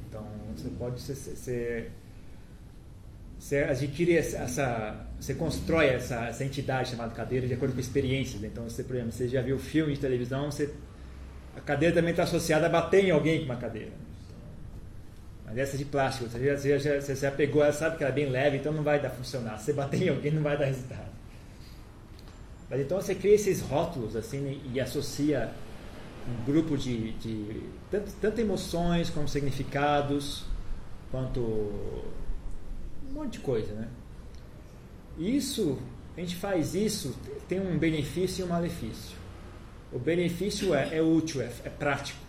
Então, 0.10 0.26
você 0.58 0.70
pode 0.70 1.00
ser, 1.00 1.14
ser 1.14 1.92
você 3.44 3.58
adquire 3.58 4.16
essa, 4.16 5.06
você 5.20 5.34
constrói 5.34 5.88
essa, 5.88 6.28
essa 6.28 6.46
entidade 6.46 6.92
chamada 6.92 7.14
cadeira 7.14 7.46
de 7.46 7.54
acordo 7.54 7.74
com 7.74 7.80
experiências. 7.82 8.42
Então, 8.42 8.64
você, 8.64 8.86
por 8.86 8.96
exemplo, 8.96 9.12
você 9.12 9.28
já 9.28 9.42
viu 9.42 9.60
filme 9.60 9.94
de 9.94 10.00
televisão, 10.00 10.50
você, 10.50 10.74
a 11.54 11.60
cadeira 11.60 11.94
também 11.94 12.12
está 12.12 12.24
associada 12.24 12.68
a 12.68 12.70
bater 12.70 13.04
em 13.04 13.12
alguém 13.12 13.40
com 13.40 13.46
uma 13.46 13.58
cadeira. 13.58 13.92
Mas 15.46 15.58
essa 15.58 15.78
de 15.78 15.84
plástico, 15.84 16.30
você 16.30 16.56
já, 16.56 16.78
já, 16.78 17.02
você 17.02 17.16
já 17.18 17.32
pegou, 17.32 17.62
ela 17.62 17.74
sabe 17.74 17.98
que 17.98 18.04
ela 18.06 18.14
é 18.14 18.16
bem 18.16 18.30
leve, 18.30 18.60
então 18.60 18.72
não 18.72 18.82
vai 18.82 19.02
dar 19.02 19.10
funcionar. 19.10 19.58
Se 19.58 19.66
você 19.66 19.74
bater 19.74 20.04
em 20.04 20.10
alguém, 20.10 20.32
não 20.32 20.42
vai 20.42 20.58
dar 20.58 20.64
resultado. 20.64 21.12
Mas 22.70 22.80
então 22.80 23.02
você 23.02 23.14
cria 23.14 23.36
esses 23.36 23.60
rótulos 23.60 24.16
assim 24.16 24.62
e 24.74 24.80
associa 24.80 25.52
um 26.30 26.46
grupo 26.46 26.78
de, 26.78 27.12
de 27.12 27.62
tanto, 27.92 28.10
tanto 28.22 28.40
emoções 28.40 29.10
como 29.10 29.28
significados, 29.28 30.46
quanto 31.12 32.14
um 33.10 33.14
monte 33.14 33.34
de 33.34 33.40
coisa, 33.40 33.74
né? 33.74 33.88
Isso, 35.18 35.80
a 36.18 36.20
gente 36.20 36.36
faz 36.36 36.74
isso, 36.74 37.16
tem 37.48 37.60
um 37.60 37.78
benefício 37.78 38.42
e 38.42 38.46
um 38.46 38.50
malefício. 38.50 39.18
O 39.92 40.00
benefício 40.00 40.74
é, 40.74 40.98
é 40.98 41.02
útil, 41.02 41.42
é, 41.42 41.52
é, 41.64 41.70
prático, 41.70 42.20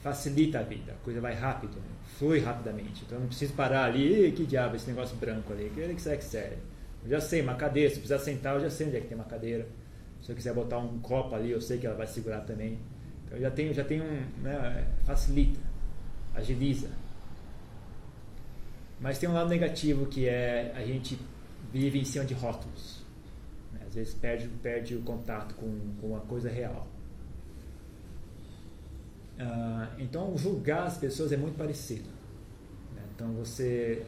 facilita 0.00 0.60
a 0.60 0.62
vida, 0.62 0.92
a 0.92 1.04
coisa 1.04 1.20
vai 1.20 1.34
rápido, 1.34 1.74
né? 1.76 1.94
flui 2.18 2.38
rapidamente. 2.38 3.02
Então 3.04 3.18
não 3.18 3.26
preciso 3.26 3.52
parar 3.54 3.86
ali, 3.86 4.30
que 4.32 4.44
diabo 4.44 4.76
esse 4.76 4.86
negócio 4.86 5.16
branco 5.16 5.52
ali, 5.52 5.70
que 5.74 5.80
ele 5.80 5.94
que 5.94 6.00
serve? 6.00 6.56
Eu 7.02 7.10
já 7.10 7.20
sei, 7.20 7.42
uma 7.42 7.54
cadeira, 7.54 7.90
se 7.90 7.96
precisar 7.96 8.18
sentar, 8.20 8.54
eu 8.54 8.60
já 8.60 8.70
sei 8.70 8.86
onde 8.86 8.96
é 8.96 9.00
que 9.00 9.08
tem 9.08 9.16
uma 9.16 9.24
cadeira. 9.24 9.66
Se 10.22 10.30
eu 10.30 10.36
quiser 10.36 10.54
botar 10.54 10.78
um 10.78 10.98
copo 11.00 11.34
ali, 11.34 11.50
eu 11.50 11.60
sei 11.60 11.78
que 11.78 11.86
ela 11.86 11.96
vai 11.96 12.06
segurar 12.06 12.40
também. 12.40 12.78
Então 13.26 13.38
já 13.38 13.50
tenho, 13.50 13.74
já 13.74 13.84
tenho 13.84 14.04
um, 14.04 14.42
né, 14.42 14.86
facilita, 15.04 15.60
agiliza. 16.34 16.88
Mas 19.00 19.18
tem 19.18 19.28
um 19.28 19.32
lado 19.32 19.48
negativo 19.48 20.06
que 20.06 20.28
é 20.28 20.72
a 20.74 20.84
gente 20.84 21.18
vive 21.72 21.98
em 21.98 22.04
cima 22.04 22.24
de 22.24 22.34
rótulos. 22.34 23.02
Né? 23.72 23.80
Às 23.86 23.94
vezes 23.94 24.14
perde, 24.14 24.48
perde 24.62 24.94
o 24.94 25.02
contato 25.02 25.54
com, 25.54 25.78
com 26.00 26.16
a 26.16 26.20
coisa 26.20 26.48
real. 26.48 26.86
Uh, 29.38 30.00
então 30.00 30.36
julgar 30.38 30.86
as 30.86 30.96
pessoas 30.96 31.32
é 31.32 31.36
muito 31.36 31.56
parecido. 31.56 32.08
Né? 32.94 33.02
Então 33.14 33.32
você 33.32 34.06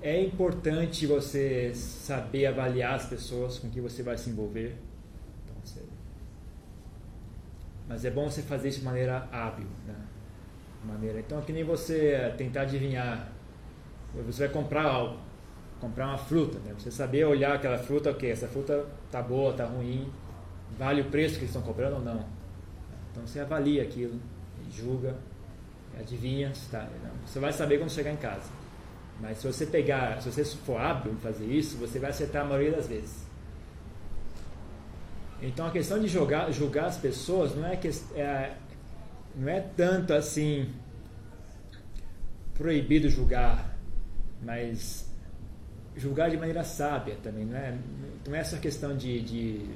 é 0.00 0.22
importante 0.22 1.06
você 1.06 1.74
saber 1.74 2.46
avaliar 2.46 2.94
as 2.94 3.06
pessoas 3.06 3.58
com 3.58 3.68
que 3.68 3.80
você 3.80 4.02
vai 4.02 4.16
se 4.16 4.30
envolver. 4.30 4.76
Então, 5.44 5.56
você... 5.62 5.82
Mas 7.88 8.04
é 8.04 8.10
bom 8.10 8.30
você 8.30 8.42
fazer 8.42 8.68
isso 8.68 8.78
de 8.78 8.84
maneira 8.84 9.28
hábil. 9.32 9.66
Né? 9.86 9.94
Maneira... 10.84 11.18
Então, 11.18 11.40
é 11.40 11.42
que 11.42 11.52
nem 11.52 11.64
você 11.64 12.32
tentar 12.36 12.62
adivinhar 12.62 13.32
você 14.14 14.46
vai 14.46 14.48
comprar 14.48 14.84
algo, 14.84 15.18
comprar 15.80 16.08
uma 16.08 16.18
fruta, 16.18 16.58
né? 16.60 16.74
Você 16.78 16.90
saber 16.90 17.24
olhar 17.24 17.54
aquela 17.54 17.78
fruta, 17.78 18.10
ok, 18.10 18.30
essa 18.30 18.48
fruta 18.48 18.86
tá 19.10 19.22
boa, 19.22 19.52
tá 19.52 19.64
ruim, 19.64 20.10
vale 20.78 21.02
o 21.02 21.04
preço 21.06 21.34
que 21.34 21.40
eles 21.40 21.50
estão 21.50 21.62
comprando 21.62 21.94
ou 21.94 22.00
não. 22.00 22.24
Então 23.10 23.26
você 23.26 23.40
avalia 23.40 23.82
aquilo, 23.82 24.18
julga, 24.70 25.16
adivinha, 25.98 26.52
tá, 26.70 26.88
você 27.24 27.38
vai 27.38 27.52
saber 27.52 27.78
quando 27.78 27.90
chegar 27.90 28.12
em 28.12 28.16
casa. 28.16 28.50
Mas 29.20 29.38
se 29.38 29.46
você 29.46 29.66
pegar, 29.66 30.22
se 30.22 30.30
você 30.30 30.44
for 30.44 30.80
hábil 30.80 31.12
em 31.12 31.16
fazer 31.16 31.46
isso, 31.46 31.76
você 31.76 31.98
vai 31.98 32.10
acertar 32.10 32.42
a 32.42 32.44
maioria 32.44 32.72
das 32.72 32.86
vezes. 32.86 33.26
Então 35.42 35.66
a 35.66 35.70
questão 35.70 35.98
de 35.98 36.08
julgar, 36.08 36.52
julgar 36.52 36.86
as 36.86 36.96
pessoas 36.96 37.54
não 37.54 37.66
é, 37.66 37.76
que, 37.76 37.88
é, 38.14 38.54
não 39.34 39.48
é 39.48 39.60
tanto 39.60 40.12
assim 40.12 40.72
proibido 42.54 43.08
julgar 43.08 43.77
mas 44.42 45.08
julgar 45.96 46.30
de 46.30 46.36
maneira 46.36 46.62
sábia 46.64 47.16
também, 47.22 47.44
não 47.44 47.56
é, 47.56 47.76
não 48.26 48.34
é 48.34 48.38
essa 48.38 48.58
questão 48.58 48.96
de, 48.96 49.20
de 49.20 49.70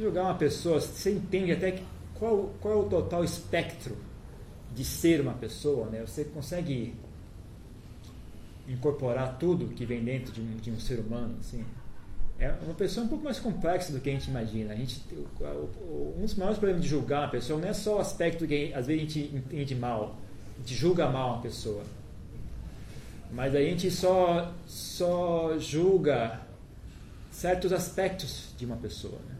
julgar 0.00 0.24
uma 0.24 0.34
pessoa, 0.34 0.80
você 0.80 1.12
entende 1.12 1.52
até 1.52 1.72
que 1.72 1.84
qual, 2.14 2.54
qual 2.60 2.74
é 2.74 2.76
o 2.76 2.84
total 2.84 3.24
espectro 3.24 3.96
de 4.74 4.84
ser 4.84 5.20
uma 5.20 5.34
pessoa, 5.34 5.86
né? 5.90 6.00
Você 6.06 6.24
consegue 6.24 6.94
incorporar 8.68 9.38
tudo 9.38 9.74
que 9.74 9.84
vem 9.84 10.02
dentro 10.02 10.32
de 10.32 10.40
um, 10.40 10.56
de 10.56 10.70
um 10.70 10.78
ser 10.78 11.00
humano, 11.00 11.36
assim. 11.40 11.64
É 12.38 12.50
uma 12.64 12.74
pessoa 12.74 13.04
um 13.04 13.08
pouco 13.08 13.24
mais 13.24 13.38
complexa 13.38 13.92
do 13.92 14.00
que 14.00 14.08
a 14.08 14.12
gente 14.12 14.28
imagina. 14.28 14.72
A 14.72 14.76
gente, 14.76 15.02
um 16.16 16.20
dos 16.22 16.34
maiores 16.34 16.58
problemas 16.58 16.82
de 16.82 16.88
julgar 16.88 17.22
uma 17.22 17.30
pessoa 17.30 17.60
não 17.60 17.68
é 17.68 17.72
só 17.72 17.96
o 17.96 18.00
aspecto 18.00 18.46
que 18.46 18.72
às 18.72 18.86
vezes 18.86 19.02
a 19.02 19.06
gente 19.06 19.36
entende 19.36 19.74
mal, 19.74 20.16
gente 20.62 20.74
julga 20.74 21.08
mal 21.08 21.34
uma 21.34 21.42
pessoa. 21.42 21.82
Mas 23.30 23.54
a 23.54 23.60
gente 23.60 23.90
só, 23.90 24.52
só 24.66 25.58
julga 25.58 26.40
certos 27.30 27.72
aspectos 27.72 28.54
de 28.56 28.64
uma 28.64 28.76
pessoa. 28.76 29.18
Né? 29.28 29.36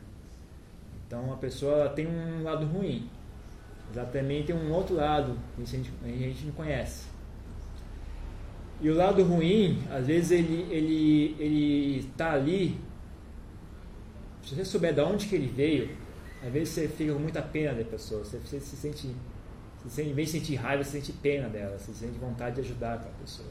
Então, 1.07 1.23
uma 1.23 1.37
pessoa 1.37 1.89
tem 1.91 2.07
um 2.07 2.43
lado 2.43 2.67
ruim, 2.67 3.09
ela 3.95 4.07
também 4.07 4.43
tem 4.43 4.57
um 4.57 4.73
outro 4.73 4.95
lado 4.95 5.37
que 5.55 5.63
a 5.63 5.67
gente, 5.67 5.93
a 6.03 6.09
gente 6.09 6.47
não 6.47 6.53
conhece. 6.53 7.07
E 8.81 8.91
o 8.91 8.95
lado 8.95 9.23
ruim, 9.23 9.81
às 9.91 10.07
vezes 10.07 10.33
ele 10.33 10.67
ele 10.71 11.37
ele 11.39 11.99
está 11.99 12.33
ali. 12.33 12.81
Se 14.43 14.57
você 14.57 14.65
souber 14.65 14.93
de 14.93 15.01
onde 15.03 15.27
que 15.27 15.37
ele 15.37 15.47
veio, 15.47 15.97
às 16.45 16.51
vezes 16.51 16.71
você 16.71 16.89
fica 16.89 17.13
com 17.13 17.21
muita 17.21 17.41
pena 17.43 17.75
da 17.75 17.85
pessoa, 17.85 18.25
você, 18.25 18.39
você 18.39 18.59
se 18.59 18.75
sente 18.75 19.15
você, 19.85 20.03
em 20.03 20.13
vez 20.13 20.31
de 20.31 20.39
sentir 20.39 20.55
raiva, 20.55 20.85
você 20.85 21.01
sente 21.01 21.13
pena 21.13 21.49
dela, 21.49 21.79
você 21.79 21.93
sente 21.93 22.19
vontade 22.19 22.57
de 22.57 22.61
ajudar 22.63 22.95
aquela 22.95 23.15
pessoa. 23.21 23.49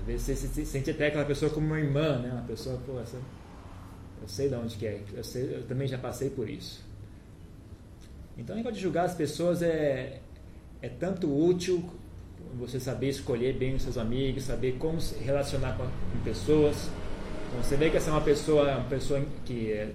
Às 0.00 0.06
vezes 0.06 0.22
você 0.38 0.48
se 0.48 0.66
sente 0.66 0.90
até 0.90 1.08
aquela 1.08 1.24
pessoa 1.24 1.50
como 1.50 1.66
uma 1.66 1.80
irmã, 1.80 2.18
né? 2.18 2.30
Uma 2.32 2.42
pessoa, 2.42 2.80
pô, 2.86 3.00
essa, 3.00 3.16
eu 4.20 4.28
sei 4.28 4.48
de 4.48 4.54
onde 4.54 4.76
que 4.76 4.86
é, 4.86 5.00
eu, 5.12 5.24
sei, 5.24 5.56
eu 5.56 5.66
também 5.66 5.88
já 5.88 5.98
passei 5.98 6.30
por 6.30 6.48
isso. 6.48 6.84
Então, 8.38 8.54
o 8.54 8.56
negócio 8.56 8.76
de 8.76 8.82
julgar 8.82 9.04
as 9.04 9.14
pessoas 9.14 9.62
é, 9.62 10.20
é 10.80 10.88
tanto 10.88 11.32
útil 11.32 11.84
você 12.58 12.78
saber 12.78 13.08
escolher 13.08 13.56
bem 13.56 13.74
os 13.74 13.82
seus 13.82 13.98
amigos, 13.98 14.44
saber 14.44 14.76
como 14.78 15.00
se 15.00 15.16
relacionar 15.18 15.76
com, 15.76 15.84
com 15.84 16.24
pessoas. 16.24 16.88
Então, 17.48 17.62
você 17.62 17.76
vê 17.76 17.90
que 17.90 17.96
essa 17.96 18.10
é 18.10 18.12
uma 18.12 18.20
pessoa, 18.20 18.76
uma 18.78 18.88
pessoa 18.88 19.24
que 19.44 19.72
é, 19.72 19.92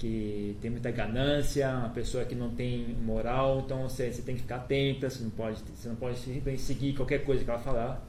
que 0.00 0.56
tem 0.62 0.70
muita 0.70 0.90
ganância, 0.90 1.68
uma 1.68 1.90
pessoa 1.90 2.24
que 2.24 2.34
não 2.34 2.50
tem 2.54 2.96
moral, 3.02 3.60
então 3.60 3.82
você, 3.82 4.10
você 4.10 4.22
tem 4.22 4.34
que 4.34 4.40
ficar 4.40 4.56
atenta, 4.56 5.10
você 5.10 5.22
não 5.22 5.30
pode, 5.30 5.62
você 5.74 5.88
não 5.90 5.94
pode 5.94 6.18
seguir 6.58 6.94
qualquer 6.94 7.22
coisa 7.22 7.44
que 7.44 7.50
ela 7.50 7.58
falar. 7.58 8.02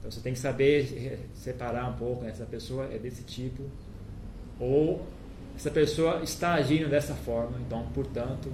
Então 0.00 0.10
você 0.10 0.20
tem 0.20 0.32
que 0.32 0.38
saber 0.40 1.20
separar 1.34 1.88
um 1.90 1.92
pouco, 1.92 2.24
né? 2.24 2.30
essa 2.30 2.44
pessoa 2.44 2.86
é 2.86 2.98
desse 2.98 3.22
tipo, 3.22 3.62
ou 4.58 5.06
essa 5.54 5.70
pessoa 5.70 6.22
está 6.24 6.54
agindo 6.54 6.90
dessa 6.90 7.14
forma, 7.14 7.56
então, 7.64 7.86
portanto, 7.94 8.52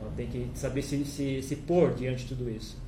ela 0.00 0.12
tem 0.16 0.28
que 0.28 0.48
saber 0.54 0.82
se, 0.82 1.04
se, 1.04 1.42
se 1.42 1.56
pôr 1.56 1.92
diante 1.92 2.22
de 2.22 2.36
tudo 2.36 2.48
isso. 2.48 2.78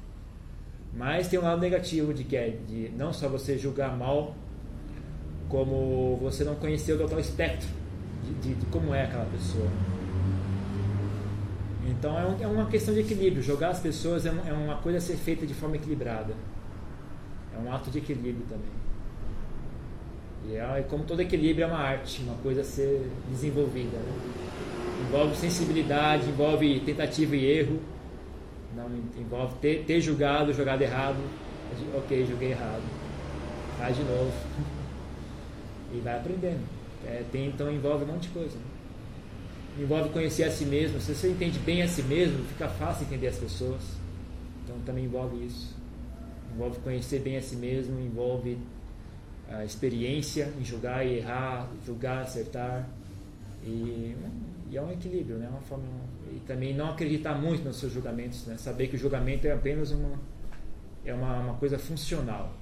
Mas 0.94 1.26
tem 1.26 1.40
um 1.40 1.42
lado 1.42 1.60
negativo 1.60 2.14
de 2.14 2.22
que 2.22 2.36
é 2.36 2.50
de 2.50 2.88
não 2.96 3.12
só 3.12 3.28
você 3.28 3.58
julgar 3.58 3.96
mal, 3.98 4.36
como 5.48 6.16
você 6.18 6.44
não 6.44 6.54
conhecer 6.54 6.92
o 6.92 6.98
total 6.98 7.18
espectro 7.18 7.78
de, 8.34 8.54
de, 8.54 8.66
como 8.66 8.94
é 8.94 9.04
aquela 9.04 9.26
pessoa. 9.26 9.68
Então 11.86 12.18
é, 12.18 12.26
um, 12.26 12.42
é, 12.42 12.46
uma 12.46 12.66
questão 12.66 12.92
de 12.92 13.00
equilíbrio. 13.00 13.42
Jogar 13.42 13.70
as 13.70 13.80
pessoas 13.80 14.26
é, 14.26 14.28
é, 14.28 14.52
uma 14.52 14.76
coisa 14.76 14.98
a 14.98 15.00
ser 15.00 15.16
feita 15.16 15.46
de 15.46 15.54
forma 15.54 15.76
equilibrada. 15.76 16.34
É 17.54 17.58
um 17.58 17.72
ato 17.72 17.90
de 17.90 17.98
equilíbrio 17.98 18.44
também. 18.48 18.78
E 20.48 20.56
é, 20.56 20.84
como 20.88 21.04
todo 21.04 21.20
equilíbrio 21.20 21.64
é 21.64 21.66
uma 21.66 21.78
arte, 21.78 22.22
uma 22.22 22.36
coisa 22.36 22.60
a 22.60 22.64
ser 22.64 23.10
desenvolvida. 23.30 23.96
Né? 23.96 24.12
Envolve 25.08 25.36
sensibilidade, 25.36 26.28
envolve 26.28 26.80
tentativa 26.80 27.36
e 27.36 27.44
erro. 27.44 27.80
Não, 28.76 28.86
envolve 29.20 29.54
ter, 29.60 29.84
ter 29.84 30.00
julgado, 30.00 30.52
jogado 30.52 30.82
errado. 30.82 31.18
Ok, 31.96 32.26
joguei 32.26 32.50
errado. 32.50 32.82
Faz 33.78 33.96
de 33.96 34.02
novo. 34.02 34.32
E 35.90 36.00
vai 36.00 36.18
aprendendo. 36.18 36.77
É, 37.08 37.24
tem, 37.32 37.46
então 37.46 37.72
envolve 37.72 38.04
um 38.04 38.08
monte 38.08 38.22
de 38.22 38.28
coisa. 38.28 38.56
Né? 38.56 38.64
Envolve 39.80 40.10
conhecer 40.10 40.44
a 40.44 40.50
si 40.50 40.66
mesmo. 40.66 41.00
Se 41.00 41.14
você 41.14 41.30
entende 41.30 41.58
bem 41.60 41.82
a 41.82 41.88
si 41.88 42.02
mesmo, 42.02 42.44
fica 42.44 42.68
fácil 42.68 43.06
entender 43.06 43.28
as 43.28 43.36
pessoas. 43.36 43.80
Então 44.62 44.76
também 44.84 45.04
envolve 45.04 45.44
isso. 45.44 45.74
Envolve 46.54 46.78
conhecer 46.80 47.20
bem 47.20 47.36
a 47.38 47.42
si 47.42 47.56
mesmo, 47.56 47.98
envolve 47.98 48.58
a 49.48 49.64
experiência 49.64 50.52
em 50.60 50.64
julgar 50.64 51.06
e 51.06 51.18
errar, 51.18 51.70
julgar, 51.86 52.22
acertar. 52.22 52.86
E, 53.64 54.14
e 54.70 54.76
é 54.76 54.82
um 54.82 54.92
equilíbrio, 54.92 55.38
né? 55.38 55.48
Uma 55.48 55.60
forma, 55.62 55.84
e 56.30 56.40
também 56.40 56.74
não 56.74 56.90
acreditar 56.90 57.34
muito 57.34 57.64
nos 57.64 57.76
seus 57.76 57.92
julgamentos, 57.92 58.46
né? 58.46 58.56
Saber 58.58 58.88
que 58.88 58.96
o 58.96 58.98
julgamento 58.98 59.46
é 59.46 59.52
apenas 59.52 59.90
uma, 59.90 60.18
é 61.04 61.14
uma, 61.14 61.38
uma 61.38 61.54
coisa 61.54 61.78
funcional, 61.78 62.52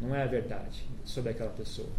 não 0.00 0.14
é 0.14 0.22
a 0.22 0.26
verdade 0.26 0.84
sobre 1.04 1.30
aquela 1.30 1.50
pessoa. 1.50 1.90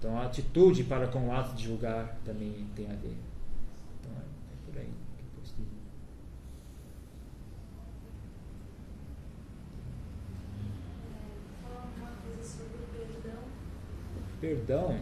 Então 0.00 0.18
a 0.18 0.24
atitude 0.24 0.82
para 0.84 1.06
com 1.08 1.28
o 1.28 1.32
ato 1.32 1.54
de 1.54 1.64
julgar 1.64 2.18
também 2.24 2.66
tem 2.74 2.86
a 2.86 2.94
ver. 2.94 3.18
Então 4.00 4.10
é, 4.16 4.24
é 4.50 4.72
por 4.72 4.80
aí. 4.80 4.90
Perdão. 14.40 14.98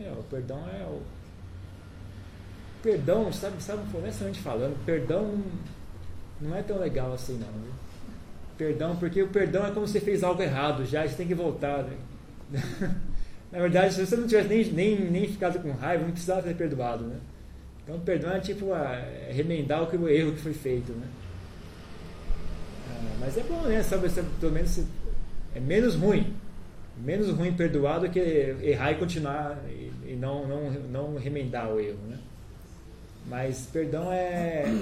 É, 0.00 0.10
o 0.12 0.22
perdão 0.22 0.66
é 0.66 0.82
o. 0.86 1.02
Perdão, 2.82 3.30
sabe, 3.30 3.62
sabe, 3.62 3.82
honestamente 3.94 4.40
falando, 4.40 4.82
perdão 4.86 5.42
não 6.40 6.56
é 6.56 6.62
tão 6.62 6.78
legal 6.78 7.12
assim 7.12 7.38
não. 7.38 7.52
Viu? 7.52 7.91
Perdão, 8.62 8.94
porque 8.94 9.20
o 9.20 9.26
perdão 9.26 9.66
é 9.66 9.72
como 9.72 9.88
se 9.88 9.94
você 9.94 10.00
fez 10.00 10.22
algo 10.22 10.40
errado, 10.40 10.86
já 10.86 11.04
você 11.04 11.16
tem 11.16 11.26
que 11.26 11.34
voltar. 11.34 11.82
Né? 11.82 11.96
Na 13.50 13.58
verdade, 13.58 13.92
se 13.92 14.06
você 14.06 14.16
não 14.16 14.24
tivesse 14.24 14.48
nem, 14.48 14.64
nem, 14.70 15.10
nem 15.10 15.26
ficado 15.26 15.58
com 15.58 15.72
raiva, 15.72 16.04
não 16.04 16.12
precisava 16.12 16.42
ter 16.42 16.54
perdoado. 16.54 17.02
Né? 17.02 17.16
Então, 17.82 17.98
perdão 17.98 18.30
é 18.30 18.38
tipo 18.38 18.72
a, 18.72 18.94
é 18.94 19.32
remendar 19.32 19.82
o, 19.82 19.88
que, 19.88 19.96
o 19.96 20.08
erro 20.08 20.30
que 20.30 20.40
foi 20.40 20.54
feito. 20.54 20.92
Né? 20.92 21.06
Ah, 22.88 23.16
mas 23.18 23.36
é 23.36 23.42
bom, 23.42 23.62
né? 23.62 23.82
Sabe, 23.82 24.08
pelo 24.38 24.52
menos 24.52 24.78
é 25.56 25.58
menos 25.58 25.96
ruim. 25.96 26.32
Menos 26.96 27.30
ruim 27.30 27.52
perdoar 27.52 27.98
do 27.98 28.08
que 28.08 28.20
errar 28.62 28.92
e 28.92 28.94
continuar 28.94 29.58
e, 29.68 29.90
e 30.12 30.16
não, 30.16 30.46
não, 30.46 30.70
não 30.70 31.16
remendar 31.16 31.68
o 31.68 31.80
erro. 31.80 31.98
Né? 32.08 32.18
Mas 33.26 33.66
perdão 33.72 34.12
é, 34.12 34.72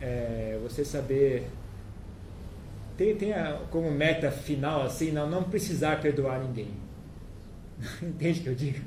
é 0.00 0.58
você 0.62 0.86
saber 0.86 1.46
tem, 2.96 3.14
tem 3.16 3.32
a, 3.32 3.60
como 3.70 3.90
meta 3.90 4.30
final 4.30 4.82
assim, 4.82 5.12
não, 5.12 5.28
não 5.28 5.44
precisar 5.44 6.00
perdoar 6.00 6.40
ninguém. 6.40 6.70
Entende 8.02 8.40
o 8.40 8.42
que 8.42 8.48
eu 8.48 8.54
digo? 8.54 8.80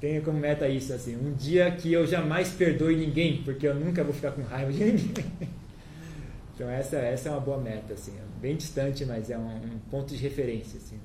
Tenho 0.00 0.22
como 0.22 0.38
meta 0.38 0.68
isso 0.68 0.92
assim, 0.92 1.16
um 1.16 1.32
dia 1.34 1.70
que 1.72 1.92
eu 1.92 2.06
jamais 2.06 2.50
perdoe 2.50 2.94
ninguém, 2.96 3.42
porque 3.42 3.66
eu 3.66 3.74
nunca 3.74 4.04
vou 4.04 4.12
ficar 4.12 4.30
com 4.30 4.42
raiva 4.42 4.72
de 4.72 4.84
ninguém. 4.84 5.32
Então 6.54 6.68
essa, 6.70 6.96
essa 6.96 7.28
é 7.28 7.32
uma 7.32 7.40
boa 7.40 7.58
meta, 7.58 7.94
assim, 7.94 8.12
é 8.12 8.40
bem 8.40 8.56
distante, 8.56 9.04
mas 9.04 9.30
é 9.30 9.38
um, 9.38 9.46
um 9.46 9.78
ponto 9.90 10.14
de 10.14 10.16
referência, 10.16 10.78
assim. 10.78 10.98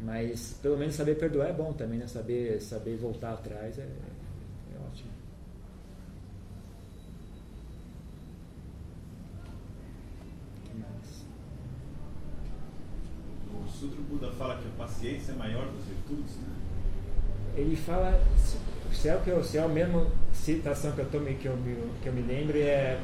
Mas 0.00 0.58
pelo 0.62 0.76
menos 0.76 0.94
saber 0.94 1.16
perdoar 1.16 1.48
é 1.48 1.52
bom 1.52 1.72
também, 1.72 1.98
né? 1.98 2.06
Saber, 2.06 2.60
saber 2.60 2.96
voltar 2.96 3.32
atrás 3.32 3.78
é, 3.78 3.86
Sutra 13.68 14.00
Buda 14.08 14.30
fala 14.32 14.56
que 14.56 14.66
a 14.66 14.84
paciência 14.84 15.32
é 15.32 15.34
maior 15.34 15.66
das 15.66 15.84
virtudes, 15.84 16.36
né? 16.36 16.48
Ele 17.56 17.76
fala, 17.76 18.08
é, 18.08 19.14
o 19.14 19.20
que 19.20 19.28
eu, 19.30 19.42
se 19.42 19.58
é 19.58 19.62
a 19.62 19.68
mesma 19.68 20.06
citação 20.32 20.92
que 20.92 21.00
eu, 21.00 21.10
tô, 21.10 21.18
que 21.20 21.46
eu, 21.46 21.58
que 22.02 22.08
eu 22.08 22.12
me 22.12 22.22
lembro, 22.22 22.56
é 22.56 23.00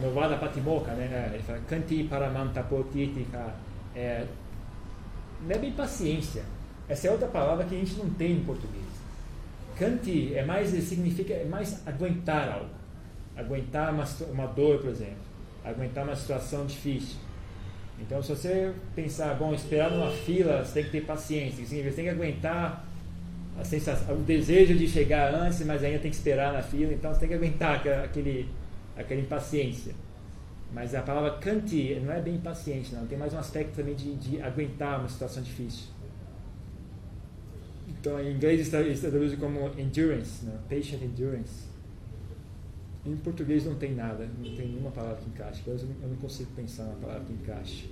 no, 0.00 0.12
Vada 0.12 0.36
Patimokkha, 0.36 0.92
né? 0.92 1.30
Ele 1.32 1.42
fala, 1.42 1.60
Kanti 1.68 2.04
Paramantapotitika, 2.04 3.54
é, 3.94 4.26
não 5.42 5.50
é 5.50 5.58
bem 5.58 5.72
paciência. 5.72 6.44
Essa 6.88 7.08
é 7.08 7.10
outra 7.10 7.28
palavra 7.28 7.64
que 7.64 7.74
a 7.74 7.78
gente 7.78 7.94
não 7.94 8.10
tem 8.10 8.32
em 8.32 8.44
português. 8.44 8.84
Kanti 9.78 10.34
é 10.34 10.44
mais, 10.44 10.70
significa, 10.70 11.32
é 11.32 11.44
mais 11.44 11.86
aguentar 11.86 12.48
algo. 12.48 12.70
Aguentar 13.36 13.94
uma, 13.94 14.04
uma 14.30 14.46
dor, 14.46 14.80
por 14.80 14.90
exemplo. 14.90 15.32
Aguentar 15.64 16.04
uma 16.04 16.16
situação 16.16 16.66
difícil 16.66 17.16
então, 18.02 18.22
se 18.22 18.30
você 18.30 18.72
pensar, 18.94 19.34
bom, 19.34 19.54
esperar 19.54 19.90
numa 19.90 20.10
fila, 20.10 20.64
você 20.64 20.74
tem 20.74 20.84
que 20.84 20.90
ter 20.90 21.00
paciência. 21.02 21.64
Você 21.64 21.90
tem 21.92 22.04
que 22.04 22.10
aguentar 22.10 22.84
a 23.58 23.64
sensação, 23.64 24.16
o 24.16 24.22
desejo 24.22 24.74
de 24.74 24.88
chegar 24.88 25.32
antes, 25.34 25.64
mas 25.64 25.84
ainda 25.84 25.98
tem 25.98 26.10
que 26.10 26.16
esperar 26.16 26.52
na 26.52 26.62
fila. 26.62 26.92
Então, 26.92 27.12
você 27.12 27.20
tem 27.20 27.28
que 27.28 27.34
aguentar 27.34 27.80
aquele, 28.04 28.48
aquela 28.96 29.20
impaciência. 29.20 29.94
Mas 30.72 30.94
a 30.94 31.02
palavra 31.02 31.38
kanti 31.38 32.00
não 32.04 32.12
é 32.12 32.20
bem 32.20 32.36
impaciente, 32.36 32.94
não. 32.94 33.06
Tem 33.06 33.16
mais 33.16 33.32
um 33.34 33.38
aspecto 33.38 33.76
também 33.76 33.94
de, 33.94 34.14
de 34.16 34.42
aguentar 34.42 34.98
uma 34.98 35.08
situação 35.08 35.42
difícil. 35.42 35.88
Então, 37.88 38.18
em 38.20 38.34
inglês 38.34 38.60
está 38.60 38.78
traduzido 38.78 39.36
como 39.40 39.70
endurance, 39.78 40.44
né? 40.44 40.58
patient 40.68 41.02
endurance. 41.02 41.71
Em 43.04 43.16
português 43.16 43.64
não 43.64 43.74
tem 43.74 43.94
nada, 43.94 44.28
não 44.38 44.54
tem 44.54 44.68
nenhuma 44.68 44.90
palavra 44.90 45.16
que 45.16 45.28
encaixe. 45.28 45.62
Eu 45.66 45.78
não 46.08 46.16
consigo 46.16 46.50
pensar 46.54 46.84
uma 46.84 46.94
palavra 46.94 47.24
que 47.24 47.32
encaixe. 47.32 47.90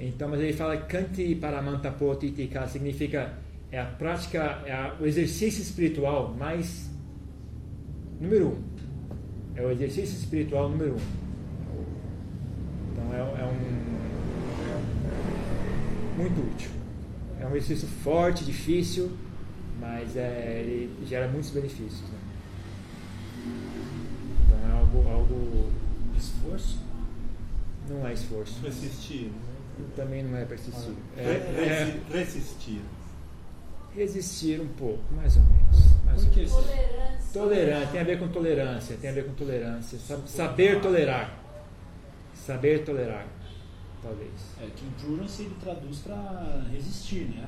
Então, 0.00 0.28
mas 0.28 0.40
ele 0.40 0.52
fala 0.52 0.76
Kanti 0.76 1.34
Paramantapoti 1.34 2.30
Tika 2.30 2.66
significa 2.66 3.34
é 3.70 3.80
a 3.80 3.84
prática, 3.84 4.62
é 4.64 4.72
a, 4.72 4.96
o 4.98 5.06
exercício 5.06 5.60
espiritual 5.60 6.34
mais 6.34 6.88
número 8.20 8.48
um. 8.48 8.62
É 9.54 9.62
o 9.62 9.70
exercício 9.70 10.16
espiritual 10.16 10.70
número 10.70 10.94
um. 10.94 11.28
Então 12.92 13.12
é, 13.12 13.18
é 13.18 13.44
um 13.44 13.78
muito 16.16 16.40
útil. 16.40 16.70
É 17.40 17.46
um 17.46 17.54
exercício 17.54 17.88
forte, 17.88 18.44
difícil, 18.44 19.10
mas 19.80 20.16
é, 20.16 20.60
ele 20.60 21.06
gera 21.06 21.28
muitos 21.28 21.50
benefícios. 21.50 22.02
Né? 22.02 22.17
Algo, 24.72 25.08
algo 25.08 25.70
esforço? 26.16 26.78
Não 27.88 28.06
é 28.06 28.12
esforço. 28.12 28.60
Persistir. 28.60 29.30
Também 29.94 30.24
não 30.24 30.36
é 30.36 30.44
persistir. 30.44 30.92
É, 31.16 31.22
é, 31.22 32.00
resistir. 32.12 32.82
Resistir 33.94 34.60
um 34.60 34.68
pouco, 34.68 35.02
mais 35.14 35.36
ou 35.36 35.42
menos. 35.42 36.04
Mais 36.04 36.24
ou 36.24 36.30
menos. 36.30 36.52
Tolerância. 36.52 37.32
Tolerância, 37.32 37.88
tem 37.88 38.00
a 38.00 38.04
ver 38.04 38.18
com 38.18 38.28
tolerância, 38.28 38.96
tem 38.96 39.10
a 39.10 39.12
ver 39.12 39.26
com 39.26 39.34
tolerância. 39.34 39.98
Saber 40.26 40.80
tolerar. 40.80 41.38
Saber 42.34 42.84
tolerar, 42.84 43.26
talvez. 44.02 44.30
É 44.60 44.68
que 44.74 44.84
endurance 44.84 45.42
ele 45.42 45.54
traduz 45.60 45.98
para 45.98 46.64
resistir, 46.72 47.28
né? 47.28 47.46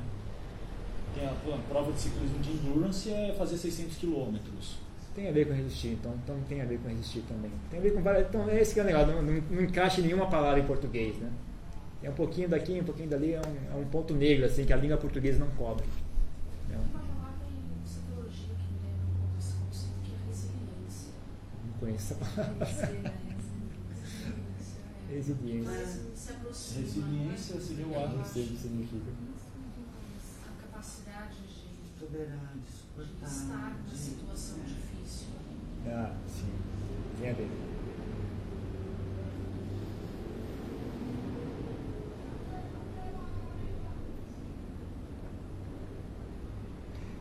Tem 1.15 1.27
a, 1.27 1.31
a, 1.31 1.59
prova 1.69 1.93
de 1.93 2.01
ciclismo 2.01 2.39
de 2.39 2.51
endurance 2.51 3.11
é 3.11 3.35
fazer 3.37 3.57
600 3.57 3.97
quilômetros. 3.97 4.77
Tem 5.15 5.29
a 5.29 5.33
ver 5.33 5.47
com 5.49 5.53
resistir, 5.55 5.89
então, 5.93 6.15
então 6.23 6.37
tem 6.49 6.61
a 6.63 6.65
ver 6.65 6.79
com 6.79 6.89
resistir 6.89 7.23
também. 7.29 7.51
Tem 7.71 7.79
a 7.79 7.83
ver 7.83 7.93
com 7.95 8.03
várias. 8.03 8.29
Então 8.29 8.49
é 8.49 8.61
esse 8.61 8.75
que 8.75 8.81
é 8.81 8.83
o 8.83 8.87
negócio, 8.87 9.09
não, 9.15 9.23
não, 9.23 9.43
não 9.51 9.63
encaixa 9.63 10.01
em 10.01 10.05
nenhuma 10.05 10.29
palavra 10.31 10.61
em 10.61 10.67
português, 10.67 11.17
né? 11.19 11.31
É 12.03 12.09
um 12.11 12.15
pouquinho 12.15 12.49
daqui, 12.49 12.81
um 12.81 12.85
pouquinho 12.85 13.09
dali, 13.11 13.33
é 13.35 13.41
um, 13.41 13.75
é 13.77 13.77
um 13.81 13.85
ponto 13.87 14.15
negro, 14.15 14.47
assim, 14.47 14.65
que 14.65 14.73
a 14.73 14.77
língua 14.77 14.97
portuguesa 14.97 15.39
não 15.39 15.51
cobre. 15.53 15.85
É 16.73 16.77
um- 16.77 16.81
Uma 16.81 16.89
palavra 17.01 17.47
em 17.49 17.83
psicologia 17.85 18.55
que 18.57 18.73
me 18.73 18.81
lembra 18.89 19.05
um 19.05 19.19
pouco 19.19 19.35
esse 19.39 19.53
conceito, 19.55 20.01
que 20.05 20.13
é 20.15 20.17
resiliência. 20.29 21.13
não 21.67 21.73
conheço 21.79 22.13
essa 22.13 22.15
palavra. 22.25 22.67
Resiliência, 25.11 25.71
é. 25.71 25.75
Resiliência. 25.77 26.35
Aproxima. 26.35 26.81
Resiliência 26.81 27.61
seria 27.61 27.87
o 27.87 28.05
ato 28.05 28.17
Não 28.17 28.25
sei 28.25 28.45
o 28.45 28.47
que 28.49 28.57
significa. 28.57 29.11
A 30.47 30.63
capacidade 30.63 31.35
de, 31.37 31.71
Tolerar, 31.99 32.53
de 32.55 32.61
de 32.61 32.71
suportar. 32.73 33.27
estar 33.29 33.77
de- 33.91 33.97
situação 33.99 34.57
é. 34.59 34.80
Ah, 35.87 36.13
sim. 36.27 36.49
Tem 37.21 37.31
a 37.31 37.33
ver. 37.35 37.49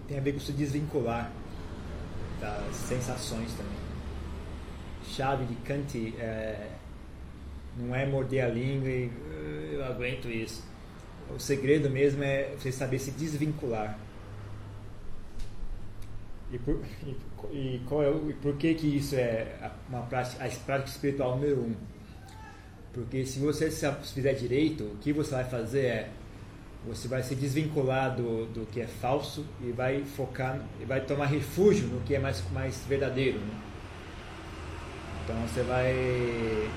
Tem 0.07 0.17
a 0.17 0.21
ver 0.21 0.33
com 0.33 0.39
se 0.39 0.51
desvincular 0.51 1.31
das 2.41 2.75
sensações 2.75 3.53
também. 3.53 3.77
Chave 5.05 5.45
de 5.45 5.55
Kant 5.55 6.15
é, 6.17 6.69
não 7.77 7.93
é 7.95 8.05
morder 8.05 8.45
a 8.45 8.47
língua 8.47 8.89
e 8.89 9.11
"Ah, 9.11 9.73
eu 9.73 9.85
aguento 9.85 10.27
isso. 10.29 10.63
O 11.33 11.39
segredo 11.39 11.89
mesmo 11.89 12.23
é 12.23 12.55
você 12.57 12.71
saber 12.71 12.97
se 12.99 13.11
desvincular. 13.11 13.97
E 16.51 16.57
por, 16.57 16.79
e 17.51 17.81
qual 17.87 18.03
é 18.03 18.09
o, 18.09 18.33
por 18.41 18.55
que 18.57 18.73
que 18.73 18.87
isso 18.97 19.15
é 19.15 19.71
uma 19.89 20.01
prática, 20.03 20.43
a 20.43 20.49
prática 20.49 20.89
espiritual 20.89 21.35
número 21.35 21.61
um? 21.61 21.75
Porque 22.93 23.25
se 23.25 23.39
você 23.39 23.69
se 23.71 23.89
fizer 24.13 24.33
direito, 24.33 24.83
o 24.83 24.97
que 24.97 25.13
você 25.13 25.31
vai 25.31 25.43
fazer 25.45 25.85
é 25.85 26.09
você 26.85 27.07
vai 27.07 27.21
se 27.21 27.35
desvincular 27.35 28.15
do, 28.15 28.45
do 28.47 28.65
que 28.67 28.79
é 28.81 28.87
falso 28.87 29.45
e 29.61 29.71
vai 29.71 30.03
focar 30.03 30.59
e 30.81 30.85
vai 30.85 31.01
tomar 31.01 31.25
refúgio 31.25 31.87
no 31.87 31.99
que 32.01 32.15
é 32.15 32.19
mais 32.19 32.41
mais 32.51 32.83
verdadeiro. 32.87 33.37
né? 33.39 33.53
Então 35.23 35.35
você 35.47 35.61
vai 35.63 36.69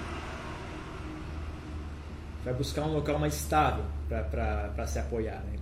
vai 2.44 2.54
buscar 2.54 2.82
um 2.82 2.92
local 2.94 3.18
mais 3.18 3.34
estável 3.34 3.84
para 4.08 4.86
se 4.86 4.98
apoiar, 4.98 5.42
né? 5.44 5.52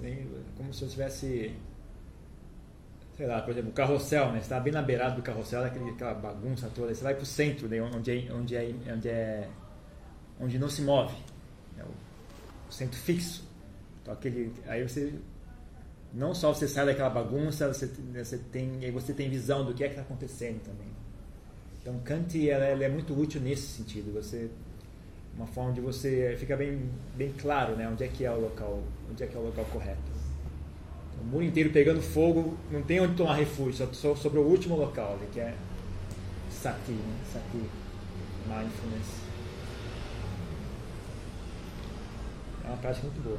Nem- 0.00 0.26
Como 0.56 0.72
se 0.72 0.82
eu 0.82 0.88
tivesse 0.88 1.54
sei 3.16 3.26
lá, 3.26 3.40
por 3.42 3.52
exemplo, 3.52 3.70
o 3.70 3.72
carrossel, 3.72 4.26
né? 4.26 4.34
Você 4.34 4.38
está 4.40 4.60
bem 4.60 4.72
na 4.72 4.82
beirada 4.82 5.14
do 5.14 5.22
carrossel, 5.22 5.64
aquele, 5.64 5.90
aquela 5.90 6.14
bagunça 6.14 6.70
toda. 6.74 6.94
Você 6.94 7.02
vai 7.02 7.14
para 7.14 7.22
o 7.22 7.26
centro, 7.26 7.68
né? 7.68 7.80
onde, 7.80 8.10
é, 8.10 8.32
onde, 8.32 8.56
é, 8.56 8.74
onde, 8.92 9.08
é, 9.08 9.48
onde 10.40 10.58
não 10.58 10.68
se 10.68 10.82
move. 10.82 11.14
né? 11.76 11.84
O, 11.84 12.72
centro 12.72 12.98
fixo. 12.98 13.48
Então, 14.02 14.12
aquele, 14.12 14.52
aí 14.66 14.82
você 14.82 15.14
não 16.12 16.34
só 16.34 16.52
você 16.52 16.66
sai 16.66 16.86
daquela 16.86 17.10
bagunça, 17.10 17.72
você, 17.72 17.86
você 17.86 18.38
tem, 18.38 18.84
aí 18.84 18.90
você 18.90 19.12
tem 19.12 19.30
visão 19.30 19.64
do 19.64 19.72
que 19.72 19.84
é 19.84 19.86
que 19.86 19.92
está 19.92 20.02
acontecendo 20.02 20.60
também. 20.62 20.88
Então, 21.80 21.98
Kant 22.00 22.48
ela, 22.48 22.64
ela 22.64 22.84
é 22.84 22.88
muito 22.88 23.18
útil 23.18 23.40
nesse 23.40 23.66
sentido. 23.66 24.12
Você 24.14 24.50
uma 25.36 25.46
forma 25.46 25.72
de 25.72 25.80
você 25.80 26.36
fica 26.38 26.56
bem 26.56 26.88
bem 27.16 27.32
claro, 27.32 27.76
né? 27.76 27.88
Onde 27.88 28.04
é 28.04 28.08
que 28.08 28.24
é 28.24 28.30
o 28.30 28.40
local, 28.40 28.82
onde 29.10 29.22
é 29.22 29.26
que 29.26 29.36
é 29.36 29.38
o 29.38 29.44
local 29.44 29.64
correto. 29.66 30.13
O 31.20 31.24
mundo 31.24 31.44
inteiro 31.44 31.70
pegando 31.70 32.00
fogo, 32.02 32.56
não 32.70 32.82
tem 32.82 33.00
onde 33.00 33.14
tomar 33.14 33.34
refúgio, 33.34 33.88
só, 33.92 34.14
sobre 34.14 34.38
o 34.38 34.42
último 34.42 34.76
local, 34.76 35.14
ali, 35.14 35.26
que 35.32 35.40
é 35.40 35.54
Sati, 36.50 36.92
né? 36.92 37.16
Sati, 37.32 37.62
Mindfulness. 38.46 39.24
É 42.64 42.68
uma 42.68 42.76
prática 42.78 43.06
muito 43.06 43.22
boa. 43.22 43.38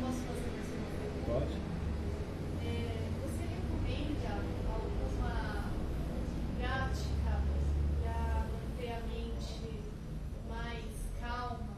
Posso 0.00 0.18
fazer 0.18 0.50
mais 0.52 0.68
uma 0.68 0.84
pergunta? 1.00 1.24
Pode? 1.26 1.54
É, 2.66 3.08
você 3.22 3.42
recomenda 3.54 4.30
alguma 4.68 5.70
prática 6.58 7.32
para 8.02 8.46
manter 8.52 8.92
a 8.92 9.00
mente 9.06 9.80
mais 10.46 10.92
calma 11.18 11.76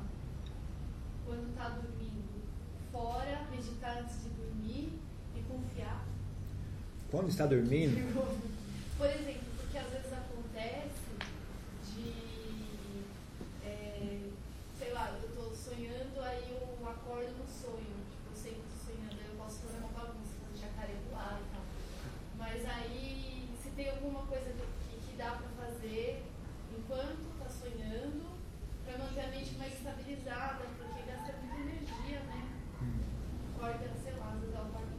quando 1.24 1.50
está 1.50 1.68
dormindo? 1.68 2.42
Fora, 2.90 3.46
meditar 3.50 3.98
antes 3.98 4.16
de 4.24 4.30
dormir 4.30 4.98
e 5.36 5.40
confiar? 5.42 6.04
Quando 7.10 7.25
está 7.36 7.44
dormindo, 7.44 8.00
Por 8.96 9.10
exemplo, 9.10 9.44
porque 9.58 9.76
às 9.76 9.92
vezes 9.92 10.10
acontece 10.10 11.04
de, 11.84 13.04
é, 13.62 14.30
sei 14.78 14.92
lá, 14.94 15.12
eu 15.20 15.28
estou 15.28 15.54
sonhando, 15.54 16.18
aí 16.22 16.48
eu 16.48 16.88
acordo 16.88 17.36
no 17.36 17.44
sonho. 17.44 17.92
Tipo, 18.08 18.32
eu 18.32 18.36
sei 18.36 18.52
que 18.54 18.60
estou 18.64 18.88
sonhando, 18.88 19.20
aí 19.20 19.28
eu 19.28 19.36
posso 19.36 19.60
fazer 19.68 19.84
uma 19.84 19.92
bagunça, 19.92 20.32
fazer 20.48 20.64
jacaré 20.64 20.94
do 20.96 21.12
lado 21.12 21.44
e 21.44 21.52
tal. 21.52 21.64
Mas 22.38 22.64
aí, 22.64 23.46
se 23.62 23.68
tem 23.68 23.90
alguma 23.90 24.24
coisa 24.24 24.48
que, 24.48 24.96
que 25.04 25.16
dá 25.18 25.36
para 25.36 25.66
fazer 25.66 26.24
enquanto 26.72 27.20
está 27.36 27.50
sonhando, 27.52 28.32
para 28.86 28.96
manter 28.96 29.20
a 29.20 29.28
mente 29.28 29.52
mais 29.58 29.74
estabilizada, 29.74 30.64
porque 30.78 31.02
gasta 31.04 31.34
muita 31.44 31.60
energia, 31.60 32.20
né? 32.32 32.48
Acorda, 33.54 33.92
sei 34.02 34.14
lá, 34.14 34.32
às 34.32 34.40
vezes 34.40 34.54
ela 34.54 34.68
acorda 34.68 34.96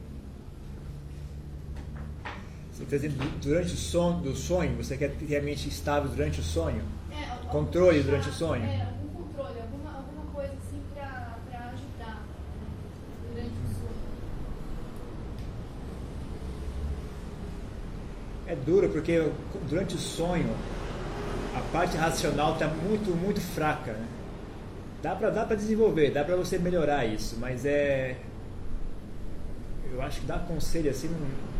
você 2.78 2.84
está 2.84 2.96
dizendo 2.96 3.37
durante 3.48 3.72
o 3.72 3.76
sono, 3.78 4.20
do 4.20 4.36
sonho, 4.36 4.76
você 4.76 4.94
quer 4.96 5.10
ter 5.12 5.36
a 5.38 5.42
mente 5.42 5.68
estável 5.68 6.10
durante 6.10 6.38
o 6.40 6.42
sonho? 6.44 6.82
É, 7.10 7.30
algum- 7.30 7.48
Controle 7.48 8.02
durante 8.02 8.28
o 8.28 8.32
sonho? 8.32 8.62
É, 8.62 8.82
algum 8.82 9.08
controle, 9.24 9.58
alguma, 9.60 9.96
alguma 9.96 10.24
coisa 10.34 10.52
assim 10.52 10.82
pra, 10.94 11.38
pra 11.50 11.58
ajudar 11.70 12.22
durante 13.30 13.48
o 13.48 13.68
sonho. 13.74 13.88
É 18.46 18.54
duro 18.54 18.88
porque 18.90 19.30
durante 19.68 19.94
o 19.94 19.98
sonho 19.98 20.54
a 21.56 21.60
parte 21.72 21.96
racional 21.96 22.52
está 22.52 22.66
muito, 22.68 23.10
muito 23.16 23.40
fraca. 23.40 23.92
Né? 23.92 24.06
Dá 25.02 25.14
para 25.14 25.30
dá 25.30 25.44
pra 25.46 25.56
desenvolver, 25.56 26.10
dá 26.10 26.22
para 26.22 26.36
você 26.36 26.58
melhorar 26.58 27.06
isso, 27.06 27.36
mas 27.40 27.64
é. 27.64 28.16
Eu 29.90 30.02
acho 30.02 30.20
que 30.20 30.26
dar 30.26 30.40
conselho 30.46 30.90
assim. 30.90 31.08
Não... 31.08 31.57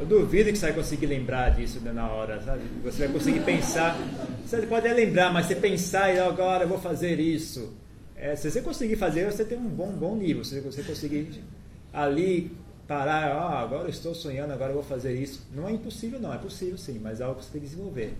Eu 0.00 0.06
duvido 0.06 0.50
que 0.50 0.56
você 0.56 0.66
vai 0.66 0.74
conseguir 0.74 1.04
lembrar 1.04 1.50
disso 1.50 1.78
né, 1.80 1.92
na 1.92 2.10
hora, 2.10 2.40
sabe? 2.40 2.62
Você 2.82 3.04
vai 3.04 3.08
conseguir 3.08 3.40
pensar. 3.40 3.98
Você 4.46 4.66
pode 4.66 4.86
até 4.86 4.96
lembrar, 4.96 5.30
mas 5.30 5.44
você 5.44 5.54
pensar 5.54 6.14
e 6.14 6.18
agora 6.18 6.64
eu 6.64 6.68
vou 6.68 6.78
fazer 6.78 7.20
isso. 7.20 7.74
É, 8.16 8.34
se 8.34 8.50
você 8.50 8.62
conseguir 8.62 8.96
fazer, 8.96 9.30
você 9.30 9.44
tem 9.44 9.58
um 9.58 9.68
bom, 9.68 9.92
bom 9.92 10.16
nível. 10.16 10.42
Se 10.42 10.58
você 10.60 10.82
conseguir 10.82 11.44
ali 11.92 12.50
parar, 12.88 13.30
ah, 13.30 13.60
agora 13.60 13.82
eu 13.82 13.90
estou 13.90 14.14
sonhando, 14.14 14.54
agora 14.54 14.70
eu 14.70 14.76
vou 14.76 14.82
fazer 14.82 15.14
isso. 15.14 15.46
Não 15.54 15.68
é 15.68 15.72
impossível, 15.72 16.18
não, 16.18 16.32
é 16.32 16.38
possível 16.38 16.78
sim, 16.78 16.98
mas 16.98 17.20
é 17.20 17.24
algo 17.24 17.38
que 17.38 17.44
você 17.44 17.52
tem 17.52 17.60
que 17.60 17.66
desenvolver. 17.66 18.14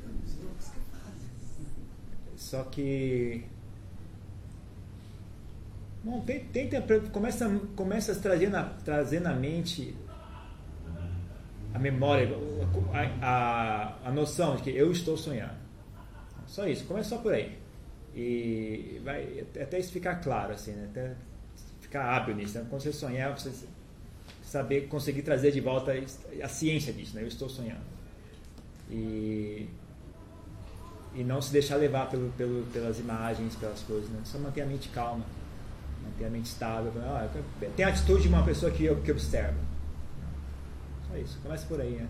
Só 2.37 2.62
que. 2.64 3.43
Bom, 6.05 6.22
tenta, 6.53 6.83
começa, 7.11 7.49
começa 7.74 8.12
na, 8.51 8.64
trazer 8.85 9.20
na 9.20 9.33
mente 9.33 9.95
a 11.72 11.78
memória, 11.78 12.28
a, 12.92 13.26
a, 13.26 14.08
a 14.08 14.12
noção 14.12 14.56
de 14.56 14.62
que 14.62 14.70
eu 14.70 14.90
estou 14.90 15.16
sonhando. 15.16 15.58
Só 16.46 16.66
isso, 16.66 16.84
começa 16.84 17.10
só 17.10 17.18
por 17.18 17.32
aí. 17.32 17.58
E 18.14 19.00
vai 19.04 19.44
até 19.60 19.78
isso 19.78 19.92
ficar 19.92 20.16
claro, 20.16 20.52
assim, 20.52 20.72
né? 20.72 20.88
até 20.90 21.14
ficar 21.80 22.16
hábil 22.16 22.34
nisso. 22.34 22.58
Né? 22.58 22.66
Quando 22.68 22.82
você 22.82 22.92
sonhar, 22.92 23.38
você 23.38 23.52
saber, 24.42 24.88
conseguir 24.88 25.22
trazer 25.22 25.52
de 25.52 25.60
volta 25.60 25.92
a 26.42 26.48
ciência 26.48 26.92
disso, 26.92 27.14
né? 27.14 27.22
Eu 27.22 27.28
estou 27.28 27.48
sonhando. 27.48 27.82
E 28.90 29.68
e 31.14 31.24
não 31.24 31.42
se 31.42 31.52
deixar 31.52 31.76
levar 31.76 32.08
pelo, 32.08 32.30
pelo, 32.30 32.62
pelas 32.66 32.98
imagens, 32.98 33.56
pelas 33.56 33.80
coisas, 33.82 34.08
né? 34.10 34.20
Só 34.24 34.38
manter 34.38 34.62
a 34.62 34.66
mente 34.66 34.88
calma, 34.90 35.24
manter 36.04 36.24
a 36.24 36.30
mente 36.30 36.46
estável. 36.46 36.92
Ah, 36.98 37.28
tem 37.76 37.84
a 37.84 37.88
atitude 37.88 38.22
de 38.22 38.28
uma 38.28 38.44
pessoa 38.44 38.70
que, 38.70 38.92
que 38.94 39.10
observa. 39.10 39.69
Só 41.11 41.16
isso, 41.16 41.38
começa 41.42 41.66
por 41.66 41.80
aí, 41.80 41.96
né? 41.96 42.08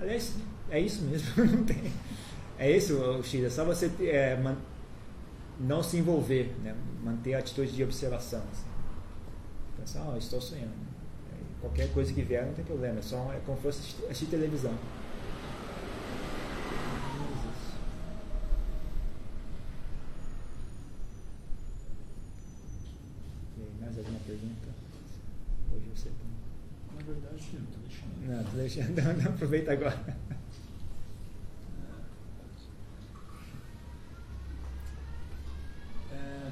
Aliás, 0.00 0.36
é 0.70 0.80
isso 0.80 1.02
mesmo. 1.02 1.28
É 2.58 2.70
esse 2.70 2.92
o 2.92 3.20
X, 3.24 3.42
é 3.42 3.50
só 3.50 3.64
você 3.64 3.90
é, 4.06 4.36
man, 4.36 4.56
não 5.58 5.82
se 5.82 5.96
envolver, 5.96 6.54
né? 6.62 6.76
manter 7.02 7.34
a 7.34 7.40
atitude 7.40 7.72
de 7.72 7.82
observação. 7.82 8.40
Assim. 8.52 8.66
Pensar, 9.76 10.08
oh, 10.08 10.16
estou 10.16 10.40
sonhando. 10.40 10.70
Qualquer 11.60 11.92
coisa 11.92 12.12
que 12.12 12.22
vier 12.22 12.46
não 12.46 12.52
tem 12.54 12.64
problema, 12.64 13.00
é, 13.00 13.02
só, 13.02 13.32
é 13.32 13.40
como 13.44 13.56
se 13.56 13.62
fosse 13.64 14.04
assistir 14.04 14.26
televisão. 14.26 14.72
pergunta? 24.32 24.68
Hoje 25.74 25.86
você 25.94 26.08
tem. 26.08 26.96
Na 26.96 27.02
verdade, 27.02 27.42
eu 27.54 28.44
tô 28.44 28.51
deixando. 28.62 29.02
Não. 29.02 29.14
Não, 29.14 29.30
aproveita 29.30 29.72
agora. 29.72 30.16
É, 36.12 36.50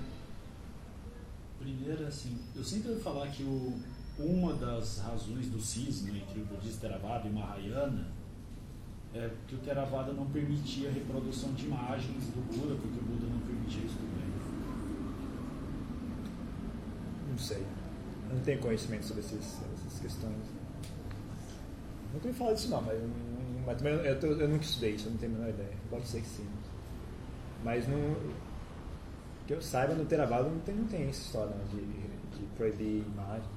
primeiro, 1.59 2.07
assim, 2.07 2.39
eu 2.55 2.65
sempre 2.65 2.91
ouvi 2.91 3.03
falar 3.03 3.29
que 3.29 3.43
o, 3.43 3.79
uma 4.19 4.55
das 4.55 4.99
razões 4.99 5.49
do 5.49 5.61
cisma 5.61 6.11
entre 6.11 6.41
o 6.41 6.45
budista 6.45 6.89
Theravada 6.89 7.29
e 7.29 7.33
Mahayana 7.33 8.09
é 9.15 9.31
que 9.47 9.55
o 9.55 9.59
Theravada 9.59 10.13
não 10.13 10.27
permitia 10.27 10.89
a 10.89 10.93
reprodução 10.93 11.53
de 11.55 11.67
imagens 11.67 12.25
do 12.27 12.41
Buda, 12.47 12.75
porque 12.77 12.99
o 12.99 13.03
Buda 13.03 13.27
não 13.27 13.41
permitia 13.41 13.85
isso 13.85 13.97
também. 13.97 14.31
Não 17.29 17.39
sei. 17.39 17.67
Não 18.33 18.41
tenho 18.41 18.61
conhecimento 18.61 19.07
sobre 19.07 19.23
esses, 19.23 19.59
essas 19.75 20.01
questões. 20.01 20.60
Nunca 22.13 22.29
me 22.29 22.35
falar 22.35 22.53
disso 22.55 22.69
não, 22.69 22.83
mas, 22.83 22.95
eu, 22.95 23.09
mas 23.67 23.77
também 23.77 23.95
eu, 23.95 24.05
eu, 24.05 24.41
eu 24.41 24.49
nunca 24.49 24.65
estudei 24.65 24.95
isso, 24.95 25.07
eu 25.07 25.13
não 25.13 25.19
tenho 25.19 25.33
a 25.33 25.39
menor 25.39 25.51
ideia. 25.51 25.73
Pode 25.89 26.07
ser 26.07 26.21
que 26.21 26.29
sim. 26.29 26.47
Mas 27.65 27.87
não. 27.89 28.17
Que 29.47 29.55
eu 29.55 29.63
saiba, 29.63 29.95
no 29.95 30.05
Theravada 30.05 30.49
não 30.49 30.61
tem, 30.61 30.75
não 30.75 30.87
tem 30.87 31.09
essa 31.09 31.23
história 31.23 31.55
não, 31.55 31.65
de, 31.67 31.85
de 31.85 32.47
proibir 32.57 33.05
imagem. 33.07 33.49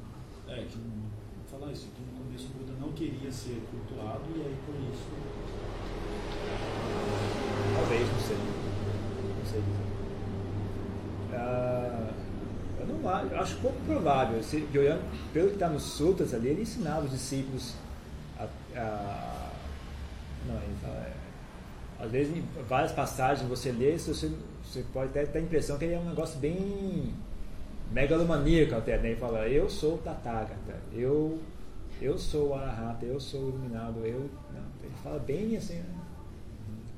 É, 0.47 0.65
que 0.65 0.77
falar 1.49 1.71
isso, 1.71 1.87
que 1.95 2.01
no 2.01 2.23
começo 2.23 2.47
o 2.47 2.57
Buda 2.57 2.73
não 2.79 2.91
queria 2.93 3.31
ser 3.31 3.61
cultuado 3.69 4.23
e 4.35 4.41
aí 4.41 4.57
por 4.65 4.75
isso. 4.91 5.07
Talvez, 7.75 8.11
não 8.11 8.19
sei. 8.19 8.37
Não 9.37 9.45
sei 9.45 9.61
dizer. 9.61 9.93
Ah, 11.35 12.11
eu 12.79 12.87
não 12.87 13.09
acho, 13.09 13.35
acho 13.35 13.57
pouco 13.57 13.79
provável. 13.85 14.41
Se, 14.43 14.61
pelo 15.31 15.47
que 15.49 15.53
está 15.53 15.69
nos 15.69 15.83
sutras 15.83 16.33
ali, 16.33 16.49
ele 16.49 16.63
ensinava 16.63 17.05
os 17.05 17.11
discípulos 17.11 17.73
a. 18.75 18.81
a 18.81 19.51
não, 20.47 20.55
ele 20.55 20.75
fala, 20.81 20.95
é, 20.95 21.13
às 22.03 22.11
vezes, 22.11 22.35
em 22.35 22.43
várias 22.67 22.91
passagens 22.91 23.47
você 23.47 23.71
lê, 23.71 23.97
você, 23.97 24.31
você 24.63 24.83
pode 24.91 25.09
até 25.09 25.25
ter 25.25 25.39
a 25.39 25.41
impressão 25.41 25.77
que 25.77 25.85
ele 25.85 25.93
é 25.93 25.99
um 25.99 26.09
negócio 26.09 26.37
bem 26.39 27.13
megalomaníaco 27.91 28.75
até, 28.75 28.97
né? 28.97 29.11
Ele 29.11 29.19
fala, 29.19 29.47
eu 29.47 29.69
sou 29.69 29.97
Tathagata, 29.99 30.75
eu, 30.93 31.39
eu 32.01 32.17
sou 32.17 32.49
o 32.49 32.53
Arahata, 32.55 33.05
eu 33.05 33.19
sou 33.19 33.41
o 33.41 33.49
iluminado, 33.49 34.05
eu... 34.05 34.29
Não, 34.53 34.63
ele 34.83 34.93
fala 35.01 35.19
bem 35.19 35.55
assim, 35.55 35.75
né? 35.75 35.85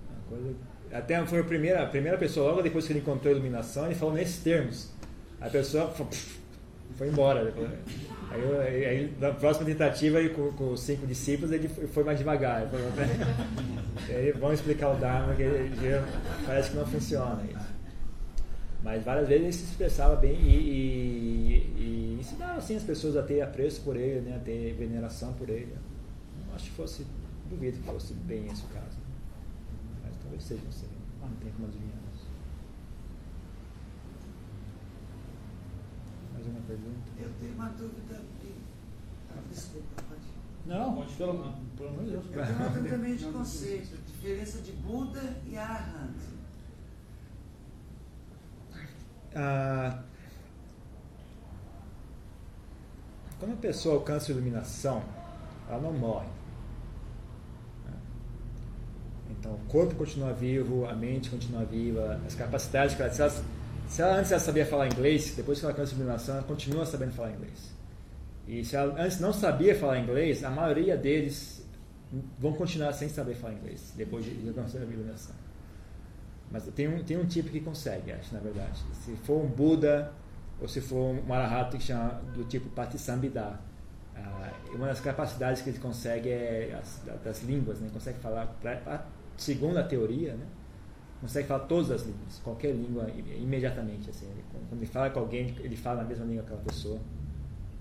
Uma 0.10 0.38
coisa, 0.38 0.56
até 0.92 1.24
foi 1.26 1.40
a 1.40 1.44
primeira, 1.44 1.84
a 1.84 1.88
primeira 1.88 2.18
pessoa, 2.18 2.50
logo 2.50 2.62
depois 2.62 2.88
que 2.88 2.94
ele 2.94 3.00
encontrou 3.00 3.34
a 3.34 3.36
iluminação, 3.36 3.86
ele 3.86 3.96
falou 3.96 4.16
nesses 4.16 4.42
termos. 4.42 4.92
A 5.42 5.50
pessoa 5.50 5.94
foi 6.98 7.08
embora. 7.10 7.54
Aí, 8.32 8.42
eu, 8.42 8.62
aí, 8.62 8.86
aí, 8.86 9.14
na 9.20 9.32
próxima 9.32 9.66
tentativa, 9.66 10.18
aí, 10.18 10.30
com, 10.30 10.52
com, 10.54 10.72
os 10.72 10.82
cinco 10.82 11.06
discípulos, 11.06 11.52
ele 11.52 11.68
foi 11.68 12.04
mais 12.04 12.18
devagar. 12.18 12.62
Ele 14.10 14.16
aí, 14.16 14.32
vamos 14.32 14.60
explicar 14.60 14.90
o 14.90 14.96
Dharma, 14.96 15.36
que 15.36 15.44
parece 16.46 16.72
que 16.72 16.78
não 16.78 16.86
funciona 16.86 17.42
isso. 17.44 17.76
Mas 18.84 19.04
várias 19.04 19.28
vezes 19.28 19.44
ele 19.44 19.54
se 19.54 19.64
expressava 19.64 20.16
bem 20.16 20.36
e, 20.36 20.56
e, 20.56 21.82
e 21.82 22.18
ensinava 22.20 22.60
assim, 22.60 22.76
as 22.76 22.84
pessoas 22.84 23.18
a 23.18 23.24
ter 23.24 23.42
apreço 23.42 23.82
por 23.82 23.96
ele, 23.96 24.22
né, 24.22 24.36
a 24.36 24.40
ter 24.40 24.74
veneração 24.74 25.34
por 25.34 25.50
ele. 25.50 25.76
Não 26.48 26.54
acho 26.54 26.66
que 26.66 26.76
fosse, 26.76 27.06
duvido 27.50 27.80
que 27.80 27.84
fosse 27.84 28.14
bem 28.14 28.46
esse 28.46 28.64
o 28.64 28.68
caso. 28.68 28.98
Mas 30.04 30.16
talvez 30.22 30.44
seja, 30.44 30.62
não 30.64 30.72
sei. 30.72 30.90
Ah, 31.24 31.26
não 31.26 31.36
tem 31.38 31.52
como 31.54 31.68
adivinhar 31.68 31.96
Mais 36.46 36.58
uma 36.58 36.62
pergunta? 36.68 37.12
Eu 37.20 37.30
tenho 37.40 37.54
uma 37.56 37.70
dúvida. 37.70 38.22
Ah, 39.32 39.42
desculpa, 39.50 40.04
pode. 40.08 40.22
Não, 40.68 40.96
pode 40.96 41.14
pelo, 41.14 41.54
pelo 41.76 41.90
amor 41.90 42.04
de 42.04 42.12
Deus. 42.12 42.26
Eu 42.26 42.46
tenho 42.46 42.56
uma 42.58 42.70
dúvida 42.70 42.98
meio 42.98 43.18
de 43.18 43.26
conceito, 43.26 43.98
diferença 44.06 44.62
de 44.62 44.72
Buda 44.74 45.22
e 45.48 45.58
Arahant. 45.58 46.16
Ah, 49.36 50.04
quando 53.40 53.54
a 53.54 53.58
pessoa 53.58 53.96
alcança 53.96 54.32
a 54.32 54.36
iluminação, 54.36 55.04
ela 55.68 55.82
não 55.82 55.94
morre. 55.94 56.28
Então, 59.32 59.54
o 59.54 59.66
corpo 59.68 59.96
continua 59.96 60.32
vivo, 60.32 60.86
a 60.86 60.94
mente 60.94 61.30
continua 61.30 61.66
viva, 61.66 62.22
as 62.26 62.36
capacidades 62.36 62.96
que 62.96 63.02
ela, 63.02 63.12
se 63.12 63.22
ela, 63.22 63.32
se 63.88 64.02
ela 64.02 64.16
antes 64.16 64.32
ela 64.32 64.40
sabia 64.40 64.66
falar 64.66 64.88
inglês, 64.88 65.34
depois 65.36 65.60
que 65.60 65.66
ela 65.66 65.74
alcança 65.74 65.94
a 65.94 65.96
iluminação, 65.96 66.36
ela 66.36 66.44
continua 66.44 66.86
sabendo 66.86 67.14
falar 67.14 67.32
inglês. 67.32 67.74
E 68.48 68.64
se 68.64 68.76
ela 68.76 69.02
antes 69.02 69.20
não 69.20 69.34
sabia 69.34 69.76
falar 69.76 70.00
inglês, 70.00 70.44
a 70.44 70.50
maioria 70.50 70.96
deles 70.96 71.66
vão 72.40 72.54
continuar 72.54 72.94
sem 72.94 73.10
saber 73.10 73.36
falar 73.36 73.54
inglês, 73.54 73.94
depois 73.96 74.26
de 74.26 74.48
alcançar 74.48 74.80
a 74.80 74.84
iluminação. 74.84 75.36
Mas 76.52 76.64
tem 76.76 76.88
um, 76.88 77.04
tem 77.04 77.18
um 77.18 77.26
tipo 77.26 77.50
que 77.50 77.60
consegue, 77.60 78.12
acho, 78.12 78.34
na 78.34 78.40
verdade. 78.40 78.80
Se 79.04 79.16
for 79.24 79.44
um 79.44 79.48
Buda, 79.48 80.12
ou 80.62 80.68
se 80.68 80.80
for 80.80 81.16
um 81.16 81.34
Arahata 81.34 81.78
que 81.78 81.84
chama 81.84 82.22
do 82.34 82.44
tipo 82.46 82.70
Patisambhida, 82.70 83.60
ah, 84.16 84.52
uma 84.74 84.88
das 84.88 85.02
capacidades 85.02 85.62
que 85.62 85.70
ele 85.70 85.80
consegue 85.80 86.30
é 86.30 86.80
as, 86.80 87.02
das 87.24 87.44
línguas, 87.44 87.80
né? 87.80 87.90
consegue 87.92 88.20
falar, 88.20 88.48
pra, 88.62 89.06
segundo 89.38 89.78
a 89.78 89.84
teoria, 89.84 90.34
né? 90.34 90.46
Consegue 91.26 91.48
falar 91.48 91.62
todas 91.62 91.92
as 91.92 92.02
línguas, 92.04 92.40
qualquer 92.44 92.72
língua 92.72 93.10
imediatamente. 93.38 94.10
Assim, 94.10 94.26
ele, 94.26 94.44
quando 94.70 94.80
ele 94.80 94.86
fala 94.86 95.10
com 95.10 95.20
alguém, 95.20 95.56
ele 95.60 95.76
fala 95.76 96.02
a 96.02 96.06
mesma 96.06 96.26
língua 96.26 96.44
que 96.44 96.54
aquela 96.54 96.66
pessoa. 96.66 97.00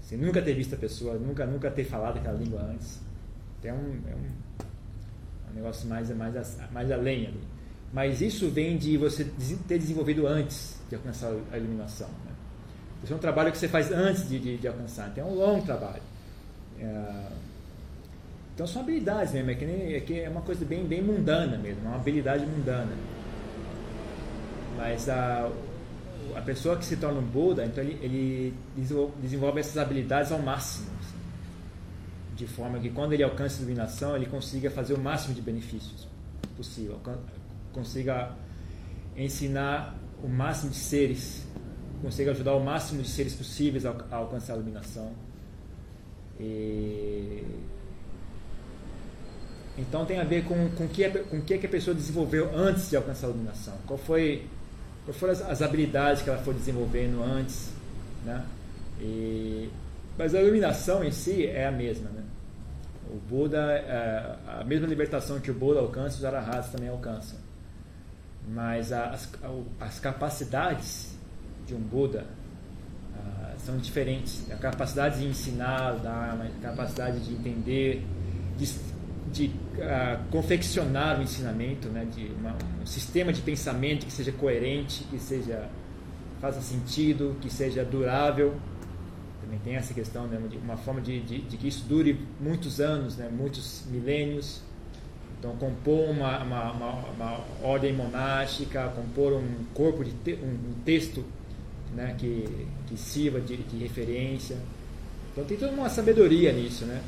Sem 0.00 0.18
nunca 0.18 0.42
ter 0.42 0.54
visto 0.54 0.74
a 0.74 0.78
pessoa, 0.78 1.14
nunca, 1.14 1.46
nunca 1.46 1.70
ter 1.70 1.84
falado 1.84 2.18
aquela 2.18 2.38
língua 2.38 2.60
antes. 2.62 3.00
Então, 3.58 3.70
é 3.70 3.74
um, 3.74 4.02
é 4.10 4.14
um, 4.14 5.50
um 5.50 5.54
negócio 5.54 5.88
mais, 5.88 6.10
mais, 6.10 6.58
mais 6.72 6.90
além 6.90 7.26
ali. 7.26 7.40
Mas 7.92 8.20
isso 8.20 8.50
vem 8.50 8.76
de 8.76 8.96
você 8.96 9.24
ter 9.68 9.78
desenvolvido 9.78 10.26
antes 10.26 10.80
de 10.88 10.96
alcançar 10.96 11.32
a 11.52 11.56
iluminação. 11.56 12.08
Né? 12.08 12.32
Isso 13.02 13.12
é 13.12 13.16
um 13.16 13.20
trabalho 13.20 13.52
que 13.52 13.58
você 13.58 13.68
faz 13.68 13.92
antes 13.92 14.28
de, 14.28 14.38
de, 14.38 14.56
de 14.58 14.68
alcançar. 14.68 15.08
Então 15.10 15.28
é 15.28 15.30
um 15.30 15.34
longo 15.34 15.64
trabalho. 15.64 16.02
É... 16.80 17.28
Então 18.54 18.66
são 18.66 18.82
habilidades 18.82 19.32
mesmo, 19.32 19.50
é 19.50 19.54
que, 19.54 19.64
nem, 19.64 19.94
é 19.94 20.00
que 20.00 20.20
é 20.20 20.28
uma 20.28 20.40
coisa 20.40 20.64
bem, 20.64 20.84
bem 20.86 21.02
mundana 21.02 21.58
mesmo, 21.58 21.82
uma 21.82 21.96
habilidade 21.96 22.46
mundana. 22.46 22.92
Mas 24.76 25.08
a, 25.08 25.50
a 26.34 26.40
pessoa 26.42 26.76
que 26.76 26.84
se 26.84 26.96
torna 26.96 27.20
um 27.20 27.24
Buda, 27.24 27.64
então 27.64 27.82
ele, 27.82 27.98
ele 28.02 28.54
desenvolve 29.20 29.60
essas 29.60 29.78
habilidades 29.78 30.32
ao 30.32 30.38
máximo. 30.38 30.88
Assim, 31.00 31.16
de 32.36 32.46
forma 32.46 32.78
que 32.78 32.90
quando 32.90 33.12
ele 33.12 33.22
alcança 33.22 33.56
a 33.56 33.58
iluminação, 33.60 34.16
ele 34.16 34.26
consiga 34.26 34.70
fazer 34.70 34.94
o 34.94 34.98
máximo 34.98 35.34
de 35.34 35.40
benefícios 35.40 36.08
possível 36.56 36.98
consiga 37.72 38.32
ensinar 39.16 39.96
o 40.22 40.28
máximo 40.28 40.70
de 40.70 40.76
seres, 40.76 41.44
consiga 42.00 42.30
ajudar 42.30 42.54
o 42.54 42.64
máximo 42.64 43.02
de 43.02 43.08
seres 43.08 43.34
possíveis 43.34 43.84
a, 43.84 43.94
a 44.10 44.16
alcançar 44.16 44.54
a 44.54 44.56
iluminação. 44.56 45.12
E... 46.38 47.44
Então 49.76 50.06
tem 50.06 50.20
a 50.20 50.24
ver 50.24 50.44
com 50.44 50.70
com 50.70 50.86
que 50.86 51.08
com 51.08 51.40
que 51.40 51.58
que 51.58 51.66
a 51.66 51.68
pessoa 51.68 51.94
desenvolveu 51.94 52.56
antes 52.56 52.88
de 52.88 52.96
alcançar 52.96 53.26
a 53.26 53.30
iluminação. 53.30 53.74
Qual 53.86 53.98
foi 53.98 54.46
quais 55.04 55.18
foram 55.18 55.32
as, 55.32 55.42
as 55.42 55.62
habilidades 55.62 56.22
que 56.22 56.30
ela 56.30 56.38
foi 56.38 56.54
desenvolvendo 56.54 57.22
antes, 57.22 57.70
né? 58.24 58.44
E, 59.00 59.70
mas 60.16 60.34
a 60.34 60.40
iluminação 60.40 61.02
em 61.02 61.10
si 61.10 61.46
é 61.46 61.66
a 61.66 61.72
mesma, 61.72 62.10
né? 62.10 62.22
O 63.10 63.16
Buda, 63.16 63.58
é, 63.58 64.36
a 64.60 64.64
mesma 64.64 64.86
libertação 64.86 65.38
que 65.40 65.50
o 65.50 65.54
Buda 65.54 65.80
alcança, 65.80 66.16
os 66.16 66.24
arahats 66.24 66.70
também 66.70 66.88
alcançam 66.88 67.38
mas 68.48 68.92
as, 68.92 69.28
as 69.80 69.98
capacidades 69.98 71.14
de 71.66 71.74
um 71.74 71.80
Buda 71.80 72.26
uh, 73.14 73.58
são 73.58 73.78
diferentes. 73.78 74.50
A 74.50 74.56
capacidade 74.56 75.20
de 75.20 75.26
ensinar, 75.26 75.96
a 76.04 76.48
capacidade 76.60 77.20
de 77.20 77.32
entender, 77.32 78.04
de, 78.56 78.66
de 79.34 79.46
uh, 79.46 80.30
confeccionar 80.30 81.18
o 81.18 81.22
ensinamento, 81.22 81.88
né, 81.88 82.06
de 82.14 82.30
uma, 82.38 82.56
um 82.80 82.86
sistema 82.86 83.32
de 83.32 83.42
pensamento 83.42 84.06
que 84.06 84.12
seja 84.12 84.30
coerente, 84.30 85.02
que 85.04 85.18
seja 85.18 85.68
faça 86.40 86.60
sentido, 86.60 87.36
que 87.40 87.52
seja 87.52 87.84
durável. 87.84 88.54
Também 89.40 89.58
tem 89.64 89.74
essa 89.74 89.92
questão, 89.92 90.26
né, 90.26 90.40
de 90.48 90.56
uma 90.58 90.76
forma 90.76 91.00
de, 91.00 91.20
de, 91.20 91.38
de 91.40 91.56
que 91.56 91.66
isso 91.66 91.84
dure 91.88 92.18
muitos 92.40 92.80
anos, 92.80 93.16
né, 93.16 93.28
muitos 93.30 93.84
milênios. 93.90 94.62
Então, 95.38 95.56
compor 95.56 96.08
uma, 96.08 96.42
uma, 96.42 96.72
uma, 96.72 96.92
uma 97.10 97.44
ordem 97.62 97.92
monástica, 97.92 98.88
compor 98.88 99.32
um 99.32 99.64
corpo 99.74 100.04
de 100.04 100.12
te, 100.12 100.34
um, 100.34 100.70
um, 100.70 100.74
texto 100.84 101.24
né, 101.94 102.14
que, 102.16 102.66
que 102.86 102.96
sirva 102.96 103.40
de, 103.40 103.56
de, 103.56 103.76
referência. 103.78 104.56
Então, 105.32 105.44
tem 105.44 105.56
toda 105.56 105.72
uma 105.72 105.90
sabedoria 105.90 106.52
nisso, 106.52 106.86
né? 106.86 107.02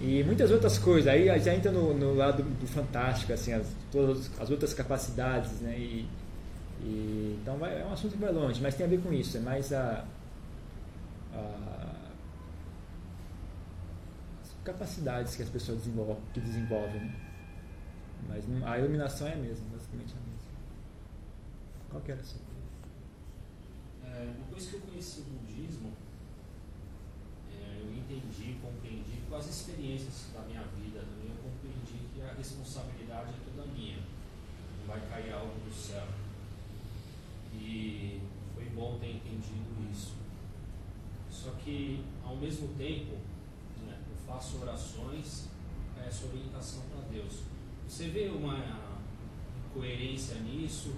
E 0.00 0.24
muitas 0.24 0.50
outras 0.50 0.78
coisas. 0.78 1.12
Aí 1.12 1.26
já 1.40 1.54
entra 1.54 1.70
no, 1.70 1.92
no 1.94 2.14
lado 2.14 2.42
do 2.42 2.66
fantástico, 2.66 3.32
assim, 3.32 3.52
as, 3.52 3.66
todas 3.92 4.30
as 4.40 4.50
outras 4.50 4.72
capacidades, 4.72 5.60
né? 5.60 5.78
E, 5.78 6.08
e, 6.82 7.38
então, 7.42 7.58
vai, 7.58 7.80
é 7.80 7.84
um 7.84 7.92
assunto 7.92 8.12
que 8.12 8.18
vai 8.18 8.32
longe, 8.32 8.60
mas 8.62 8.74
tem 8.74 8.86
a 8.86 8.88
ver 8.88 9.00
com 9.02 9.12
isso. 9.12 9.36
É 9.36 9.40
mais 9.40 9.72
a, 9.72 10.04
as 14.42 14.54
capacidades 14.64 15.36
que 15.36 15.42
as 15.42 15.48
pessoas 15.48 15.78
desenvolvem, 15.78 16.16
que 16.32 16.40
desenvolvem. 16.40 17.00
Né? 17.00 17.14
Mas 18.28 18.44
a 18.64 18.78
iluminação 18.78 19.26
é 19.26 19.32
a 19.34 19.36
mesma, 19.36 19.66
basicamente 19.72 20.12
a 20.12 20.30
mesma. 20.30 20.50
Qual 21.90 22.02
que 22.02 22.12
era 22.12 22.20
a 22.20 22.24
sua? 22.24 22.40
É, 24.04 24.32
depois 24.38 24.66
que 24.68 24.74
eu 24.74 24.80
conheci 24.80 25.20
o 25.20 25.24
budismo, 25.24 25.92
é, 27.52 27.80
eu 27.80 27.92
entendi, 27.92 28.56
compreendi, 28.62 29.09
com 29.30 29.36
as 29.36 29.46
experiências 29.48 30.26
da 30.34 30.40
minha 30.40 30.62
vida 30.76 30.98
eu 30.98 31.36
compreendi 31.40 32.08
que 32.12 32.20
a 32.20 32.34
responsabilidade 32.34 33.30
é 33.30 33.50
toda 33.54 33.68
minha. 33.68 33.98
Não 34.80 34.88
vai 34.88 35.00
cair 35.08 35.32
algo 35.32 35.54
do 35.60 35.72
céu. 35.72 36.06
E 37.54 38.20
foi 38.52 38.64
bom 38.70 38.98
ter 38.98 39.12
entendido 39.12 39.88
isso. 39.92 40.14
Só 41.30 41.52
que, 41.52 42.04
ao 42.24 42.36
mesmo 42.36 42.74
tempo, 42.76 43.18
né, 43.86 44.00
eu 44.10 44.16
faço 44.26 44.58
orações, 44.58 45.48
peço 45.96 46.26
orientação 46.26 46.82
para 46.90 47.08
Deus. 47.08 47.42
Você 47.86 48.08
vê 48.08 48.28
uma 48.28 48.58
incoerência 49.64 50.34
nisso? 50.40 50.92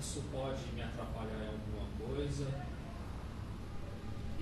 Isso 0.00 0.24
pode 0.32 0.72
me 0.72 0.82
atrapalhar 0.82 1.44
em 1.44 1.48
alguma 1.48 1.86
coisa? 1.98 2.71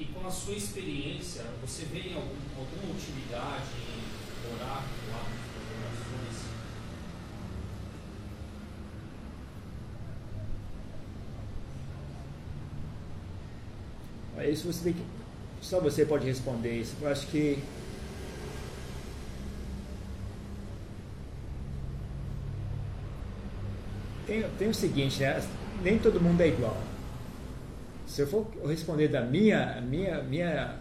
E 0.01 0.07
com 0.07 0.27
a 0.27 0.31
sua 0.31 0.55
experiência, 0.55 1.45
você 1.61 1.85
vê 1.85 2.15
algum, 2.15 2.35
alguma 2.59 2.95
utilidade 2.95 3.67
em 3.77 4.55
orar 4.55 4.83
no 4.83 5.15
ato 5.15 5.29
das 5.55 6.07
orações? 14.39 14.51
Isso 14.51 14.73
você 14.73 14.85
tem 14.85 14.95
que. 14.95 15.03
Só 15.61 15.81
você 15.81 16.07
pode 16.07 16.25
responder 16.25 16.81
isso. 16.81 16.97
Eu 17.03 17.09
acho 17.09 17.27
que. 17.27 17.63
Tem, 24.27 24.49
tem 24.59 24.69
o 24.71 24.75
seguinte, 24.75 25.21
né? 25.21 25.47
Nem 25.83 25.99
todo 25.99 26.19
mundo 26.19 26.41
é 26.41 26.49
igual. 26.49 26.83
Se 28.11 28.23
eu 28.23 28.27
for 28.27 28.47
responder 28.67 29.09
da 29.09 29.23
minha, 29.23 29.81
minha, 29.81 30.23
minha 30.23 30.81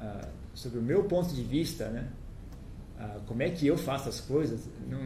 ah, 0.00 0.28
sobre 0.54 0.78
o 0.78 0.82
meu 0.82 1.04
ponto 1.04 1.34
de 1.34 1.42
vista, 1.42 1.88
né? 1.88 2.08
Ah, 2.98 3.20
como 3.26 3.42
é 3.42 3.50
que 3.50 3.66
eu 3.66 3.76
faço 3.76 4.08
as 4.08 4.20
coisas, 4.20 4.60
não, 4.88 4.98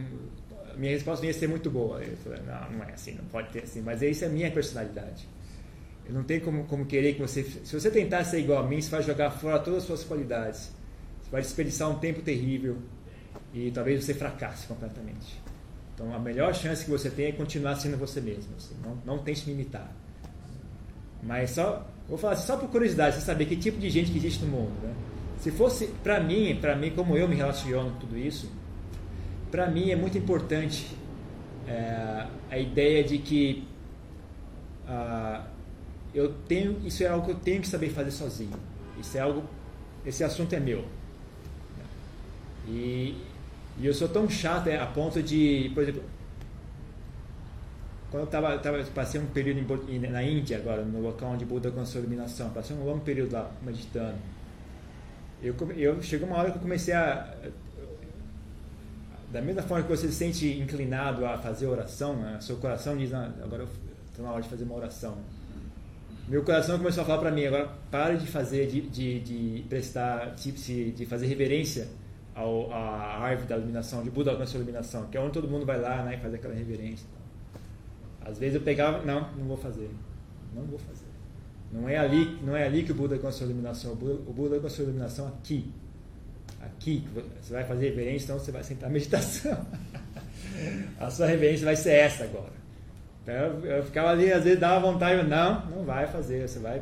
minha 0.77 0.93
resposta 0.93 1.25
ia 1.25 1.33
ser 1.33 1.47
muito 1.47 1.69
boa. 1.69 2.01
Eu 2.01 2.15
falei, 2.17 2.39
não, 2.43 2.71
não 2.77 2.83
é 2.85 2.93
assim, 2.93 3.13
não 3.15 3.25
pode 3.25 3.49
ter 3.49 3.63
assim. 3.63 3.81
Mas 3.81 4.01
isso 4.01 4.23
é 4.23 4.27
a 4.27 4.29
minha 4.29 4.49
personalidade. 4.49 5.27
Eu 6.07 6.13
não 6.13 6.23
tenho 6.23 6.41
como, 6.41 6.63
como 6.63 6.85
querer 6.85 7.13
que 7.15 7.21
você. 7.21 7.43
Se 7.43 7.77
você 7.77 7.91
tentar 7.91 8.23
ser 8.23 8.39
igual 8.39 8.63
a 8.63 8.67
mim, 8.67 8.81
você 8.81 8.89
vai 8.89 9.03
jogar 9.03 9.29
fora 9.31 9.59
todas 9.59 9.81
as 9.81 9.85
suas 9.85 10.03
qualidades. 10.05 10.71
Você 11.21 11.29
vai 11.29 11.41
desperdiçar 11.41 11.89
um 11.89 11.99
tempo 11.99 12.21
terrível 12.21 12.77
e 13.53 13.69
talvez 13.71 14.05
você 14.05 14.13
fracasse 14.13 14.65
completamente. 14.67 15.39
Então 15.93 16.13
a 16.13 16.19
melhor 16.19 16.55
chance 16.55 16.85
que 16.85 16.89
você 16.89 17.09
tem 17.09 17.25
é 17.25 17.31
continuar 17.33 17.75
sendo 17.75 17.97
você 17.97 18.21
mesmo. 18.21 18.55
Assim, 18.55 18.75
não, 18.81 18.95
não 19.05 19.21
tente 19.21 19.45
me 19.45 19.53
imitar. 19.53 19.93
Mas 21.23 21.51
só. 21.51 21.85
Vou 22.07 22.17
falar 22.17 22.33
assim, 22.33 22.47
só 22.47 22.57
por 22.57 22.69
curiosidade, 22.69 23.15
você 23.15 23.21
saber 23.21 23.45
que 23.45 23.55
tipo 23.55 23.79
de 23.79 23.87
gente 23.89 24.11
que 24.11 24.17
existe 24.17 24.43
no 24.43 24.51
mundo. 24.51 24.71
Né? 24.81 24.93
Se 25.39 25.51
fosse 25.51 25.87
para 26.03 26.19
mim, 26.19 26.57
para 26.59 26.75
mim, 26.75 26.91
como 26.91 27.15
eu 27.15 27.27
me 27.27 27.35
relaciono 27.35 27.91
com 27.91 27.99
tudo 27.99 28.17
isso, 28.17 28.51
para 29.51 29.67
mim 29.67 29.91
é 29.91 29.95
muito 29.95 30.17
importante 30.17 30.87
é, 31.67 32.25
a 32.49 32.57
ideia 32.57 33.03
de 33.03 33.19
que. 33.19 33.63
ah, 34.87 35.45
eu 36.13 36.33
tenho 36.47 36.77
isso 36.85 37.03
é 37.03 37.07
algo 37.07 37.25
que 37.25 37.31
eu 37.31 37.35
tenho 37.35 37.61
que 37.61 37.67
saber 37.67 37.89
fazer 37.89 38.11
sozinho 38.11 38.57
isso 38.99 39.17
é 39.17 39.21
algo 39.21 39.43
esse 40.05 40.23
assunto 40.23 40.53
é 40.53 40.59
meu 40.59 40.85
e, 42.67 43.15
e 43.77 43.85
eu 43.85 43.93
sou 43.93 44.07
tão 44.07 44.29
chato 44.29 44.67
é, 44.67 44.77
a 44.77 44.85
ponto 44.85 45.21
de 45.21 45.71
por 45.73 45.83
exemplo 45.83 46.03
quando 48.11 48.23
eu 48.23 48.27
tava, 48.27 48.57
tava 48.59 48.83
passei 48.95 49.19
um 49.21 49.25
período 49.27 49.59
em 49.89 49.99
na 49.99 50.23
Índia 50.23 50.57
agora 50.57 50.83
no 50.83 50.99
local 51.01 51.31
onde 51.31 51.45
Buda 51.45 51.69
alcançou 51.69 51.99
a 51.99 52.03
iluminação 52.03 52.49
passei 52.49 52.75
um 52.75 52.83
longo 52.83 53.01
período 53.01 53.33
lá 53.33 53.51
meditando 53.61 54.15
eu 55.41 55.55
eu 55.77 56.01
chegou 56.01 56.27
uma 56.27 56.37
hora 56.37 56.51
que 56.51 56.57
eu 56.57 56.61
comecei 56.61 56.93
a 56.93 57.33
da 59.31 59.41
mesma 59.41 59.61
forma 59.61 59.83
que 59.83 59.89
você 59.89 60.07
se 60.07 60.13
sente 60.15 60.59
inclinado 60.59 61.25
a 61.25 61.37
fazer 61.37 61.67
oração, 61.67 62.15
né? 62.15 62.39
seu 62.41 62.57
coração 62.57 62.97
diz, 62.97 63.13
"Ah, 63.13 63.31
agora 63.43 63.63
estou 64.09 64.25
na 64.25 64.31
hora 64.31 64.41
de 64.41 64.49
fazer 64.49 64.63
uma 64.63 64.75
oração. 64.75 65.17
Meu 66.27 66.43
coração 66.43 66.77
começou 66.77 67.03
a 67.03 67.05
falar 67.05 67.19
para 67.19 67.31
mim, 67.31 67.45
agora 67.45 67.69
pare 67.91 68.17
de 68.17 68.25
fazer, 68.25 68.67
de, 68.67 68.81
de, 68.81 69.19
de 69.19 69.63
prestar, 69.69 70.33
se- 70.35 70.91
de 70.91 71.05
fazer 71.05 71.27
reverência 71.27 71.87
ao, 72.35 72.71
à 72.71 73.19
árvore 73.19 73.47
da 73.47 73.57
iluminação, 73.57 74.03
de 74.03 74.09
Buda 74.09 74.31
alcançou 74.31 74.59
a 74.59 74.63
iluminação, 74.63 75.05
que 75.07 75.17
é 75.17 75.21
onde 75.21 75.33
todo 75.33 75.47
mundo 75.47 75.65
vai 75.65 75.79
lá 75.79 76.03
né, 76.03 76.15
e 76.15 76.17
faz 76.19 76.33
aquela 76.33 76.53
reverência. 76.55 77.05
Às 78.21 78.37
vezes 78.37 78.55
eu 78.55 78.61
pegava, 78.61 79.05
não, 79.05 79.31
não 79.35 79.45
vou 79.45 79.57
fazer, 79.57 79.89
não 80.53 80.63
vou 80.63 80.79
fazer. 80.79 81.05
Não 81.71 81.87
é 81.87 81.97
ali, 81.97 82.39
não 82.43 82.55
é 82.55 82.65
ali 82.65 82.83
que 82.83 82.91
o 82.91 82.95
Buda 82.95 83.15
alcançou 83.15 83.45
a 83.45 83.49
iluminação, 83.49 83.93
o 83.93 83.95
Buda, 83.95 84.53
o 84.53 84.55
alcançou 84.55 84.83
a 84.83 84.87
iluminação 84.87 85.27
aqui. 85.27 85.71
Aqui, 86.61 87.07
você 87.41 87.53
vai 87.53 87.63
fazer 87.63 87.89
reverência, 87.89 88.25
então 88.25 88.39
você 88.39 88.51
vai 88.51 88.63
sentar 88.63 88.89
a 88.89 88.91
meditação. 88.91 89.65
A 90.99 91.09
sua 91.09 91.25
reverência 91.25 91.63
vai 91.63 91.75
ser 91.75 91.91
essa 91.91 92.25
agora. 92.25 92.51
Então 93.23 93.33
eu, 93.63 93.83
ficava 93.83 94.09
ali, 94.09 94.31
às 94.31 94.43
vezes 94.43 94.59
dava 94.59 94.91
vontade, 94.91 95.27
não, 95.27 95.65
não 95.67 95.83
vai 95.83 96.07
fazer, 96.07 96.47
você 96.47 96.59
vai, 96.59 96.81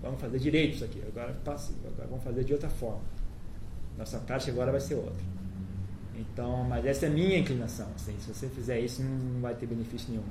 vamos 0.00 0.20
fazer 0.20 0.38
direito 0.38 0.76
isso 0.76 0.84
aqui, 0.84 1.02
agora 1.06 1.34
passivo, 1.44 1.80
agora 1.88 2.08
vamos 2.08 2.24
fazer 2.24 2.44
de 2.44 2.52
outra 2.52 2.68
forma. 2.68 3.02
Nossa 3.98 4.18
prática 4.20 4.52
agora 4.52 4.70
vai 4.70 4.80
ser 4.80 4.94
outra. 4.94 5.22
Então, 6.16 6.64
mas 6.64 6.86
essa 6.86 7.06
é 7.06 7.08
a 7.08 7.12
minha 7.12 7.38
inclinação, 7.38 7.88
assim, 7.94 8.14
se 8.20 8.32
você 8.32 8.48
fizer 8.48 8.80
isso 8.80 9.02
não 9.02 9.40
vai 9.40 9.54
ter 9.54 9.66
benefício 9.66 10.10
nenhum. 10.10 10.22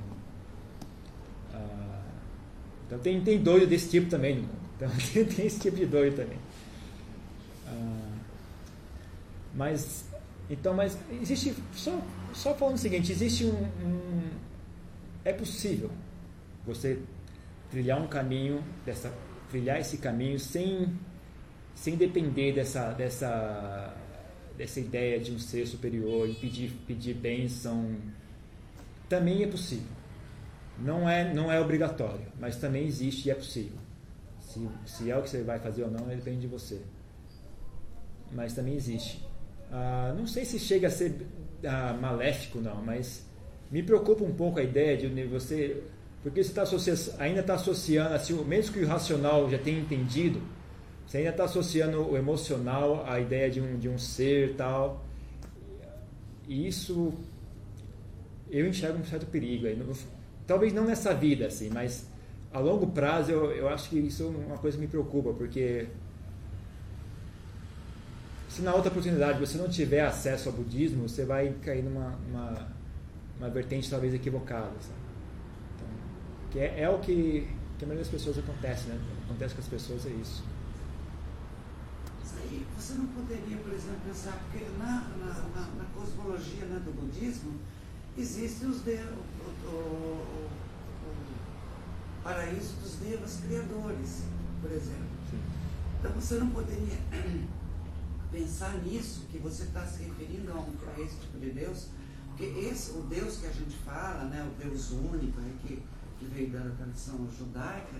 Então 2.88 2.98
tem, 2.98 3.20
tem 3.20 3.38
doido 3.38 3.66
desse 3.66 3.90
tipo 3.90 4.08
também 4.08 4.36
no 4.36 4.42
mundo. 4.42 4.58
Então 4.76 4.90
tem, 5.12 5.24
tem 5.26 5.46
esse 5.46 5.60
tipo 5.60 5.76
de 5.76 5.84
doido 5.84 6.16
também. 6.16 6.38
Ah, 7.66 8.16
mas 9.54 10.08
então, 10.50 10.72
mas 10.72 10.98
existe 11.20 11.54
só 11.74 12.00
só 12.32 12.54
falando 12.54 12.76
o 12.76 12.78
seguinte, 12.78 13.12
existe 13.12 13.44
um, 13.44 13.62
um 13.84 14.30
é 15.24 15.32
possível 15.32 15.90
você 16.64 16.98
trilhar 17.70 18.00
um 18.00 18.06
caminho 18.06 18.64
dessa 18.84 19.12
trilhar 19.50 19.78
esse 19.78 19.98
caminho 19.98 20.38
sem 20.38 20.88
sem 21.74 21.96
depender 21.96 22.52
dessa 22.52 22.92
dessa 22.92 23.94
dessa 24.56 24.80
ideia 24.80 25.20
de 25.20 25.32
um 25.32 25.38
ser 25.38 25.66
superior 25.66 26.28
e 26.28 26.34
pedir 26.34 26.70
pedir 26.86 27.14
bênção 27.14 27.96
também 29.08 29.42
é 29.42 29.46
possível 29.46 29.97
não 30.80 31.08
é 31.08 31.32
não 31.32 31.50
é 31.50 31.60
obrigatório 31.60 32.26
mas 32.38 32.56
também 32.56 32.86
existe 32.86 33.28
e 33.28 33.30
é 33.30 33.34
possível. 33.34 33.78
Se, 34.40 34.66
se 34.86 35.10
é 35.10 35.16
o 35.16 35.22
que 35.22 35.28
você 35.28 35.42
vai 35.42 35.58
fazer 35.58 35.82
ou 35.82 35.90
não 35.90 36.06
depende 36.06 36.40
de 36.40 36.46
você. 36.46 36.80
Mas 38.32 38.54
também 38.54 38.74
existe. 38.74 39.22
Ah, 39.70 40.14
não 40.16 40.26
sei 40.26 40.44
se 40.44 40.58
chega 40.58 40.86
a 40.86 40.90
ser 40.90 41.26
ah, 41.64 41.92
maléfico 42.00 42.60
não 42.60 42.76
mas 42.82 43.26
me 43.70 43.82
preocupa 43.82 44.24
um 44.24 44.32
pouco 44.32 44.58
a 44.58 44.62
ideia 44.62 44.96
de 44.96 45.24
você 45.24 45.82
porque 46.22 46.42
você 46.42 46.52
tá 46.52 46.64
ainda 47.22 47.40
está 47.40 47.54
associando 47.54 48.14
assim, 48.14 48.32
mesmo 48.44 48.72
que 48.72 48.80
o 48.80 48.86
racional 48.86 49.50
já 49.50 49.58
tenha 49.58 49.78
entendido 49.78 50.40
você 51.08 51.18
ainda 51.18 51.30
está 51.30 51.44
associando 51.44 52.06
o 52.06 52.18
emocional 52.18 53.02
à 53.06 53.18
ideia 53.18 53.50
de 53.50 53.62
um, 53.62 53.78
de 53.78 53.88
um 53.88 53.96
ser 53.96 54.54
tal. 54.56 55.02
E 56.46 56.68
isso 56.68 57.14
eu 58.50 58.68
enxergo 58.68 58.98
um 58.98 59.04
certo 59.04 59.24
perigo 59.24 59.66
aí. 59.66 59.78
Talvez 60.48 60.72
não 60.72 60.84
nessa 60.84 61.14
vida 61.14 61.46
assim 61.46 61.70
mas 61.70 62.08
a 62.52 62.58
longo 62.58 62.88
prazo 62.88 63.30
eu, 63.30 63.52
eu 63.52 63.68
acho 63.68 63.88
que 63.90 63.98
isso 63.98 64.24
é 64.24 64.26
uma 64.26 64.58
coisa 64.58 64.76
que 64.76 64.80
me 64.80 64.88
preocupa 64.88 65.32
porque 65.32 65.86
se 68.58 68.62
na 68.62 68.74
outra 68.74 68.90
oportunidade 68.90 69.38
você 69.38 69.56
não 69.56 69.68
tiver 69.68 70.00
acesso 70.00 70.48
ao 70.48 70.54
budismo, 70.54 71.08
você 71.08 71.24
vai 71.24 71.54
cair 71.62 71.84
numa 71.84 72.18
uma, 72.28 72.68
uma 73.38 73.50
vertente 73.50 73.88
talvez 73.88 74.12
equivocada. 74.12 74.72
Sabe? 74.80 74.98
Então, 75.76 75.88
que 76.50 76.58
é, 76.58 76.80
é 76.80 76.90
o 76.90 76.98
que, 76.98 77.46
que 77.78 77.84
a 77.84 77.86
maioria 77.86 78.02
das 78.02 78.08
pessoas 78.08 78.36
acontece, 78.38 78.88
né? 78.88 78.98
Acontece 79.26 79.54
com 79.54 79.60
as 79.60 79.68
pessoas 79.68 80.06
é 80.06 80.10
isso. 80.10 80.42
Isso 82.24 82.34
aí, 82.42 82.66
você 82.76 82.94
não 82.94 83.06
poderia, 83.06 83.58
por 83.58 83.72
exemplo, 83.72 84.00
pensar, 84.06 84.32
porque 84.32 84.64
na, 84.76 85.08
na, 85.18 85.26
na, 85.26 85.60
na 85.76 85.84
cosmologia 85.94 86.64
né, 86.64 86.80
do 86.84 86.92
budismo, 86.92 87.52
existem 88.16 88.68
os 88.68 88.80
de, 88.80 88.98
o, 89.64 89.68
o, 89.68 90.46
o, 91.04 92.22
paraíso 92.22 92.74
dos 92.82 92.94
devas 92.96 93.40
criadores, 93.40 94.24
por 94.60 94.70
exemplo. 94.70 95.08
Sim. 95.30 95.40
Então 95.98 96.12
você 96.12 96.34
não 96.36 96.50
poderia 96.50 96.98
pensar 98.30 98.74
nisso, 98.84 99.26
que 99.30 99.38
você 99.38 99.64
está 99.64 99.86
se 99.86 100.02
referindo 100.02 100.52
a, 100.52 100.56
um, 100.56 100.74
a 100.96 101.00
esse 101.00 101.16
tipo 101.16 101.38
de 101.38 101.50
Deus, 101.50 101.86
porque 102.28 102.44
esse, 102.44 102.92
o 102.92 103.02
Deus 103.02 103.38
que 103.38 103.46
a 103.46 103.52
gente 103.52 103.76
fala, 103.78 104.24
né, 104.24 104.48
o 104.48 104.62
Deus 104.62 104.90
único, 104.92 105.40
né, 105.40 105.52
que, 105.62 105.82
que 106.18 106.24
veio 106.26 106.50
da 106.50 106.60
tradição 106.76 107.28
judaica, 107.36 107.96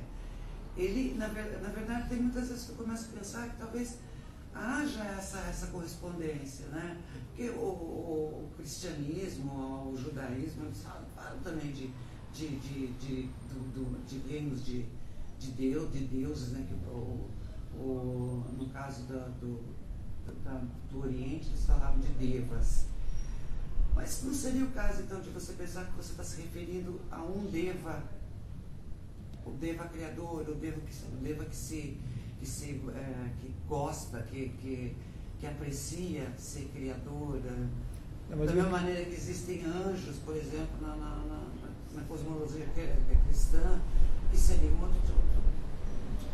ele, 0.76 1.14
na, 1.18 1.26
na 1.26 1.68
verdade, 1.70 2.08
tem 2.08 2.20
muitas 2.20 2.48
vezes 2.48 2.66
que 2.66 2.70
eu 2.70 2.76
começo 2.76 3.08
a 3.12 3.18
pensar 3.18 3.48
que 3.48 3.56
talvez 3.56 3.98
haja 4.58 5.04
essa, 5.04 5.38
essa 5.40 5.66
correspondência, 5.68 6.66
né? 6.68 7.00
Porque 7.28 7.50
o, 7.50 7.60
o- 7.62 8.44
o 8.44 8.56
cristianismo, 8.56 9.52
o 9.92 9.96
judaísmo, 9.96 10.64
eles 10.66 10.82
falam, 10.82 11.38
também 11.44 11.70
de, 11.72 11.90
de, 12.32 12.48
de, 12.58 12.86
de, 12.94 13.22
do- 13.48 13.72
do- 13.72 14.06
de 14.06 14.18
reinos 14.28 14.64
de, 14.64 14.84
de 15.38 15.50
Deus, 15.52 15.92
de 15.92 16.00
deuses, 16.00 16.50
né? 16.50 16.66
Que 16.68 16.74
o, 16.90 17.28
o, 17.78 18.44
no 18.58 18.68
caso 18.70 19.02
da, 19.04 19.28
do, 19.40 19.60
da- 20.44 20.62
do 20.90 21.00
Oriente, 21.00 21.48
eles 21.48 21.64
falavam 21.64 22.00
de 22.00 22.08
devas. 22.08 22.86
Mas 23.94 24.22
não 24.24 24.32
seria 24.34 24.64
o 24.64 24.70
caso, 24.70 25.02
então, 25.02 25.20
de 25.20 25.30
você 25.30 25.52
pensar 25.54 25.84
que 25.86 25.92
você 25.96 26.12
está 26.12 26.22
se 26.22 26.40
referindo 26.42 27.00
a 27.10 27.22
um 27.22 27.46
deva, 27.50 28.02
o 29.44 29.50
deva 29.52 29.84
criador, 29.88 30.48
o 30.48 30.54
deva 30.54 30.80
que, 30.80 30.92
o 31.06 31.16
deva 31.22 31.44
que 31.44 31.56
se, 31.56 31.98
que, 32.40 32.46
se, 32.46 32.80
eh, 32.94 33.28
que 33.40 33.52
gosta, 33.68 34.20
que, 34.30 34.48
que, 34.60 34.94
que 35.40 35.46
aprecia 35.46 36.24
ser 36.38 36.70
criador. 36.74 37.36
né? 37.44 37.68
Não, 38.30 38.38
Da 38.38 38.52
mesma 38.52 38.62
eu- 38.68 38.70
maneira 38.70 39.04
que 39.04 39.14
existem 39.14 39.64
anjos, 39.64 40.16
por 40.24 40.36
exemplo, 40.36 40.76
na, 40.80 40.88
na, 40.96 41.16
na, 41.26 41.40
na 41.94 42.02
cosmologia 42.08 42.64
que 42.74 42.80
é, 42.80 42.84
é 42.84 43.16
cristã, 43.26 43.80
que 44.30 44.36
seria 44.36 44.70
um 44.70 44.82
outro, 44.82 45.14
outro 45.14 45.42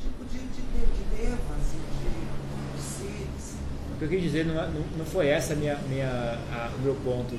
tipo 0.03 0.25
de, 0.25 0.39
de, 0.39 0.63
de, 0.63 0.87
de 0.87 1.17
devas, 1.17 1.73
e 1.73 1.77
de, 2.03 2.77
de 2.77 2.83
seres. 2.83 3.55
O 3.95 3.99
que 3.99 4.05
eu 4.05 4.09
quis 4.09 4.23
dizer 4.23 4.45
não, 4.47 4.61
é- 4.61 4.69
não, 4.69 4.99
não 4.99 5.05
foi 5.07 5.29
essa 5.29 5.55
minha, 5.55 5.77
minha, 5.89 6.09
a- 6.11 6.73
o 6.77 6.81
meu 6.83 6.95
ponto. 6.97 7.39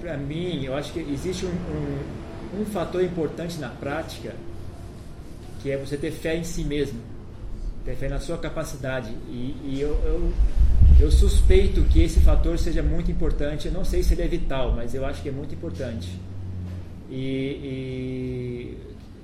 Para 0.00 0.16
mim, 0.16 0.64
eu 0.64 0.74
acho 0.74 0.92
que 0.94 1.00
existe 1.00 1.44
um, 1.44 1.50
um, 1.50 2.62
um 2.62 2.64
fator 2.64 3.04
importante 3.04 3.58
na 3.58 3.68
prática, 3.68 4.34
que 5.62 5.70
é 5.70 5.76
você 5.76 5.96
ter 5.96 6.10
fé 6.10 6.36
em 6.36 6.44
si 6.44 6.64
mesmo, 6.64 6.98
ter 7.84 7.94
fé 7.96 8.08
na 8.08 8.18
sua 8.18 8.38
capacidade. 8.38 9.10
E, 9.28 9.56
e 9.64 9.78
eu, 9.80 9.90
eu, 10.04 10.32
eu 10.98 11.10
suspeito 11.10 11.82
que 11.84 12.02
esse 12.02 12.20
fator 12.20 12.58
seja 12.58 12.82
muito 12.82 13.10
importante. 13.10 13.68
Eu 13.68 13.72
não 13.72 13.84
sei 13.84 14.02
se 14.02 14.14
ele 14.14 14.22
é 14.22 14.28
vital, 14.28 14.72
mas 14.74 14.94
eu 14.94 15.04
acho 15.04 15.22
que 15.22 15.28
é 15.28 15.32
muito 15.32 15.54
importante. 15.54 16.08
E, 17.10 17.16
e 17.16 18.76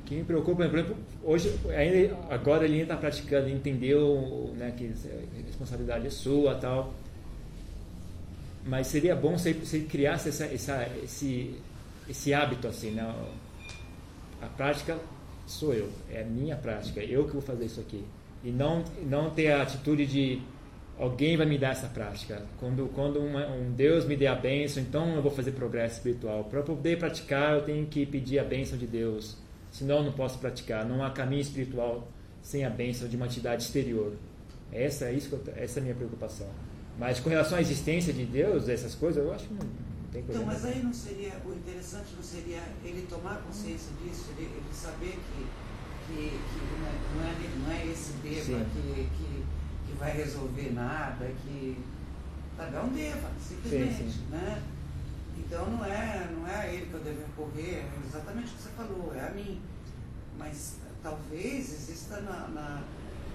que 0.05 0.15
me 0.15 0.25
preocupa, 0.25 0.69
por 0.69 0.79
exemplo, 0.79 0.97
hoje, 1.23 1.59
ainda, 1.77 2.17
agora 2.31 2.65
ele 2.65 2.75
ainda 2.75 2.85
está 2.85 2.97
praticando, 2.97 3.49
ele 3.49 3.57
entendeu 3.57 4.55
né, 4.57 4.73
que 4.77 4.87
a 4.87 5.47
responsabilidade 5.47 6.07
é 6.07 6.11
sua 6.11 6.55
tal. 6.55 6.95
Mas 8.65 8.89
seria 8.89 9.15
bom 9.15 9.39
se 9.39 9.53
você 9.53 9.81
criasse 9.81 10.29
essa, 10.29 10.45
essa, 10.47 10.89
esse, 11.03 11.55
esse 12.09 12.35
hábito 12.35 12.67
assim, 12.67 12.91
né? 12.91 13.15
A 14.43 14.47
prática 14.47 14.99
sou 15.47 15.73
eu, 15.73 15.89
é 16.11 16.23
a 16.23 16.25
minha 16.25 16.57
prática, 16.57 17.03
eu 17.03 17.25
que 17.25 17.33
vou 17.33 17.43
fazer 17.43 17.65
isso 17.67 17.81
aqui. 17.81 18.05
E 18.45 18.51
não, 18.51 18.85
não 19.09 19.31
ter 19.31 19.53
a 19.53 19.63
atitude 19.63 20.07
de 20.07 20.43
alguém 20.99 21.37
vai 21.37 21.47
me 21.47 21.59
dar 21.59 21.71
essa 21.71 21.87
prática. 21.87 22.43
Quando, 22.59 22.89
quando 22.95 23.19
uma, 23.19 23.47
um 23.47 23.73
Deus 23.73 24.05
me 24.05 24.17
der 24.17 24.29
a 24.29 24.35
bênção, 24.35 24.83
então 24.83 25.15
eu 25.15 25.23
vou 25.23 25.31
fazer 25.31 25.53
progresso 25.53 25.97
espiritual. 25.97 26.45
Para 26.45 26.63
poder 26.63 26.99
praticar, 26.99 27.55
eu 27.55 27.63
tenho 27.63 27.87
que 27.87 28.05
pedir 28.07 28.39
a 28.39 28.45
bênção 28.45 28.79
de 28.79 28.87
Deus. 28.87 29.37
Senão 29.71 29.99
eu 29.99 30.05
não 30.05 30.13
posso 30.13 30.39
praticar. 30.39 30.85
Não 30.85 31.05
há 31.05 31.11
caminho 31.11 31.41
espiritual 31.41 32.09
sem 32.43 32.65
a 32.65 32.71
bênção 32.71 33.09
de 33.09 33.17
uma 33.17 33.27
entidade 33.27 33.63
exterior. 33.63 34.13
Essa 34.73 35.07
é, 35.07 35.13
isso 35.13 35.39
essa 35.57 35.79
é 35.79 35.81
a 35.81 35.83
minha 35.83 35.95
preocupação. 35.95 36.49
Mas 36.99 37.21
com 37.21 37.29
relação 37.29 37.59
à 37.59 37.61
existência 37.61 38.13
de 38.13 38.25
Deus, 38.25 38.69
essas 38.69 38.95
coisas, 38.95 39.23
eu 39.23 39.33
acho 39.33 39.47
que 39.47 39.55
tem 40.23 40.35
Então, 40.37 40.47
mas 40.47 40.65
aí 40.65 40.83
não 40.83 40.93
seria, 40.93 41.41
o 41.45 41.53
interessante 41.53 42.15
não 42.17 42.23
seria 42.23 42.63
ele 42.85 43.07
tomar 43.09 43.37
consciência 43.43 43.91
disso, 44.03 44.27
ele, 44.37 44.47
ele 44.47 44.73
saber 44.73 45.19
que, 45.19 45.47
que, 46.07 46.31
que 46.31 46.61
não, 46.81 46.89
é, 47.27 47.35
não, 47.59 47.73
é, 47.73 47.83
é 47.83 47.87
esse 47.87 48.13
deva 48.15 48.45
Sim. 48.45 48.67
que, 48.73 49.09
que, 49.17 49.45
que 49.87 49.99
vai 49.99 50.13
resolver 50.17 50.73
nada, 50.73 51.27
que 51.43 51.79
sabe, 52.57 52.77
é 52.77 52.81
um 52.81 52.89
deva, 52.89 53.31
simplesmente. 53.41 54.11
sim. 54.13 54.25
Né? 54.31 54.63
Então 55.39 55.71
não 55.71 55.85
é, 55.85 56.29
não 56.33 56.47
é 56.49 56.55
a 56.57 56.67
ele 56.73 56.87
que 56.87 56.95
eu 56.95 57.01
devo 57.01 57.21
recorrer, 57.21 57.75
é 57.77 57.89
exatamente 58.07 58.49
o 58.49 58.57
que 58.57 58.63
você 58.63 58.71
falou, 58.71 59.13
é 59.15 59.21
a 59.29 59.31
mim. 59.31 59.61
Mas 60.39 60.77
talvez 61.03 61.73
exista 61.73 62.21
na, 62.21 62.49
na, 62.49 62.83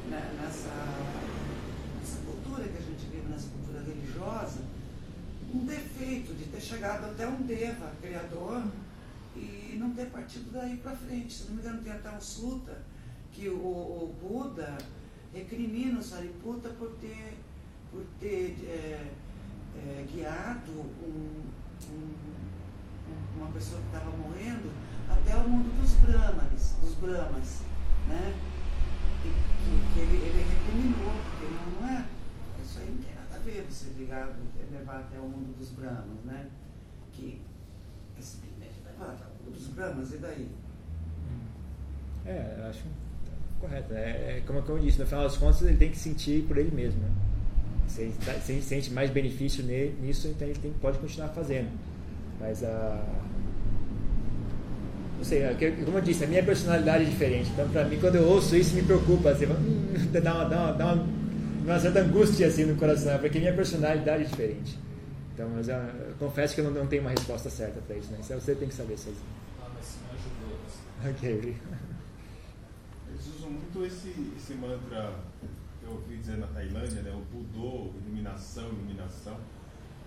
na- 0.10 0.32
nessa, 0.42 0.70
nessa 2.00 2.18
cultura 2.26 2.64
que 2.68 2.78
a 2.78 2.82
gente 2.82 3.06
vive, 3.12 3.28
nessa 3.30 3.48
cultura 3.50 3.82
religiosa, 3.84 4.60
um 5.54 5.66
defeito 5.66 6.34
de 6.34 6.46
ter 6.46 6.62
chegado 6.62 7.06
até 7.06 7.28
um 7.28 7.42
Deva, 7.44 7.92
criador, 8.02 8.64
e 9.36 9.76
não 9.80 9.92
ter 9.92 10.08
partido 10.08 10.52
daí 10.52 10.78
para 10.78 10.96
frente. 10.96 11.34
Se 11.34 11.46
não 11.46 11.56
me 11.56 11.62
engano, 11.62 11.82
tem 11.82 11.92
até 11.92 12.12
um 12.12 12.22
Sutta 12.22 12.82
que 13.32 13.48
o, 13.50 13.54
o 13.56 14.16
Buda 14.22 14.78
recrimina 15.34 16.00
o 16.00 16.04
Sariputta 16.04 16.70
por 16.70 16.92
ter, 17.00 17.38
por 17.92 18.04
ter 18.20 18.58
é, 18.68 19.12
é, 19.78 20.06
guiado 20.12 20.72
um- 20.72 21.44
um- 21.90 22.32
uma 23.38 23.52
pessoa 23.52 23.80
que 23.82 23.88
estava 23.88 24.12
morrendo 24.18 24.70
até 25.10 25.36
o 25.36 25.48
mundo 25.50 25.70
dos 25.82 25.92
Brahmanes, 25.94 26.76
dos 26.82 26.94
Brahmas, 26.96 27.62
né? 28.08 28.36
E 29.24 29.30
que, 29.30 29.94
que 29.94 30.00
ele, 30.00 30.18
ele 30.18 30.44
recriminou, 30.50 31.14
porque 31.24 31.46
não, 31.54 31.82
não 31.82 31.98
é. 31.98 32.06
Isso 32.64 32.80
aí 32.80 32.90
não 32.92 32.98
tem 32.98 33.14
nada 33.16 33.36
a 33.36 33.40
ver 33.40 33.66
você 33.70 33.90
ligar, 33.98 34.28
levar 34.72 35.00
até 35.00 35.20
o 35.20 35.24
mundo 35.24 35.56
dos 35.58 35.70
Brahmas, 35.70 36.24
né? 36.26 36.48
Que 37.14 37.42
é 38.18 38.22
simplesmente 38.22 38.76
levar 38.86 39.12
até 39.14 39.24
o 39.26 39.44
mundo 39.46 39.54
dos 39.58 39.68
Brahmas, 39.68 40.14
e 40.14 40.18
daí? 40.18 40.48
É, 42.26 42.56
eu 42.60 42.66
acho 42.70 42.84
correto. 43.60 43.94
É, 43.94 44.38
é 44.38 44.44
como, 44.46 44.60
eu 44.60 44.80
disse, 44.80 45.00
no 45.00 45.06
final 45.06 45.24
das 45.24 45.38
contas 45.38 45.62
ele 45.64 45.78
tem 45.78 45.90
que 45.92 45.98
sentir 45.98 46.44
por 46.44 46.58
ele 46.58 46.72
mesmo. 46.74 47.00
Né? 47.02 47.10
Se, 47.88 48.12
tá- 48.26 48.34
sente 48.40 48.92
mais 48.92 49.10
benefício 49.12 49.64
ne- 49.64 49.92
nisso, 50.02 50.28
então 50.28 50.48
ele 50.48 50.58
tem, 50.60 50.72
pode 50.74 50.98
continuar 51.00 51.30
fazendo. 51.30 51.70
Mas 52.40 52.64
a. 52.64 53.04
Não 55.18 55.24
sei, 55.26 55.44
é 55.44 55.54
como 55.86 55.98
eu 55.98 56.02
disse, 56.02 56.24
a 56.24 56.28
minha 56.28 56.44
personalidade 56.44 57.04
é 57.04 57.08
diferente. 57.08 57.50
Então, 57.52 57.70
pra 57.70 57.84
mim, 57.86 58.00
quando 58.00 58.16
eu 58.16 58.28
ouço 58.28 58.56
isso, 58.56 58.74
me 58.76 58.82
preocupa. 58.82 59.30
Assim, 59.30 59.46
hum, 59.46 59.94
dá, 60.12 60.34
uma, 60.34 60.46
dá, 60.46 60.58
uma, 60.64 60.72
dá 60.74 60.94
uma, 60.94 61.08
uma 61.64 61.80
certa 61.80 62.00
angústia 62.00 62.48
assim 62.48 62.66
no 62.66 62.76
coração, 62.76 63.18
porque 63.20 63.40
minha 63.40 63.54
personalidade 63.54 64.24
é 64.24 64.26
diferente. 64.28 64.78
Então, 65.34 65.50
mas 65.50 65.68
eu, 65.70 65.76
eu 65.76 66.16
confesso 66.20 66.54
que 66.56 66.62
eu 66.62 66.66
não, 66.66 66.72
não 66.72 66.88
tenho 66.88 67.02
uma 67.02 67.12
resposta 67.12 67.50
certa 67.50 67.80
para 67.82 67.96
isso. 67.96 68.12
Né? 68.12 68.18
Isso 68.22 68.34
você 68.34 68.56
tem 68.56 68.68
que 68.68 68.74
saber 68.74 68.98
sozinho. 68.98 69.24
Ah, 69.62 69.70
mas 69.74 69.98
me 70.02 70.18
ajudou. 70.18 70.60
assim. 70.68 71.10
Ok, 71.10 71.36
obrigado. 71.38 71.82
Eles 73.10 73.28
usam 73.38 73.50
muito 73.52 73.86
esse, 73.86 74.10
esse 74.38 74.54
mantra 74.56 75.14
que 75.80 75.86
eu 75.86 75.92
ouvi 75.94 76.18
dizer 76.18 76.38
na 76.38 76.48
Tailândia, 76.48 77.02
né? 77.02 77.12
O 77.12 77.22
Budô, 77.36 77.92
iluminação, 78.06 78.70
iluminação. 78.70 79.38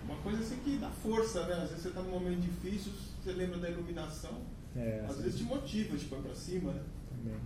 Uma 0.06 0.16
coisa 0.16 0.40
assim 0.40 0.56
que 0.64 0.76
dá 0.76 0.90
força, 0.90 1.46
né? 1.46 1.54
Às 1.54 1.70
vezes 1.70 1.82
você 1.82 1.88
está 1.88 2.02
num 2.02 2.10
momento 2.10 2.40
difícil, 2.40 2.92
você 3.22 3.32
lembra 3.32 3.58
da 3.58 3.70
iluminação, 3.70 4.42
É, 4.76 5.00
às 5.04 5.12
assim, 5.12 5.22
vezes 5.22 5.38
te 5.38 5.44
motiva, 5.44 5.96
te 5.96 6.04
põe 6.06 6.20
pra 6.20 6.34
cima, 6.34 6.72
né? 6.72 6.82
também. 7.10 7.40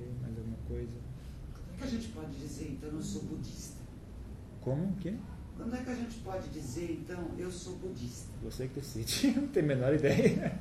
Ok, 0.00 0.12
mais 0.22 0.38
alguma 0.38 0.56
coisa? 0.66 0.88
Quando 1.52 1.74
é 1.74 1.78
que 1.78 1.84
a 1.84 1.86
gente 1.88 2.08
pode 2.08 2.32
dizer, 2.36 2.68
então, 2.70 2.90
eu 2.90 3.02
sou 3.02 3.22
budista? 3.22 3.76
Como? 4.60 4.84
O 4.84 4.96
quê? 4.96 5.14
Quando 5.56 5.76
é 5.76 5.78
que 5.82 5.90
a 5.90 5.94
gente 5.94 6.18
pode 6.20 6.48
dizer, 6.48 6.98
então, 7.02 7.30
eu 7.38 7.50
sou 7.50 7.74
budista? 7.76 8.28
Você 8.42 8.66
que 8.66 8.80
decide. 8.80 9.32
Não 9.36 9.48
tenho 9.48 9.66
a 9.66 9.68
menor 9.68 9.94
ideia. 9.94 10.58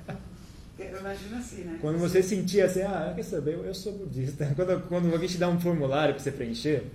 Eu 0.78 1.00
imagino 1.00 1.38
assim, 1.38 1.64
né? 1.64 1.78
Quando 1.82 2.00
você 2.00 2.24
sentir 2.24 2.62
assim, 2.62 2.82
ah, 2.82 3.12
quer 3.14 3.24
saber, 3.24 3.56
eu, 3.56 3.66
eu 3.66 3.74
sou 3.74 3.94
budista. 3.94 4.46
Quando, 4.56 4.88
quando 4.88 5.12
alguém 5.12 5.28
te 5.28 5.38
dá 5.38 5.50
um 5.50 5.60
formulário 5.60 6.14
para 6.14 6.24
você 6.24 6.32
preencher, 6.32 6.86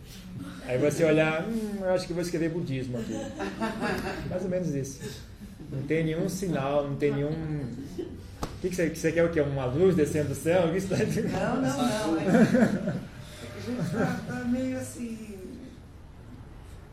aí 0.67 0.79
você 0.79 1.05
olhar, 1.05 1.47
hum, 1.47 1.81
eu 1.81 1.91
acho 1.91 2.07
que 2.07 2.15
vou 2.15 2.23
escrever 2.23 2.49
budismo 2.49 2.97
aqui. 2.99 3.13
Mais 4.31 4.43
ou 4.43 4.49
menos 4.49 4.75
isso. 4.75 5.23
Não 5.71 5.83
tem 5.83 6.05
nenhum 6.05 6.29
sinal, 6.31 6.89
não 6.89 6.97
tem 6.97 7.13
nenhum. 7.13 7.33
O 8.65 8.67
que, 8.67 8.71
que, 8.71 8.77
você, 8.77 8.89
que 8.89 8.99
você 8.99 9.13
quer 9.13 9.25
o 9.27 9.31
quê? 9.31 9.43
Uma 9.43 9.67
luz 9.67 9.95
descendo 9.95 10.31
do 10.31 10.35
céu? 10.35 10.63
Tá- 10.63 10.73
Não, 10.73 11.61
não, 11.61 12.15
não. 12.15 12.19
É, 12.19 12.25
é 12.25 13.47
que 13.53 13.59
a 13.59 13.61
gente 13.61 13.91
tá, 13.93 14.21
tá 14.27 14.45
meio 14.47 14.79
assim. 14.79 15.39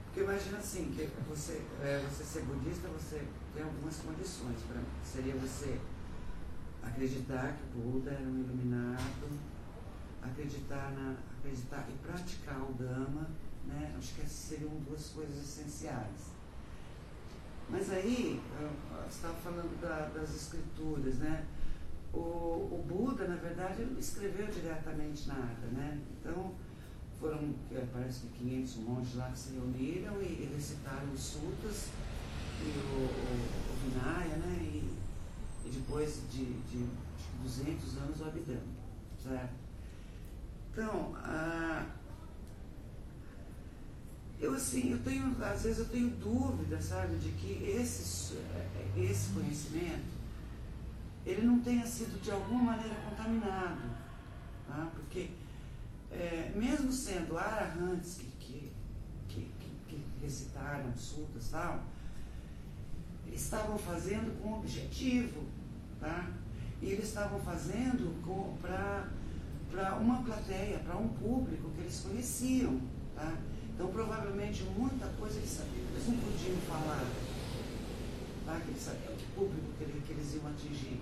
Porque 0.03 0.19
imagina 0.19 0.57
assim, 0.57 0.91
que 0.93 1.07
você, 1.29 1.61
é, 1.81 2.03
você 2.09 2.25
ser 2.25 2.41
budista, 2.41 2.89
você 2.89 3.21
tem 3.55 3.63
algumas 3.63 3.95
condições. 3.95 4.57
Pra, 4.67 4.81
seria 5.05 5.33
você 5.35 5.79
acreditar 6.83 7.53
que 7.53 7.79
o 7.79 7.81
Buda 7.89 8.11
era 8.11 8.21
um 8.21 8.41
iluminado, 8.41 9.29
acreditar, 10.21 10.91
na, 10.91 11.15
acreditar 11.39 11.87
e 11.89 11.93
praticar 12.05 12.61
o 12.69 12.73
Dhamma, 12.73 13.29
né? 13.65 13.95
Acho 13.97 14.13
que 14.15 14.21
essas 14.23 14.33
seriam 14.33 14.71
duas 14.85 15.07
coisas 15.15 15.37
essenciais. 15.37 16.31
Mas 17.69 17.89
aí, 17.93 18.41
você 19.07 19.15
estava 19.15 19.35
falando 19.35 19.79
da- 19.81 20.09
das 20.13 20.35
escrituras, 20.35 21.15
né? 21.19 21.45
O, 22.13 22.17
o 22.17 22.85
Buda, 22.87 23.27
na 23.27 23.35
verdade, 23.35 23.85
não 23.85 23.97
escreveu 23.97 24.47
diretamente 24.47 25.27
nada, 25.27 25.67
né? 25.71 25.99
Então, 26.19 26.53
foram, 27.19 27.53
eh, 27.71 27.85
parece 27.93 28.27
que 28.27 28.39
500 28.39 28.75
monges 28.77 29.15
lá 29.15 29.29
que 29.29 29.39
se 29.39 29.53
reuniram 29.53 30.21
e, 30.21 30.25
e 30.25 30.51
recitaram 30.53 31.11
os 31.13 31.21
sutras 31.21 31.87
e 32.61 32.67
o, 32.67 33.01
o, 33.01 33.71
o 33.71 33.89
Vinaya, 33.89 34.35
né? 34.37 34.57
E, 34.61 34.89
e 35.65 35.69
depois 35.69 36.21
de, 36.31 36.45
de, 36.45 36.83
de 36.83 37.43
200 37.43 37.97
anos 37.97 38.19
o 38.19 38.25
Abhidhamma, 38.25 38.61
certo? 39.23 39.53
Então, 40.71 41.13
eu 44.39 44.53
assim, 44.53 44.91
eu 44.91 44.99
tenho, 44.99 45.35
às 45.43 45.63
vezes 45.63 45.79
eu 45.79 45.85
tenho 45.85 46.09
dúvida, 46.11 46.81
sabe, 46.81 47.15
de 47.17 47.29
que 47.33 47.63
esse, 47.69 48.35
esse 48.97 49.33
conhecimento, 49.33 50.20
ele 51.25 51.41
não 51.41 51.59
tenha 51.59 51.85
sido 51.85 52.21
de 52.21 52.31
alguma 52.31 52.63
maneira 52.63 52.95
contaminado, 53.07 53.81
tá? 54.67 54.89
porque 54.93 55.29
é, 56.11 56.51
mesmo 56.55 56.91
sendo 56.91 57.37
arahantes 57.37 58.15
que, 58.17 58.25
que, 58.39 58.71
que, 59.29 59.51
que, 59.87 60.03
recitaram 60.21 60.95
sutas 60.97 61.47
e 61.47 61.51
tal, 61.51 61.83
eles 63.27 63.41
estavam 63.41 63.77
fazendo 63.77 64.41
com 64.41 64.59
objetivo, 64.59 65.43
tá? 65.99 66.29
E 66.81 66.87
eles 66.87 67.05
estavam 67.05 67.39
fazendo 67.39 68.13
para 68.61 69.95
uma 69.97 70.21
plateia, 70.23 70.79
para 70.79 70.97
um 70.97 71.07
público 71.09 71.69
que 71.69 71.81
eles 71.81 71.99
conheciam, 71.99 72.81
tá? 73.15 73.37
Então, 73.73 73.87
provavelmente, 73.91 74.63
muita 74.77 75.07
coisa 75.17 75.37
eles 75.37 75.49
sabiam, 75.49 75.87
eles 75.91 76.07
não 76.07 76.17
podiam 76.17 76.57
falar. 76.67 77.03
Tá? 78.45 78.59
Que 78.59 78.71
eles 78.71 78.81
sabiam 78.81 79.15
que 79.15 79.25
público 79.33 79.67
que, 79.77 79.83
ele, 79.83 80.01
que 80.05 80.11
eles 80.11 80.35
iam 80.35 80.47
atingir. 80.47 80.99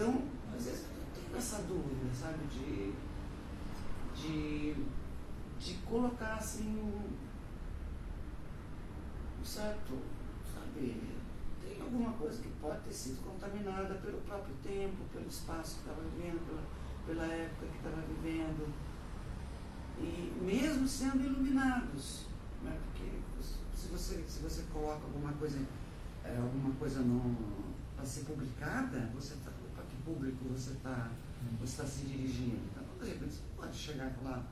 Então, 0.00 0.22
às 0.56 0.64
vezes, 0.64 0.86
eu 0.86 1.22
tenho 1.22 1.36
essa 1.36 1.60
dúvida, 1.64 2.08
sabe, 2.14 2.38
de, 2.46 2.94
de, 4.14 4.74
de 5.58 5.74
colocar 5.82 6.36
assim 6.36 6.70
um 9.38 9.44
certo, 9.44 9.98
sabe, 10.54 11.02
tem 11.60 11.82
alguma 11.82 12.14
coisa 12.14 12.40
que 12.40 12.48
pode 12.62 12.80
ter 12.80 12.94
sido 12.94 13.22
contaminada 13.22 13.96
pelo 13.96 14.22
próprio 14.22 14.54
tempo, 14.62 15.04
pelo 15.12 15.28
espaço 15.28 15.74
que 15.74 15.90
estava 15.90 16.00
vivendo, 16.00 16.46
pela, 16.46 16.62
pela 17.06 17.34
época 17.34 17.66
que 17.66 17.76
estava 17.76 18.00
vivendo 18.00 18.72
e 19.98 20.32
mesmo 20.40 20.88
sendo 20.88 21.26
iluminados. 21.26 22.24
Né? 22.62 22.80
Porque 22.86 23.20
se 23.76 23.88
você, 23.88 24.24
se 24.26 24.42
você 24.42 24.62
coloca 24.72 25.04
alguma 25.04 25.34
coisa, 25.34 25.58
é, 26.24 26.38
alguma 26.38 26.74
coisa 26.76 27.02
para 27.94 28.06
ser 28.06 28.24
publicada, 28.24 29.10
você 29.14 29.34
tá, 29.44 29.49
que 29.49 29.49
público 30.10 30.44
você 30.48 30.72
está 30.72 31.10
você 31.60 31.82
tá 31.82 31.88
se 31.88 32.04
dirigindo. 32.04 32.58
Então, 32.70 32.82
de 33.00 33.12
repente, 33.12 33.32
você 33.32 33.42
pode 33.56 33.76
chegar 33.76 34.14
lá 34.22 34.44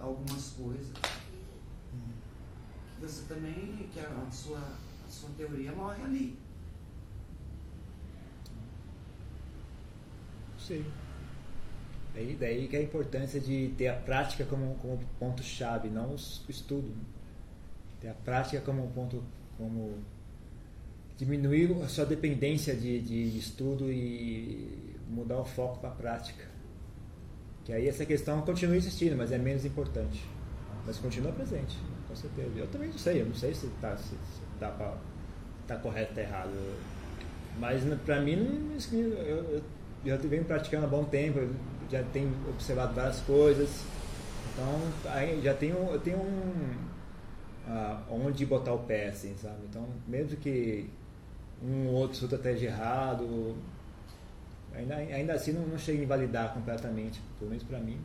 algumas 0.00 0.50
coisas 0.50 0.92
que 0.92 3.00
você 3.00 3.22
também, 3.26 3.88
que 3.92 4.00
a 4.00 4.30
sua, 4.30 4.58
a 4.58 5.08
sua 5.08 5.30
teoria 5.36 5.72
morre 5.72 6.02
ali. 6.02 6.38
Sim. 10.58 10.84
Daí, 12.14 12.36
daí 12.38 12.68
que 12.68 12.76
é 12.76 12.80
a 12.80 12.82
importância 12.82 13.40
de 13.40 13.74
ter 13.76 13.88
a 13.88 13.96
prática 13.96 14.44
como, 14.44 14.74
como 14.76 14.98
ponto-chave, 15.18 15.88
não 15.88 16.12
o 16.12 16.14
estudo. 16.14 16.94
Ter 18.00 18.08
a 18.08 18.14
prática 18.14 18.60
como 18.60 18.88
ponto. 18.92 19.22
como 19.56 19.98
diminuir 21.16 21.82
a 21.82 21.88
sua 21.88 22.04
dependência 22.04 22.76
de, 22.76 23.00
de 23.00 23.38
estudo 23.38 23.90
e 23.90 24.95
mudar 25.08 25.38
o 25.38 25.44
foco 25.44 25.78
para 25.78 25.90
a 25.90 25.92
prática. 25.92 26.44
Que 27.64 27.72
aí 27.72 27.88
essa 27.88 28.04
questão 28.04 28.40
continua 28.42 28.76
existindo, 28.76 29.16
mas 29.16 29.32
é 29.32 29.38
menos 29.38 29.64
importante. 29.64 30.24
Mas 30.86 30.98
continua 30.98 31.32
presente, 31.32 31.76
com 32.06 32.14
certeza. 32.14 32.50
Eu 32.56 32.66
também 32.68 32.88
não 32.88 32.98
sei, 32.98 33.20
eu 33.22 33.26
não 33.26 33.34
sei 33.34 33.54
se, 33.54 33.66
tá, 33.80 33.96
se, 33.96 34.14
dá 34.60 34.68
para 34.70 34.94
tá 35.66 35.76
correto 35.76 36.12
ou 36.16 36.22
errado. 36.22 36.76
Mas 37.58 37.82
para 38.04 38.20
mim, 38.20 38.78
eu, 38.92 38.98
eu, 38.98 39.62
eu 40.04 40.18
venho 40.18 40.44
praticando 40.44 40.86
há 40.86 40.88
bom 40.88 41.04
tempo, 41.04 41.40
já 41.90 42.02
tenho 42.12 42.32
observado 42.48 42.94
várias 42.94 43.20
coisas. 43.20 43.84
Então, 44.52 45.12
aí 45.12 45.40
já 45.42 45.54
tenho, 45.54 45.76
eu 45.90 46.00
tenho 46.00 46.18
um, 46.18 46.76
uh, 47.66 47.98
onde 48.10 48.46
botar 48.46 48.72
o 48.72 48.78
pé, 48.80 49.08
assim, 49.08 49.34
sabe? 49.36 49.58
Então, 49.68 49.86
mesmo 50.06 50.36
que 50.36 50.88
um 51.62 51.88
ou 51.88 51.94
outro 51.94 52.24
estratégia 52.24 52.68
errado, 52.68 53.56
ainda, 54.74 54.96
ainda 54.96 55.32
assim 55.34 55.52
não, 55.52 55.66
não 55.66 55.78
chega 55.78 56.00
a 56.00 56.04
invalidar 56.04 56.54
completamente, 56.54 57.20
pelo 57.38 57.50
menos 57.50 57.64
para 57.64 57.78
mim. 57.78 57.98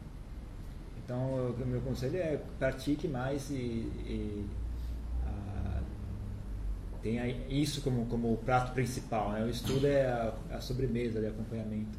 Então, 1.03 1.51
o 1.51 1.65
meu 1.65 1.81
conselho 1.81 2.17
é 2.17 2.41
pratique 2.57 3.07
mais 3.07 3.49
e, 3.49 3.53
e 3.53 4.47
uh, 5.25 5.83
tenha 7.01 7.27
isso 7.49 7.81
como, 7.81 8.05
como 8.05 8.37
prato 8.37 8.73
principal. 8.73 9.31
Né? 9.31 9.43
O 9.43 9.49
estudo 9.49 9.87
é 9.87 10.05
a, 10.05 10.33
a 10.51 10.61
sobremesa, 10.61 11.19
de 11.19 11.27
acompanhamento. 11.27 11.97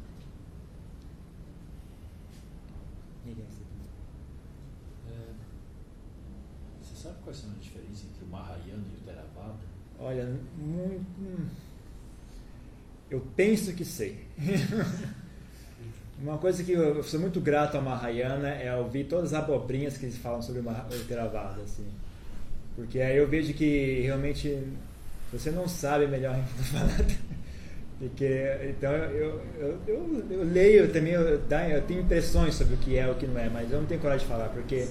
É, 5.07 5.33
você 6.81 6.95
sabe 6.95 7.15
quais 7.23 7.37
são 7.37 7.51
as 7.51 7.63
diferenças 7.63 8.05
entre 8.05 8.25
o 8.25 8.27
Mahayana 8.27 8.83
e 8.91 8.97
o 8.97 9.05
Theravada? 9.05 9.59
Olha, 9.99 10.25
muito, 10.57 11.05
hum, 11.19 11.47
eu 13.13 13.21
penso 13.35 13.73
que 13.73 13.85
sei. 13.85 14.25
Uma 16.19 16.37
coisa 16.37 16.63
que 16.63 16.71
eu 16.71 17.03
sou 17.03 17.19
muito 17.19 17.39
grato 17.39 17.75
ao 17.75 17.83
Mahayana 17.83 18.49
é 18.49 18.75
ouvir 18.75 19.05
todas 19.05 19.33
as 19.33 19.43
abobrinhas 19.43 19.97
que 19.97 20.05
eles 20.05 20.17
falam 20.17 20.41
sobre 20.41 20.61
o 20.61 21.03
Theravada, 21.07 21.61
assim. 21.61 21.85
Porque 22.75 22.99
aí 22.99 23.17
eu 23.17 23.27
vejo 23.27 23.53
que 23.53 24.01
realmente 24.01 24.57
você 25.31 25.51
não 25.51 25.67
sabe 25.67 26.07
melhor 26.07 26.35
não 26.57 26.63
falar. 26.63 27.05
Porque, 27.99 28.57
então 28.69 28.91
eu, 28.91 29.41
eu, 29.59 29.79
eu, 29.87 30.25
eu 30.29 30.43
leio 30.43 30.91
também, 30.91 31.13
eu, 31.13 31.21
eu, 31.21 31.81
tenho 31.87 32.01
impressões 32.01 32.55
sobre 32.55 32.73
o 32.73 32.77
que 32.77 32.97
é 32.97 33.05
e 33.05 33.11
o 33.11 33.15
que 33.15 33.27
não 33.27 33.39
é, 33.39 33.49
mas 33.49 33.71
eu 33.71 33.79
não 33.79 33.85
tenho 33.85 34.01
coragem 34.01 34.25
de 34.25 34.31
falar, 34.33 34.49
porque, 34.49 34.87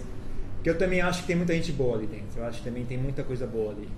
porque 0.55 0.71
eu 0.71 0.79
também 0.79 1.01
acho 1.01 1.23
que 1.23 1.27
tem 1.27 1.37
muita 1.37 1.55
gente 1.55 1.73
boa 1.73 1.97
ali 1.97 2.07
dentro. 2.07 2.39
Eu 2.39 2.45
acho 2.45 2.59
que 2.59 2.65
também 2.65 2.85
tem 2.85 2.97
muita 2.97 3.25
coisa 3.25 3.47
boa 3.47 3.73
ali. 3.73 3.89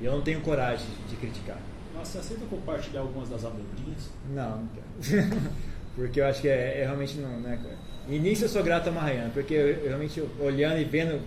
E 0.00 0.04
eu 0.06 0.12
não 0.12 0.22
tenho 0.22 0.40
coragem 0.40 0.86
de 1.08 1.16
criticar. 1.16 1.58
Mas 1.96 2.08
você 2.08 2.18
aceita 2.18 2.44
compartilhar 2.46 3.00
algumas 3.00 3.28
das 3.28 3.44
abobrinhas? 3.44 4.10
Não, 4.30 4.58
não 4.58 4.68
quero. 4.68 5.30
porque 5.96 6.20
eu 6.20 6.26
acho 6.26 6.42
que 6.42 6.48
é, 6.48 6.80
é 6.80 6.84
realmente 6.84 7.16
não, 7.18 7.40
né? 7.40 7.58
Início 8.08 8.44
eu 8.44 8.48
sou 8.48 8.62
grato 8.62 8.88
a 8.88 8.92
Mahayana, 8.92 9.30
porque 9.30 9.54
eu, 9.54 9.68
eu 9.68 9.88
realmente 9.88 10.22
olhando 10.38 10.78
e 10.78 10.84
vendo 10.84 11.20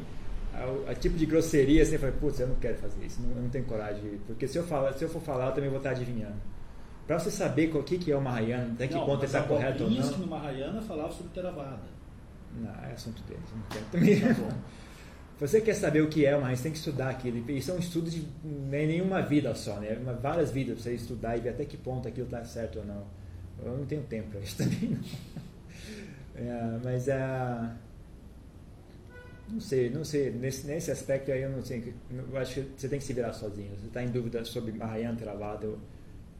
a, 0.53 0.91
a, 0.91 0.95
tipo 0.95 1.17
de 1.17 1.26
grosseria, 1.26 1.84
assim, 1.84 1.93
eu 1.93 1.99
falei, 1.99 2.15
putz, 2.20 2.39
eu 2.39 2.47
não 2.47 2.55
quero 2.55 2.78
fazer 2.78 3.05
isso, 3.05 3.21
não, 3.21 3.36
eu 3.36 3.41
não 3.43 3.50
tenho 3.50 3.66
coragem. 3.66 4.20
Porque 4.28 4.47
se 4.47 4.58
eu, 4.58 4.63
falar, 4.63 4.93
se 4.93 5.04
eu 5.04 5.09
for 5.09 5.21
falar, 5.21 5.47
eu 5.47 5.51
também 5.54 5.70
vou 5.70 5.79
estar 5.79 5.91
adivinhando. 5.91 6.37
Para 7.08 7.17
você 7.17 7.32
saber 7.32 7.75
o 7.75 7.83
que, 7.83 7.97
que 7.97 8.12
é 8.12 8.16
o 8.16 8.21
Mahayana, 8.21 8.71
até 8.74 8.87
que 8.87 8.93
não, 8.93 9.05
ponto 9.05 9.25
está 9.25 9.41
correto 9.41 9.83
ou 9.83 9.89
não. 9.89 10.09
que 10.09 10.20
no 10.20 10.28
Mahayana 10.28 10.82
falava 10.82 11.12
sobre 11.12 11.32
Theravada. 11.33 11.82
Não, 12.55 12.70
é 12.83 12.93
assunto 12.93 13.21
deles. 13.24 13.43
Não 13.55 13.63
quero 13.70 13.86
também. 13.91 14.20
Tá 14.21 14.55
você 15.39 15.61
quer 15.61 15.74
saber 15.74 16.01
o 16.01 16.09
que 16.09 16.25
é 16.25 16.32
Mahayana, 16.32 16.55
você 16.55 16.63
tem 16.63 16.71
que 16.74 16.78
estudar 16.78 17.09
aquilo. 17.09 17.49
Isso 17.49 17.71
é 17.71 17.74
um 17.74 17.79
estudo 17.79 18.09
de 18.09 18.28
nem 18.43 18.87
nenhuma 18.87 19.21
vida 19.21 19.55
só, 19.55 19.79
né? 19.79 19.97
Várias 20.21 20.51
vidas 20.51 20.75
para 20.75 20.83
você 20.83 20.93
estudar 20.95 21.37
e 21.37 21.39
ver 21.39 21.49
até 21.49 21.63
que 21.63 21.78
ponto 21.78 22.07
aquilo 22.07 22.25
está 22.25 22.43
certo 22.43 22.79
ou 22.79 22.86
não. 22.86 23.05
Eu 23.63 23.78
não 23.78 23.86
tenho 23.86 24.03
tempo 24.03 24.32
para 24.32 24.41
isso 24.41 24.55
também, 24.57 24.89
não. 24.89 24.99
É, 26.36 26.79
mas 26.83 27.07
é. 27.07 27.71
Não 29.47 29.61
sei, 29.61 29.89
não 29.89 30.03
sei. 30.03 30.29
Nesse, 30.29 30.67
nesse 30.67 30.91
aspecto 30.91 31.32
aí 31.32 31.41
eu 31.41 31.49
não 31.49 31.63
sei. 31.63 31.93
Eu 32.11 32.37
acho 32.37 32.55
que 32.55 32.67
você 32.75 32.89
tem 32.89 32.99
que 32.99 33.05
se 33.05 33.13
virar 33.13 33.32
sozinho. 33.32 33.71
Você 33.78 33.87
está 33.87 34.03
em 34.03 34.09
dúvida 34.09 34.43
sobre 34.43 34.74
Mahayana, 34.74 35.17
Theravada. 35.17 35.66
Eu, 35.66 35.79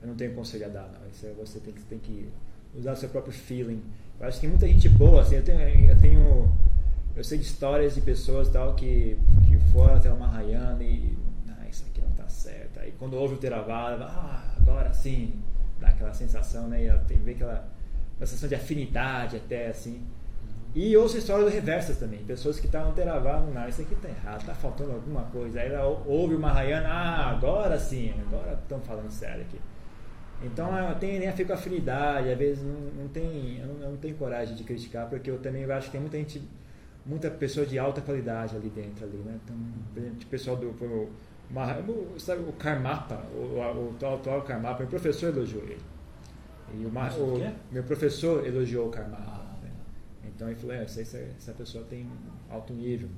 eu 0.02 0.08
não 0.08 0.16
tenho 0.16 0.34
conselho 0.34 0.66
a 0.66 0.70
dar, 0.70 0.92
não. 0.92 1.10
Isso 1.10 1.26
é, 1.26 1.32
você 1.32 1.60
tem 1.60 1.74
que, 1.74 1.82
tem 1.84 2.00
que 2.00 2.30
usar 2.76 2.94
o 2.94 2.96
seu 2.98 3.10
próprio 3.10 3.34
feeling. 3.34 3.82
Eu 4.20 4.28
acho 4.28 4.38
que 4.38 4.42
tem 4.42 4.50
muita 4.50 4.68
gente 4.68 4.90
boa, 4.90 5.22
assim, 5.22 5.36
eu 5.36 5.44
tenho, 5.44 5.90
eu 5.90 6.00
tenho 6.00 6.52
eu 7.20 7.24
sei 7.26 7.38
de 7.38 7.44
histórias 7.44 7.96
de 7.96 8.02
pessoas 8.02 8.48
tal 8.48 8.76
que, 8.76 9.18
que 9.46 9.58
foram 9.74 9.96
até 9.96 10.10
uma 10.10 10.26
Mahayana 10.26 10.82
e 10.82 11.18
ah, 11.50 11.68
isso 11.70 11.84
aqui 11.90 12.00
não 12.00 12.12
está 12.12 12.30
certo. 12.30 12.80
Aí 12.80 12.94
quando 12.98 13.16
ouve 13.16 13.34
o 13.34 13.38
Theravada, 13.38 14.06
ah, 14.06 14.54
agora 14.56 14.94
sim, 14.94 15.34
dá 15.82 15.90
aquela 15.90 16.14
sensação, 16.14 16.70
né? 16.70 16.86
E 16.86 17.00
tem 17.10 17.18
ver 17.18 17.34
aquela 17.34 17.68
uma 18.18 18.26
sensação 18.26 18.48
de 18.48 18.56
afinidade 18.56 19.36
até 19.36 19.68
assim. 19.68 20.02
E 20.74 20.96
ouço 20.96 21.18
histórias 21.18 21.50
do 21.50 21.54
reversas 21.54 21.98
também, 21.98 22.24
pessoas 22.24 22.58
que 22.58 22.68
estavam 22.68 22.94
Theravada, 22.94 23.46
não, 23.48 23.68
isso 23.68 23.82
aqui 23.82 23.96
está 23.96 24.08
errado, 24.08 24.40
está 24.40 24.56
faltando 24.56 24.94
alguma 24.94 25.24
coisa. 25.24 25.60
Aí 25.60 25.68
ela 25.68 25.86
ouve 26.06 26.36
o 26.36 26.40
Mahayana, 26.40 26.88
ah, 26.88 27.32
agora 27.32 27.78
sim, 27.78 28.14
agora 28.28 28.54
estão 28.54 28.80
falando 28.80 29.10
sério 29.10 29.42
aqui. 29.42 29.60
Então 30.42 30.74
eu 30.78 30.96
tenho, 30.96 31.20
né, 31.20 31.34
fico 31.34 31.52
afinidade, 31.52 32.32
às 32.32 32.38
vezes 32.38 32.64
não, 32.64 33.04
não 33.04 33.08
tem, 33.10 33.58
eu 33.60 33.68
não, 33.68 33.84
eu 33.84 33.90
não, 33.90 33.98
tenho 33.98 34.16
coragem 34.16 34.56
de 34.56 34.64
criticar, 34.64 35.10
porque 35.10 35.30
eu 35.30 35.38
também 35.40 35.70
acho 35.70 35.88
que 35.88 35.92
tem 35.92 36.00
muita 36.00 36.18
gente, 36.18 36.42
muita 37.10 37.30
pessoa 37.32 37.66
de 37.66 37.80
alta 37.80 38.02
qualidade 38.02 38.56
ali 38.56 38.70
dentro 38.70 39.04
ali, 39.04 39.18
né? 39.18 39.40
Então, 39.44 39.56
o 40.22 40.26
pessoal 40.28 40.56
do 40.56 40.70
o, 40.70 42.20
sabe, 42.20 42.44
o 42.48 42.54
Karmapa, 42.54 43.26
o, 43.34 43.58
o, 43.58 43.96
atual 44.14 44.44
Karmapa, 44.44 44.80
meu 44.80 44.88
professor 44.88 45.30
elogiou 45.30 45.64
ele. 45.64 45.82
E 46.76 46.86
o, 46.86 46.90
o 46.90 47.54
meu 47.72 47.84
professor 47.84 48.46
elogiou 48.46 48.88
o 48.88 48.92
Karmapa. 48.92 49.44
Né? 49.64 49.72
Então 50.26 50.48
ele 50.48 50.60
falou, 50.60 50.76
é, 50.76 50.84
essa, 50.84 51.02
essa 51.02 51.54
pessoa 51.54 51.84
tem 51.86 52.08
alto 52.50 52.74
nível. 52.74 53.10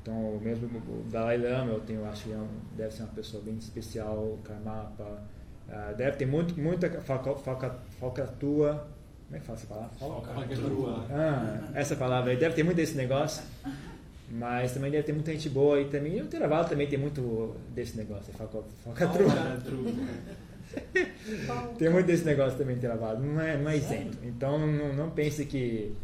Então, 0.00 0.38
mesmo 0.40 0.66
o 0.66 1.04
Dalai 1.10 1.36
Lama, 1.36 1.72
eu 1.72 1.80
tenho, 1.80 2.04
acho 2.06 2.24
que 2.24 2.32
é 2.32 2.40
deve 2.76 2.94
ser 2.94 3.02
uma 3.02 3.12
pessoa 3.12 3.42
bem 3.42 3.56
especial, 3.56 4.38
Karmapa. 4.44 5.22
Uh, 5.68 5.96
deve 5.96 6.16
ter 6.18 6.26
muito, 6.26 6.58
muita 6.58 6.90
falca, 7.00 7.34
falca, 7.36 7.78
falcatua. 7.98 8.86
Como 9.26 9.36
é 9.36 9.38
que 9.40 9.46
fala 9.46 9.58
essa 9.58 9.66
palavra? 9.66 9.90
Falcatrua. 9.98 11.06
Ah, 11.10 11.70
essa 11.74 11.96
palavra 11.96 12.30
aí. 12.30 12.36
Deve 12.36 12.54
ter 12.54 12.62
muito 12.62 12.76
desse 12.76 12.96
negócio. 12.96 13.42
Mas 14.30 14.72
também 14.72 14.90
deve 14.90 15.04
ter 15.04 15.12
muita 15.12 15.32
gente 15.32 15.48
boa 15.48 15.80
e 15.80 15.86
também. 15.86 16.18
E 16.18 16.22
o 16.22 16.26
Theravada 16.26 16.68
também 16.68 16.86
tem 16.86 16.98
muito 16.98 17.56
desse 17.74 17.96
negócio. 17.96 18.32
é 18.32 18.36
Falca, 18.36 18.62
falcatrua. 18.82 19.32
tem 21.78 21.90
muito 21.90 22.06
desse 22.06 22.24
negócio 22.24 22.58
também 22.58 22.76
Theravada. 22.78 23.18
Não 23.18 23.40
é, 23.40 23.56
não 23.56 23.70
é 23.70 23.76
isento. 23.76 24.18
Então 24.22 24.58
não, 24.58 24.92
não 24.92 25.10
pense 25.10 25.44
que 25.44 25.94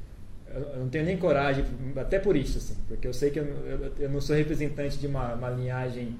eu 0.53 0.81
não 0.81 0.89
tenho 0.89 1.05
nem 1.05 1.17
coragem, 1.17 1.65
até 1.97 2.19
por 2.19 2.37
isso, 2.37 2.59
assim, 2.59 2.75
porque 2.89 3.07
eu 3.07 3.13
sei 3.13 3.31
que 3.31 3.39
eu, 3.39 3.45
eu, 3.45 3.93
eu 4.01 4.11
não 4.11 4.21
sou 4.21 4.35
representante 4.35 4.99
de 4.99 5.07
uma, 5.07 5.35
uma 5.35 5.49
linhagem 5.51 6.17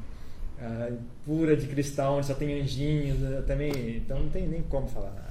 uh, 0.61 0.97
pura 1.25 1.57
de 1.57 1.67
cristal, 1.67 2.19
onde 2.19 2.27
só 2.27 2.35
tem 2.35 2.61
anjinhos, 2.61 3.19
também, 3.47 3.97
então 3.97 4.21
não 4.21 4.29
tem 4.29 4.47
nem 4.47 4.63
como 4.63 4.87
falar 4.87 5.11
nada. 5.11 5.31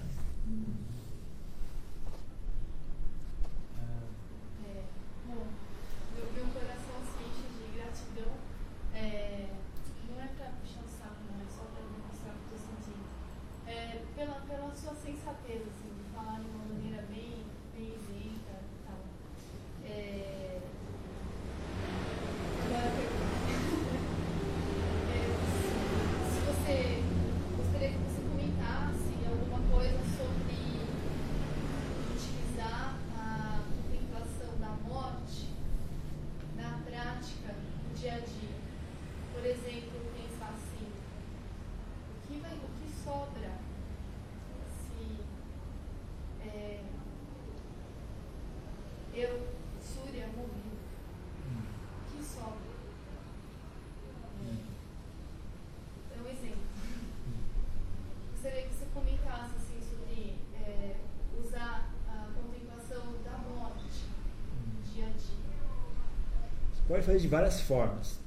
De 67.21 67.27
várias 67.27 67.61
formas. 67.61 68.19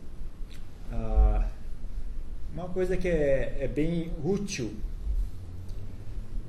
Ah, 0.92 1.46
uma 2.54 2.68
coisa 2.68 2.96
que 2.96 3.08
é, 3.08 3.58
é, 3.60 3.68
bem 3.68 4.12
útil 4.22 4.74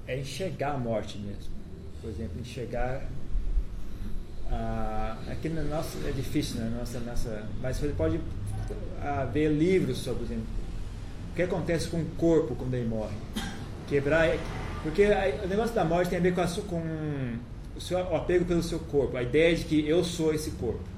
é 0.06 0.20
enxergar 0.20 0.74
a 0.74 0.78
morte 0.78 1.18
mesmo. 1.18 1.54
Por 2.02 2.10
exemplo, 2.10 2.40
enxergar. 2.40 3.04
Ah, 4.52 5.18
aqui 5.32 5.50
no 5.50 5.64
nosso 5.64 5.98
é 6.06 6.12
difícil, 6.12 6.60
né? 6.60 6.76
Nossa, 6.78 7.00
nossa, 7.00 7.48
mas 7.62 7.78
você 7.78 7.88
pode 7.90 8.20
ah, 9.02 9.26
ver 9.26 9.50
livros 9.50 10.00
sobre, 10.00 10.20
por 10.20 10.26
exemplo, 10.26 10.46
o 11.32 11.36
que 11.36 11.42
acontece 11.42 11.88
com 11.88 12.02
o 12.02 12.06
corpo 12.18 12.56
quando 12.56 12.74
ele 12.74 12.88
morre. 12.88 13.16
Quebrar. 13.88 14.38
Porque 14.84 15.08
o 15.44 15.48
negócio 15.48 15.74
da 15.74 15.86
morte 15.86 16.10
tem 16.10 16.20
a 16.20 16.22
ver 16.22 16.36
com, 16.36 16.42
a, 16.42 16.48
com 16.48 17.38
o, 17.78 17.82
seu, 17.82 17.98
o 17.98 18.16
apego 18.16 18.44
pelo 18.44 18.62
seu 18.62 18.80
corpo, 18.80 19.16
a 19.16 19.24
ideia 19.24 19.56
de 19.56 19.64
que 19.64 19.88
eu 19.88 20.04
sou 20.04 20.34
esse 20.34 20.52
corpo 20.52 20.93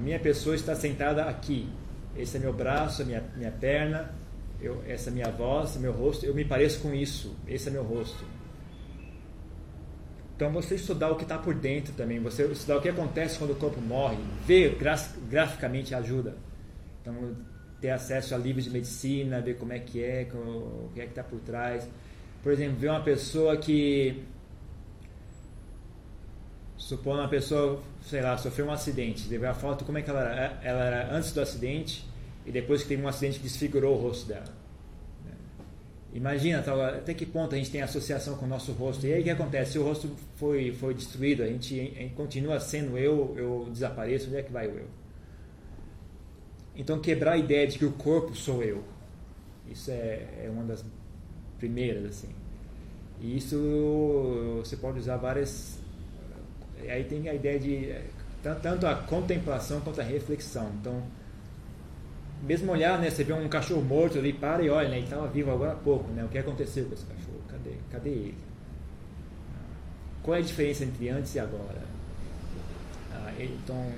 minha 0.00 0.18
pessoa 0.18 0.54
está 0.54 0.74
sentada 0.74 1.24
aqui. 1.24 1.68
Esse 2.16 2.36
é 2.36 2.40
meu 2.40 2.52
braço, 2.52 3.04
minha, 3.04 3.22
minha 3.36 3.52
perna, 3.52 4.10
eu, 4.60 4.82
essa 4.86 5.10
é 5.10 5.12
minha 5.12 5.30
voz, 5.30 5.76
meu 5.76 5.92
rosto. 5.92 6.26
Eu 6.26 6.34
me 6.34 6.44
pareço 6.44 6.80
com 6.80 6.92
isso. 6.92 7.36
Esse 7.46 7.68
é 7.68 7.72
meu 7.72 7.82
rosto. 7.82 8.24
Então 10.36 10.50
você 10.50 10.74
estudar 10.74 11.10
o 11.10 11.16
que 11.16 11.22
está 11.22 11.36
por 11.36 11.54
dentro 11.54 11.92
também, 11.92 12.18
você 12.18 12.46
estudar 12.46 12.78
o 12.78 12.80
que 12.80 12.88
acontece 12.88 13.38
quando 13.38 13.50
o 13.50 13.56
corpo 13.56 13.78
morre, 13.78 14.16
ver 14.46 14.78
graficamente 15.28 15.94
ajuda. 15.94 16.34
Então 17.02 17.36
ter 17.78 17.90
acesso 17.90 18.34
a 18.34 18.38
livros 18.38 18.64
de 18.64 18.70
medicina, 18.70 19.40
ver 19.40 19.56
como 19.56 19.72
é 19.72 19.78
que 19.78 20.02
é, 20.02 20.26
o 20.32 20.90
que 20.94 21.00
é 21.00 21.04
que 21.04 21.10
está 21.10 21.22
por 21.22 21.40
trás. 21.40 21.86
Por 22.42 22.52
exemplo, 22.52 22.78
ver 22.78 22.88
uma 22.88 23.02
pessoa 23.02 23.56
que 23.58 24.22
Supondo 26.80 27.18
uma 27.18 27.28
pessoa, 27.28 27.78
sei 28.02 28.22
lá, 28.22 28.38
sofreu 28.38 28.66
um 28.66 28.72
acidente, 28.72 29.28
vê 29.28 29.46
a 29.46 29.52
foto 29.52 29.84
como 29.84 29.98
é 29.98 30.02
que 30.02 30.08
ela 30.08 30.22
era, 30.22 30.60
ela 30.64 30.84
era 30.84 31.14
antes 31.14 31.30
do 31.30 31.40
acidente 31.40 32.08
e 32.46 32.50
depois 32.50 32.82
que 32.82 32.88
teve 32.88 33.02
um 33.02 33.06
acidente 33.06 33.36
que 33.36 33.44
desfigurou 33.44 33.98
o 33.98 34.00
rosto 34.00 34.26
dela. 34.26 34.46
Imagina 36.14 36.62
tal, 36.62 36.80
até 36.80 37.12
que 37.12 37.26
ponto 37.26 37.54
a 37.54 37.58
gente 37.58 37.70
tem 37.70 37.82
associação 37.82 38.34
com 38.36 38.46
o 38.46 38.48
nosso 38.48 38.72
rosto. 38.72 39.06
E 39.06 39.12
aí 39.12 39.20
o 39.20 39.24
que 39.24 39.30
acontece? 39.30 39.72
Se 39.72 39.78
o 39.78 39.84
rosto 39.84 40.10
foi, 40.36 40.72
foi 40.72 40.94
destruído, 40.94 41.42
a 41.42 41.46
gente, 41.46 41.78
a 41.78 42.00
gente 42.00 42.14
continua 42.14 42.58
sendo 42.58 42.96
eu, 42.96 43.34
eu 43.36 43.68
desapareço, 43.70 44.28
onde 44.28 44.36
é 44.38 44.42
que 44.42 44.50
vai 44.50 44.66
o 44.66 44.78
eu? 44.78 44.86
Então 46.74 46.98
quebrar 46.98 47.32
a 47.32 47.36
ideia 47.36 47.66
de 47.66 47.78
que 47.78 47.84
o 47.84 47.92
corpo 47.92 48.34
sou 48.34 48.62
eu. 48.64 48.82
Isso 49.70 49.90
é, 49.90 50.46
é 50.46 50.50
uma 50.50 50.64
das 50.64 50.82
primeiras, 51.58 52.06
assim. 52.06 52.30
E 53.20 53.36
isso 53.36 54.56
você 54.64 54.78
pode 54.78 54.98
usar 54.98 55.18
várias 55.18 55.78
aí 56.88 57.04
tem 57.04 57.28
a 57.28 57.34
ideia 57.34 57.58
de 57.58 57.94
tanto 58.42 58.86
a 58.86 58.94
contemplação 58.94 59.80
quanto 59.80 60.00
a 60.00 60.04
reflexão. 60.04 60.70
Então, 60.80 61.02
mesmo 62.42 62.72
olhar, 62.72 62.98
né, 62.98 63.10
você 63.10 63.22
vê 63.22 63.32
um 63.32 63.48
cachorro 63.48 63.82
morto 63.82 64.18
ali, 64.18 64.32
para 64.32 64.62
e 64.62 64.70
olha, 64.70 64.88
né, 64.88 64.96
ele 64.96 65.04
estava 65.04 65.26
vivo 65.28 65.50
agora 65.50 65.72
há 65.72 65.76
pouco, 65.76 66.10
né, 66.12 66.24
o 66.24 66.28
que 66.28 66.38
aconteceu 66.38 66.86
com 66.86 66.94
esse 66.94 67.04
cachorro? 67.04 67.40
Cadê, 67.48 67.72
cadê 67.90 68.10
ele? 68.10 68.38
Qual 70.22 70.34
é 70.34 70.38
a 70.38 70.42
diferença 70.42 70.84
entre 70.84 71.08
antes 71.10 71.34
e 71.34 71.38
agora? 71.38 71.82
Ah, 73.12 73.32
então, 73.38 73.92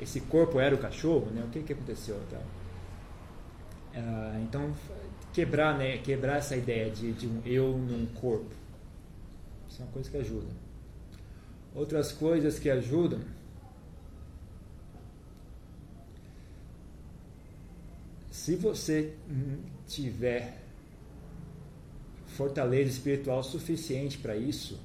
esse 0.00 0.20
corpo 0.20 0.60
era 0.60 0.74
o 0.74 0.78
cachorro, 0.78 1.26
né, 1.32 1.42
o 1.44 1.48
que, 1.48 1.60
que 1.62 1.72
aconteceu? 1.72 2.20
Então, 2.28 2.40
ah, 3.96 4.40
então 4.42 4.72
quebrar, 5.32 5.76
né, 5.76 5.98
quebrar 5.98 6.36
essa 6.36 6.56
ideia 6.56 6.88
de, 6.90 7.12
de 7.12 7.26
um 7.26 7.42
eu 7.44 7.76
num 7.76 8.06
corpo, 8.14 8.54
isso 9.68 9.82
é 9.82 9.84
uma 9.84 9.92
coisa 9.92 10.08
que 10.08 10.16
ajuda. 10.18 10.61
Outras 11.74 12.12
coisas 12.12 12.58
que 12.58 12.68
ajudam. 12.68 13.20
Se 18.30 18.56
você 18.56 19.14
tiver 19.86 20.62
fortaleza 22.26 22.90
espiritual 22.90 23.42
suficiente 23.42 24.18
para 24.18 24.36
isso, 24.36 24.80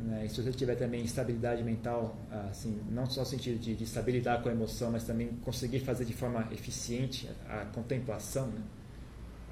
né, 0.00 0.26
e 0.26 0.28
se 0.28 0.40
você 0.40 0.52
tiver 0.52 0.76
também 0.76 1.04
estabilidade 1.04 1.62
mental, 1.62 2.16
assim, 2.50 2.80
não 2.90 3.08
só 3.08 3.20
no 3.20 3.26
sentido 3.26 3.58
de, 3.58 3.74
de 3.74 3.84
estabilidade 3.84 4.42
com 4.42 4.48
a 4.48 4.52
emoção, 4.52 4.92
mas 4.92 5.04
também 5.04 5.28
conseguir 5.44 5.80
fazer 5.80 6.04
de 6.04 6.12
forma 6.12 6.48
eficiente 6.52 7.28
a, 7.48 7.62
a 7.62 7.64
contemplação, 7.66 8.48
né, 8.48 8.62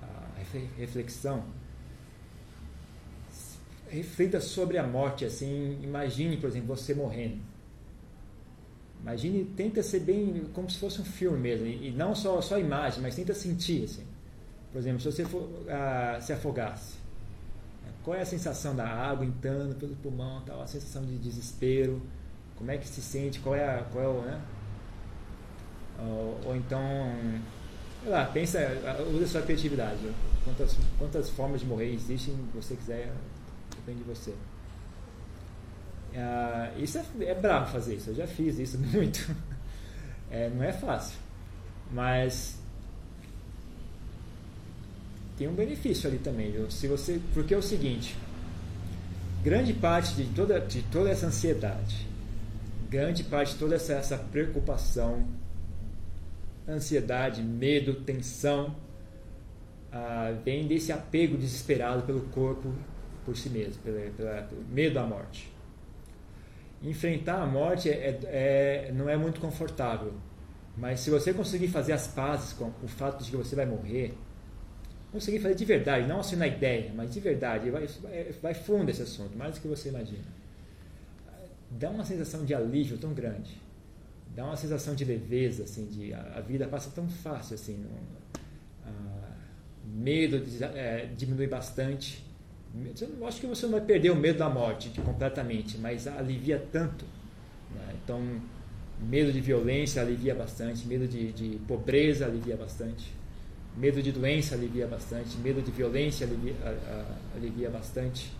a 0.02 0.78
reflexão, 0.78 1.44
reflita 3.88 4.40
sobre 4.40 4.78
a 4.78 4.82
morte, 4.86 5.24
assim, 5.24 5.78
imagine, 5.82 6.36
por 6.36 6.48
exemplo, 6.48 6.74
você 6.74 6.94
morrendo. 6.94 7.38
Imagine, 9.00 9.44
tenta 9.56 9.82
ser 9.82 10.00
bem 10.00 10.46
como 10.52 10.68
se 10.70 10.78
fosse 10.78 11.00
um 11.00 11.04
filme 11.04 11.38
mesmo, 11.38 11.66
e 11.66 11.90
não 11.92 12.14
só 12.14 12.40
só 12.40 12.58
imagem, 12.58 13.00
mas 13.00 13.14
tenta 13.14 13.34
sentir, 13.34 13.84
assim. 13.84 14.04
Por 14.72 14.78
exemplo, 14.78 15.00
se 15.00 15.12
você 15.12 15.24
for, 15.24 15.48
ah, 15.68 16.18
se 16.20 16.32
afogasse, 16.32 16.94
qual 18.02 18.16
é 18.16 18.22
a 18.22 18.26
sensação 18.26 18.74
da 18.74 18.86
água 18.86 19.24
entrando 19.24 19.74
pelo 19.74 19.94
pulmão, 19.96 20.42
tal, 20.44 20.62
a 20.62 20.66
sensação 20.66 21.04
de 21.04 21.18
desespero, 21.18 22.00
como 22.56 22.70
é 22.70 22.78
que 22.78 22.86
se 22.86 23.02
sente, 23.02 23.40
qual 23.40 23.54
é, 23.54 23.64
a, 23.64 23.82
qual 23.84 24.04
é 24.04 24.08
o, 24.08 24.20
né? 24.22 24.40
Ou, 25.98 26.40
ou 26.46 26.56
então, 26.56 26.80
sei 28.02 28.10
lá, 28.10 28.24
pensa, 28.26 28.60
usa 29.12 29.26
sua 29.26 29.42
criatividade. 29.42 29.98
Quantas, 30.44 30.76
quantas 30.98 31.30
formas 31.30 31.60
de 31.60 31.66
morrer 31.66 31.92
existem, 31.92 32.34
você 32.54 32.76
quiser 32.76 33.12
depende 33.86 34.02
de 34.02 34.08
você. 34.08 34.32
Uh, 36.12 36.82
isso 36.82 36.98
é, 36.98 37.04
é 37.20 37.34
bravo 37.34 37.70
fazer 37.70 37.94
isso, 37.94 38.10
eu 38.10 38.14
já 38.16 38.26
fiz 38.26 38.58
isso 38.58 38.78
muito. 38.92 39.34
É, 40.28 40.50
não 40.50 40.64
é 40.64 40.72
fácil, 40.72 41.16
mas 41.92 42.58
tem 45.38 45.46
um 45.46 45.54
benefício 45.54 46.08
ali 46.08 46.18
também. 46.18 46.50
Viu? 46.50 46.68
Se 46.70 46.88
você, 46.88 47.20
porque 47.32 47.54
é 47.54 47.56
o 47.56 47.62
seguinte, 47.62 48.16
grande 49.44 49.72
parte 49.72 50.14
de 50.14 50.24
toda, 50.34 50.58
de 50.58 50.82
toda 50.82 51.10
essa 51.10 51.26
ansiedade, 51.26 52.08
grande 52.90 53.22
parte 53.22 53.52
de 53.52 53.58
toda 53.58 53.76
essa, 53.76 53.92
essa 53.92 54.18
preocupação, 54.18 55.28
ansiedade, 56.68 57.40
medo, 57.42 57.94
tensão, 57.94 58.74
ah, 59.92 60.34
vem 60.44 60.66
desse 60.66 60.90
apego 60.90 61.36
desesperado 61.36 62.02
pelo 62.02 62.22
corpo 62.22 62.72
por 63.26 63.36
si 63.36 63.50
mesmo, 63.50 63.82
pelo 63.82 63.98
medo 64.70 64.94
da 64.94 65.04
morte. 65.04 65.52
Enfrentar 66.82 67.42
a 67.42 67.46
morte 67.46 67.90
é, 67.90 68.20
é, 68.24 68.92
não 68.94 69.08
é 69.08 69.16
muito 69.16 69.40
confortável, 69.40 70.14
mas 70.76 71.00
se 71.00 71.10
você 71.10 71.34
conseguir 71.34 71.68
fazer 71.68 71.92
as 71.92 72.06
pazes 72.06 72.52
com 72.52 72.70
o 72.82 72.88
fato 72.88 73.24
de 73.24 73.30
que 73.30 73.36
você 73.36 73.56
vai 73.56 73.66
morrer, 73.66 74.14
conseguir 75.10 75.40
fazer 75.40 75.56
de 75.56 75.64
verdade, 75.64 76.06
não 76.06 76.20
assim 76.20 76.36
na 76.36 76.46
ideia, 76.46 76.92
mas 76.94 77.12
de 77.12 77.18
verdade, 77.18 77.70
vai, 77.70 77.88
vai, 78.40 78.54
fundo 78.54 78.90
esse 78.90 79.02
assunto, 79.02 79.36
mais 79.36 79.56
do 79.56 79.60
que 79.60 79.66
você 79.66 79.88
imagina. 79.88 80.24
Dá 81.70 81.90
uma 81.90 82.04
sensação 82.04 82.44
de 82.44 82.54
alívio 82.54 82.96
tão 82.98 83.12
grande, 83.12 83.60
dá 84.34 84.44
uma 84.44 84.56
sensação 84.56 84.94
de 84.94 85.04
leveza, 85.04 85.64
assim, 85.64 85.86
de 85.86 86.14
a, 86.14 86.34
a 86.36 86.40
vida 86.40 86.68
passa 86.68 86.90
tão 86.90 87.08
fácil, 87.08 87.54
assim, 87.54 87.78
não, 87.78 88.92
a, 88.92 89.26
medo 89.86 90.38
de, 90.38 90.62
é, 90.62 91.10
diminui 91.16 91.46
bastante. 91.46 92.25
Eu 93.00 93.26
acho 93.26 93.40
que 93.40 93.46
você 93.46 93.66
não 93.66 93.72
vai 93.72 93.80
perder 93.80 94.10
o 94.10 94.16
medo 94.16 94.38
da 94.38 94.48
morte 94.48 94.90
completamente, 95.00 95.78
mas 95.78 96.06
alivia 96.06 96.62
tanto. 96.72 97.04
Né? 97.74 97.94
Então, 98.02 98.20
medo 99.00 99.32
de 99.32 99.40
violência 99.40 100.02
alivia 100.02 100.34
bastante, 100.34 100.86
medo 100.86 101.06
de, 101.06 101.32
de 101.32 101.58
pobreza 101.66 102.26
alivia 102.26 102.56
bastante. 102.56 103.12
Medo 103.76 104.02
de 104.02 104.10
doença 104.10 104.54
alivia 104.54 104.86
bastante, 104.86 105.36
medo 105.38 105.60
de 105.60 105.70
violência 105.70 106.26
alivia, 106.26 106.54
alivia 107.34 107.68
bastante. 107.68 108.32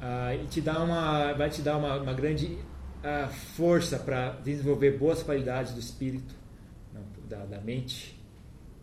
Ah, 0.00 0.34
e 0.34 0.46
te 0.46 0.60
dá 0.60 0.82
uma, 0.82 1.32
vai 1.32 1.48
te 1.48 1.62
dar 1.62 1.76
uma, 1.76 2.00
uma 2.00 2.12
grande 2.12 2.58
ah, 3.02 3.28
força 3.28 3.98
para 3.98 4.30
desenvolver 4.44 4.98
boas 4.98 5.22
qualidades 5.22 5.72
do 5.74 5.80
espírito, 5.80 6.34
da, 7.28 7.44
da, 7.44 7.60
mente, 7.60 8.18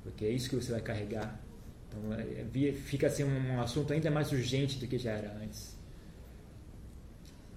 porque 0.04 0.26
é 0.26 0.30
isso 0.30 0.50
que 0.50 0.56
você 0.56 0.72
vai 0.72 0.82
carregar. 0.82 1.40
Então, 1.96 2.14
é, 2.14 2.72
fica 2.74 3.08
assim 3.08 3.24
um, 3.24 3.62
assunto 3.62 3.94
ainda 3.94 4.12
mais 4.12 4.32
urgente 4.32 4.78
do 4.80 4.88
que 4.88 4.98
já 4.98 5.12
era 5.12 5.32
antes. 5.42 5.76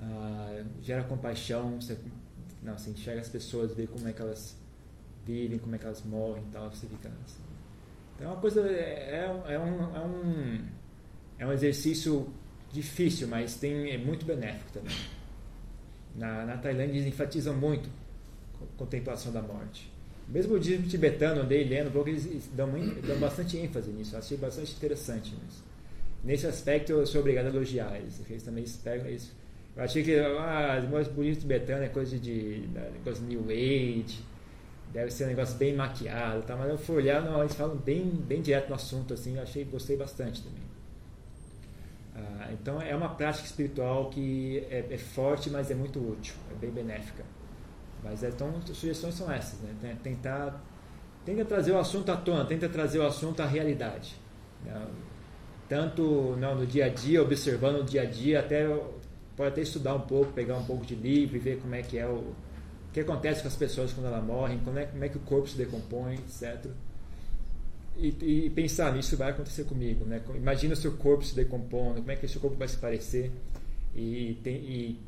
Ah, 0.00 0.64
gera 0.80 1.02
compaixão, 1.04 1.80
você, 1.80 1.98
não, 2.62 2.78
você 2.78 2.90
enxerga 2.90 3.20
as 3.20 3.28
pessoas, 3.28 3.74
vê 3.74 3.86
como 3.86 4.06
é 4.08 4.12
que 4.12 4.22
elas 4.22 4.56
vivem, 5.26 5.58
como 5.58 5.74
é 5.74 5.78
que 5.78 5.84
elas 5.84 6.02
morrem 6.04 6.44
e 6.44 6.52
tal, 6.52 6.70
você 6.70 6.86
fica 6.86 7.08
assim. 7.24 7.42
Então 8.14 8.28
é 8.28 8.30
uma 8.32 8.40
coisa, 8.40 8.60
é, 8.68 9.26
é, 9.46 9.54
é, 9.54 9.58
um, 9.58 9.96
é, 9.96 10.00
um, 10.00 10.66
é 11.38 11.46
um 11.46 11.52
exercício 11.52 12.32
difícil, 12.72 13.28
mas 13.28 13.56
tem, 13.56 13.90
é 13.90 13.98
muito 13.98 14.24
benéfico 14.24 14.70
também. 14.72 14.96
Na, 16.14 16.44
na 16.44 16.56
Tailândia 16.56 16.94
eles 16.94 17.06
enfatizam 17.06 17.56
muito 17.56 17.88
a 18.60 18.78
contemplação 18.78 19.32
da 19.32 19.42
morte. 19.42 19.92
Mesmo 20.28 20.54
o 20.54 20.58
budismo 20.58 20.86
tibetano, 20.86 21.40
andei 21.40 21.64
lendo, 21.64 21.90
porque 21.90 22.10
eles 22.10 22.48
dão, 22.52 22.70
dão 23.06 23.18
bastante 23.18 23.56
ênfase 23.56 23.90
nisso, 23.90 24.16
achei 24.16 24.36
bastante 24.36 24.72
interessante 24.74 25.34
nisso. 25.34 25.64
Nesse 26.22 26.46
aspecto 26.46 26.92
eu 26.92 27.06
sou 27.06 27.20
obrigado 27.20 27.46
a 27.46 27.48
elogiar 27.48 27.96
eles, 27.96 28.20
eles 28.28 28.42
também 28.42 28.64
pegam 28.84 29.08
isso. 29.10 29.34
Eu 29.74 29.84
achei 29.84 30.02
que 30.02 30.18
ah, 30.18 30.82
o 30.84 31.10
budismo 31.14 31.40
tibetano 31.40 31.84
é 31.84 31.88
coisa 31.88 32.18
de, 32.18 32.60
de 32.60 32.98
coisa 33.02 33.22
New 33.22 33.44
Age, 33.48 34.18
deve 34.92 35.10
ser 35.10 35.24
um 35.24 35.28
negócio 35.28 35.56
bem 35.56 35.74
maquiado, 35.74 36.42
tá? 36.42 36.56
mas 36.56 36.68
eu 36.68 36.76
fui 36.78 36.96
olhar, 36.96 37.22
não, 37.22 37.40
eles 37.40 37.54
falam 37.54 37.76
bem, 37.76 38.04
bem 38.04 38.42
direto 38.42 38.68
no 38.68 38.74
assunto, 38.74 39.14
assim, 39.14 39.36
eu 39.36 39.42
achei, 39.42 39.64
gostei 39.64 39.96
bastante 39.96 40.42
também. 40.42 40.68
Ah, 42.14 42.50
então 42.52 42.82
é 42.82 42.94
uma 42.94 43.10
prática 43.10 43.46
espiritual 43.46 44.10
que 44.10 44.58
é, 44.70 44.84
é, 44.90 44.98
forte, 44.98 45.48
mas 45.48 45.70
é 45.70 45.74
muito 45.74 46.00
útil, 46.00 46.34
é 46.50 46.54
bem 46.54 46.70
benéfica. 46.70 47.24
Mas 48.02 48.22
então 48.22 48.52
sugestões 48.66 49.14
são 49.14 49.30
essas, 49.30 49.58
né? 49.60 49.96
Tentar, 50.02 50.62
tenta 51.24 51.44
trazer 51.44 51.72
o 51.72 51.78
assunto 51.78 52.10
à 52.10 52.16
tona, 52.16 52.44
tenta 52.44 52.68
trazer 52.68 52.98
o 52.98 53.06
assunto 53.06 53.40
à 53.40 53.46
realidade. 53.46 54.14
Né? 54.64 54.86
Tanto 55.68 56.36
não, 56.38 56.54
no 56.54 56.66
dia 56.66 56.86
a 56.86 56.88
dia, 56.88 57.22
observando 57.22 57.80
o 57.80 57.84
dia 57.84 58.02
a 58.02 58.04
dia, 58.06 58.40
até 58.40 58.66
pode 59.36 59.50
até 59.50 59.60
estudar 59.60 59.94
um 59.94 60.00
pouco, 60.00 60.32
pegar 60.32 60.56
um 60.56 60.64
pouco 60.64 60.84
de 60.84 60.94
livro 60.94 61.36
e 61.36 61.38
ver 61.38 61.60
como 61.60 61.74
é 61.74 61.82
que 61.82 61.98
é 61.98 62.06
o, 62.06 62.16
o 62.18 62.34
que 62.92 63.00
acontece 63.00 63.42
com 63.42 63.48
as 63.48 63.56
pessoas 63.56 63.92
quando 63.92 64.06
elas 64.06 64.24
morrem, 64.24 64.58
como 64.60 64.78
é, 64.78 64.86
como 64.86 65.04
é 65.04 65.08
que 65.08 65.16
o 65.16 65.20
corpo 65.20 65.48
se 65.48 65.56
decompõe, 65.56 66.14
etc. 66.14 66.66
E, 67.96 68.46
e, 68.46 68.50
pensar 68.50 68.92
nisso 68.94 69.16
vai 69.16 69.30
acontecer 69.30 69.64
comigo, 69.64 70.04
né? 70.04 70.22
Imagina 70.34 70.72
o 70.72 70.76
seu 70.76 70.92
corpo 70.92 71.24
se 71.24 71.34
decompondo, 71.34 72.00
como 72.00 72.10
é 72.10 72.16
que 72.16 72.26
esse 72.26 72.38
corpo 72.38 72.56
vai 72.56 72.68
se 72.68 72.76
parecer 72.76 73.32
e, 73.94 74.38
tem, 74.42 74.54
e, 74.54 75.00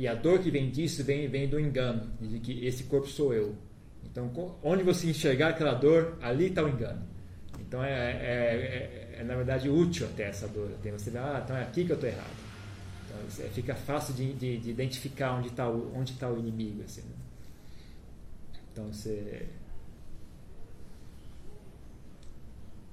e 0.00 0.08
a 0.08 0.14
dor 0.14 0.38
que 0.38 0.50
vem 0.50 0.70
disso 0.70 1.04
vem, 1.04 1.28
vem 1.28 1.46
do 1.46 1.60
engano 1.60 2.10
de 2.22 2.40
que 2.40 2.64
esse 2.64 2.84
corpo 2.84 3.06
sou 3.06 3.34
eu. 3.34 3.54
Então, 4.02 4.32
onde 4.62 4.82
você 4.82 5.10
enxergar 5.10 5.50
aquela 5.50 5.74
dor, 5.74 6.16
ali 6.22 6.46
está 6.46 6.64
o 6.64 6.68
engano. 6.70 7.06
Então, 7.60 7.84
é, 7.84 7.92
é, 7.92 9.14
é, 9.14 9.16
é, 9.18 9.24
na 9.24 9.36
verdade 9.36 9.68
útil 9.68 10.06
até 10.06 10.22
essa 10.22 10.48
dor. 10.48 10.70
Tem 10.82 10.90
você 10.90 11.10
vê, 11.10 11.18
ah, 11.18 11.42
então 11.44 11.54
é 11.54 11.60
aqui 11.60 11.84
que 11.84 11.92
eu 11.92 11.96
estou 11.96 12.08
errado. 12.08 12.34
Então, 13.04 13.50
fica 13.50 13.74
fácil 13.74 14.14
de, 14.14 14.32
de, 14.32 14.56
de 14.56 14.70
identificar 14.70 15.34
onde 15.34 15.48
está 15.48 15.68
o, 15.68 15.94
onde 15.94 16.14
tá 16.14 16.30
o 16.30 16.38
inimigo. 16.38 16.82
Assim, 16.82 17.02
né? 17.02 17.16
Então, 18.72 18.90
você. 18.90 19.48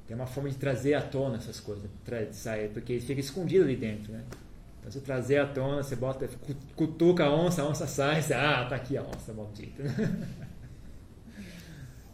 Tem 0.05 0.15
uma 0.15 0.27
forma 0.27 0.49
de 0.49 0.57
trazer 0.57 0.93
à 0.93 1.01
tona 1.01 1.37
essas 1.37 1.61
coisas, 1.61 1.89
sair, 2.33 2.69
porque 2.69 2.99
fica 2.99 3.21
escondido 3.21 3.63
ali 3.63 3.77
dentro, 3.77 4.11
né? 4.11 4.25
Então, 4.87 4.91
você 4.91 5.01
trazer 5.01 5.37
à 5.37 5.45
tona, 5.45 5.83
você 5.83 5.97
bota, 5.97 6.29
cutuca 6.75 7.25
a 7.25 7.35
onça, 7.35 7.61
a 7.61 7.67
onça 7.67 7.85
sai, 7.85 8.21
você, 8.21 8.33
ah, 8.33 8.65
tá 8.69 8.77
aqui 8.77 8.95
a 8.95 9.03
onça 9.03 9.33
maldita. 9.33 9.83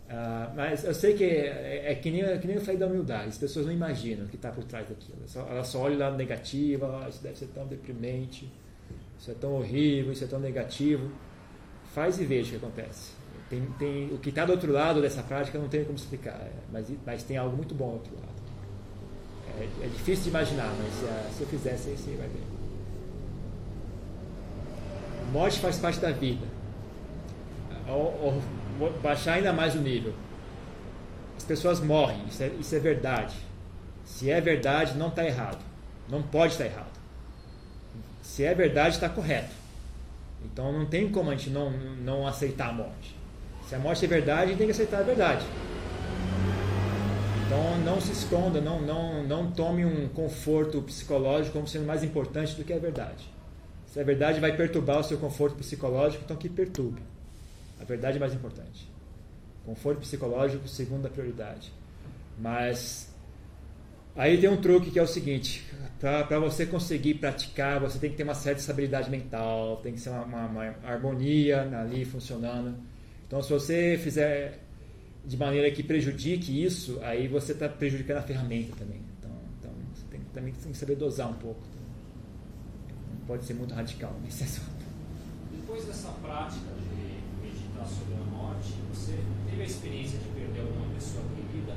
Uh, 0.10 0.50
mas 0.58 0.84
eu 0.84 0.94
sei 0.94 1.14
que 1.14 1.24
é, 1.24 1.92
é, 1.92 1.96
que, 1.96 2.10
nem, 2.10 2.24
é, 2.24 2.36
que 2.40 2.48
nem 2.48 2.56
eu 2.56 2.62
falei 2.62 2.80
da 2.80 2.88
humildade, 2.88 3.30
as 3.30 3.38
pessoas 3.38 3.68
não 3.68 3.74
imaginam 3.74 4.26
o 4.26 4.28
que 4.28 4.38
está 4.38 4.52
por 4.52 4.64
trás 4.64 4.90
daquilo. 4.90 5.20
Elas 5.20 5.32
só, 5.32 5.48
elas 5.48 5.68
só 5.68 5.82
olham 5.82 6.00
lado 6.00 6.18
negativo, 6.18 6.86
ah, 6.86 7.08
isso 7.08 7.22
deve 7.22 7.38
ser 7.38 7.48
tão 7.54 7.68
deprimente, 7.68 8.52
isso 9.20 9.30
é 9.30 9.36
tão 9.36 9.54
horrível, 9.54 10.12
isso 10.12 10.24
é 10.24 10.28
tão 10.28 10.40
negativo. 10.40 11.12
Faz 11.94 12.20
e 12.20 12.26
veja 12.26 12.48
o 12.48 12.60
que 12.60 12.66
acontece. 12.66 13.12
Tem, 13.52 13.62
tem, 13.78 14.12
o 14.12 14.18
que 14.18 14.30
está 14.30 14.46
do 14.46 14.52
outro 14.52 14.72
lado 14.72 15.00
dessa 15.00 15.22
prática 15.22 15.60
não 15.60 15.70
tem 15.70 15.86
como 15.86 15.96
explicar, 15.96 16.42
é, 16.42 16.52
mas, 16.72 16.88
mas 17.06 17.22
tem 17.22 17.38
algo 17.38 17.56
muito 17.56 17.76
bom 17.76 17.90
do 17.90 17.94
outro 17.94 18.16
lado. 18.16 18.34
É, 19.60 19.86
é 19.86 19.88
difícil 19.90 20.24
de 20.24 20.30
imaginar, 20.30 20.74
mas 20.80 20.92
se, 20.92 21.06
ah, 21.06 21.30
se 21.32 21.42
eu 21.42 21.48
fizesse, 21.48 21.96
você 21.96 22.16
vai 22.16 22.28
ver. 22.28 22.53
Morte 25.32 25.60
faz 25.60 25.78
parte 25.78 26.00
da 26.00 26.12
vida. 26.12 26.46
Ou, 27.88 28.42
vou 28.78 28.92
baixar 29.02 29.34
ainda 29.34 29.54
mais 29.54 29.76
o 29.76 29.80
nível. 29.80 30.14
As 31.38 31.44
pessoas 31.44 31.80
morrem, 31.80 32.20
isso 32.28 32.44
é, 32.44 32.48
isso 32.60 32.76
é 32.76 32.80
verdade. 32.80 33.36
Se 34.06 34.30
é 34.30 34.40
verdade, 34.40 34.98
não 34.98 35.08
está 35.08 35.26
errado. 35.26 35.60
Não 36.10 36.22
pode 36.22 36.54
estar 36.54 36.66
tá 36.66 36.70
errado. 36.70 36.94
Se 38.22 38.44
é 38.44 38.54
verdade, 38.54 38.96
está 38.96 39.10
correto. 39.10 39.54
Então 40.46 40.72
não 40.72 40.86
tem 40.86 41.10
como 41.10 41.30
a 41.30 41.36
gente 41.36 41.50
não, 41.50 41.72
não 41.72 42.28
aceitar 42.28 42.70
a 42.70 42.74
morte. 42.74 43.16
Se 43.68 43.76
a 43.76 43.80
morte 43.80 44.04
é 44.04 44.08
verdade, 44.08 44.44
a 44.44 44.48
gente 44.48 44.58
tem 44.58 44.68
que 44.68 44.72
aceitar 44.72 45.00
a 45.00 45.04
verdade. 45.04 45.46
Então 47.46 47.78
não 47.80 48.02
se 48.02 48.12
esconda, 48.12 48.60
não, 48.60 48.82
não, 48.82 49.24
não 49.24 49.52
tome 49.52 49.86
um 49.86 50.08
conforto 50.10 50.82
psicológico 50.82 51.54
como 51.54 51.68
sendo 51.68 51.86
mais 51.86 52.04
importante 52.04 52.56
do 52.56 52.64
que 52.64 52.74
a 52.74 52.80
verdade. 52.80 53.30
Se 53.94 54.00
a 54.00 54.04
verdade 54.04 54.40
vai 54.40 54.58
perturbar 54.58 55.02
o 55.02 55.04
seu 55.04 55.20
conforto 55.20 55.56
psicológico, 55.56 56.24
então 56.26 56.36
que 56.36 56.50
perturbe. 56.50 57.00
A 57.80 57.84
verdade 57.84 58.18
é 58.18 58.20
mais 58.20 58.34
importante. 58.34 58.90
Conforto 59.64 60.00
psicológico, 60.00 60.68
segunda 60.68 61.08
prioridade. 61.10 61.72
Mas 62.40 63.14
aí 64.16 64.42
tem 64.42 64.50
um 64.50 64.58
truque 64.60 64.90
que 64.90 64.98
é 64.98 65.04
o 65.04 65.06
seguinte: 65.06 65.64
para 66.00 66.40
você 66.40 66.66
conseguir 66.66 67.14
praticar, 67.14 67.80
você 67.80 68.00
tem 68.00 68.10
que 68.10 68.18
ter 68.18 68.24
uma 68.24 68.34
certa 68.34 68.62
estabilidade 68.62 69.12
mental, 69.12 69.78
tem 69.84 69.94
que 69.94 70.02
ser 70.02 70.10
uma, 70.10 70.24
uma, 70.24 70.46
uma 70.48 70.76
harmonia 70.84 71.62
ali 71.80 72.04
funcionando. 72.04 72.76
Então, 73.28 73.44
se 73.44 73.52
você 73.52 73.96
fizer 74.04 74.58
de 75.24 75.38
maneira 75.38 75.70
que 75.70 75.84
prejudique 75.84 76.64
isso, 76.64 77.00
aí 77.04 77.28
você 77.28 77.52
está 77.52 77.70
prejudicando 77.70 78.18
a 78.18 78.24
ferramenta 78.24 78.76
também. 78.76 79.02
Então, 79.20 79.32
então 79.60 79.72
você 79.94 80.04
tem, 80.10 80.20
também 80.34 80.52
tem 80.52 80.72
que 80.72 80.78
saber 80.80 80.96
dosar 80.96 81.30
um 81.30 81.36
pouco. 81.36 81.73
Pode 83.28 83.46
ser 83.46 83.54
muito 83.54 83.74
radical 83.74 84.14
nesse 84.24 84.44
assunto. 84.46 84.84
Depois 85.52 85.86
dessa 85.86 86.10
prática 86.22 86.74
sobre 87.86 88.16
a 88.16 88.26
morte, 88.26 88.74
você 88.94 89.18
teve 89.50 89.62
a 89.62 89.66
experiência 89.66 90.20
de 90.20 90.28
perder 90.30 90.62
alguma 90.62 90.94
pessoa 90.94 91.24
querida? 91.36 91.76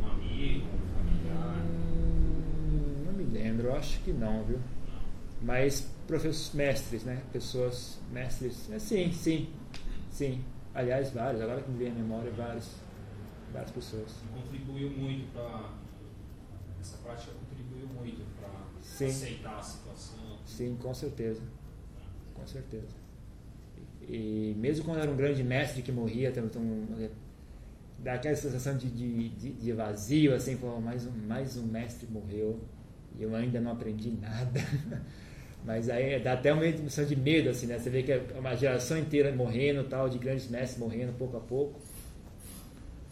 Um 0.00 0.06
amigo, 0.06 0.66
um 0.66 0.94
familiar? 0.96 1.56
Hum, 1.62 3.04
não 3.06 3.12
me 3.12 3.24
lembro, 3.24 3.68
eu 3.68 3.76
acho 3.76 4.00
que 4.00 4.12
não, 4.12 4.44
viu? 4.44 4.58
Não. 4.58 5.00
Mas 5.42 5.90
professores, 6.06 6.52
mestres, 6.54 7.04
né? 7.04 7.22
Pessoas, 7.32 7.98
mestres, 8.10 8.70
é, 8.70 8.78
sim, 8.78 9.12
sim, 9.12 9.48
sim. 10.10 10.44
Aliás, 10.74 11.10
vários, 11.10 11.42
agora 11.42 11.60
que 11.62 11.70
me 11.70 11.78
vem 11.78 11.90
a 11.90 11.94
memória, 11.94 12.30
vários, 12.32 12.76
várias 13.52 13.70
pessoas. 13.70 14.14
Contribuiu 14.32 14.90
muito 14.90 15.32
para. 15.32 15.80
Essa 16.80 16.96
prática 16.98 17.32
Sim. 19.08 19.24
aceitar 19.24 19.58
a 19.58 19.62
situação. 19.62 20.18
Sim, 20.46 20.76
com 20.80 20.92
certeza. 20.92 21.40
Com 22.34 22.46
certeza. 22.46 23.00
E 24.08 24.54
mesmo 24.58 24.84
quando 24.84 25.00
era 25.00 25.10
um 25.10 25.16
grande 25.16 25.42
mestre 25.42 25.82
que 25.82 25.92
morria, 25.92 26.32
tem, 26.32 26.46
tem, 26.48 27.10
dá 27.98 28.14
aquela 28.14 28.34
sensação 28.34 28.76
de, 28.76 28.88
de, 28.88 29.28
de, 29.28 29.72
vazio, 29.72 30.34
assim, 30.34 30.56
pô, 30.56 30.80
mais 30.80 31.06
um, 31.06 31.12
mais 31.28 31.56
um 31.56 31.62
mestre 31.62 32.08
morreu 32.10 32.58
e 33.18 33.22
eu 33.22 33.34
ainda 33.34 33.60
não 33.60 33.72
aprendi 33.72 34.10
nada. 34.10 34.60
Mas 35.64 35.90
aí 35.90 36.18
dá 36.18 36.32
até 36.32 36.52
uma 36.52 36.62
sensação 36.62 37.04
de 37.04 37.14
medo, 37.14 37.50
assim, 37.50 37.66
né? 37.66 37.78
Você 37.78 37.90
vê 37.90 38.02
que 38.02 38.10
é 38.10 38.24
uma 38.38 38.56
geração 38.56 38.96
inteira 38.96 39.30
morrendo, 39.30 39.84
tal, 39.84 40.08
de 40.08 40.18
grandes 40.18 40.48
mestres 40.48 40.78
morrendo 40.78 41.12
pouco 41.12 41.36
a 41.36 41.40
pouco. 41.40 41.78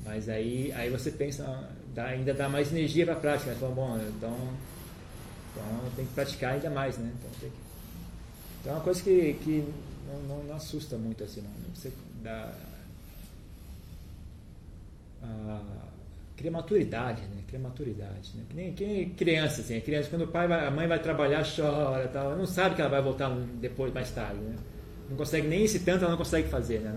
Mas 0.02 0.30
aí, 0.30 0.72
aí 0.72 0.88
você 0.88 1.10
pensa, 1.10 1.68
dá, 1.94 2.06
ainda 2.06 2.32
dá 2.32 2.48
mais 2.48 2.72
energia 2.72 3.04
para 3.04 3.14
a 3.14 3.20
prática, 3.20 3.50
né? 3.50 3.56
Fala, 3.60 3.74
bom, 3.74 3.98
então, 4.16 4.34
então 5.58 5.90
tem 5.96 6.06
que 6.06 6.12
praticar 6.12 6.54
ainda 6.54 6.70
mais, 6.70 6.98
né? 6.98 7.12
Então, 7.18 7.30
que, 7.40 7.52
então 8.60 8.72
é 8.72 8.76
uma 8.76 8.84
coisa 8.84 9.02
que, 9.02 9.34
que 9.42 9.64
não, 10.06 10.36
não, 10.36 10.44
não 10.44 10.56
assusta 10.56 10.96
muito, 10.96 11.24
assim, 11.24 11.42
não. 11.42 11.74
Você 11.74 11.92
dá, 12.22 12.52
ah, 15.22 15.88
cria 16.36 16.50
maturidade, 16.50 17.22
né? 17.22 17.42
Cria 17.46 17.60
maturidade, 17.60 18.32
né? 18.36 18.44
Que 18.48 18.56
nem, 18.56 18.72
que 18.72 18.86
nem 18.86 19.10
criança, 19.10 19.60
assim, 19.60 19.76
a 19.76 19.80
criança 19.80 20.08
quando 20.08 20.22
o 20.22 20.28
pai 20.28 20.46
vai, 20.46 20.66
a 20.66 20.70
mãe 20.70 20.86
vai 20.86 20.98
trabalhar 20.98 21.44
chora, 21.44 22.08
tal, 22.08 22.36
não 22.36 22.46
sabe 22.46 22.74
que 22.74 22.80
ela 22.80 22.90
vai 22.90 23.02
voltar 23.02 23.30
depois 23.60 23.92
mais 23.92 24.10
tarde, 24.10 24.40
né? 24.40 24.56
Não 25.08 25.16
consegue 25.16 25.48
nem 25.48 25.66
se 25.66 25.80
tanto 25.80 26.02
ela 26.02 26.10
não 26.10 26.18
consegue 26.18 26.48
fazer, 26.48 26.80
né? 26.80 26.96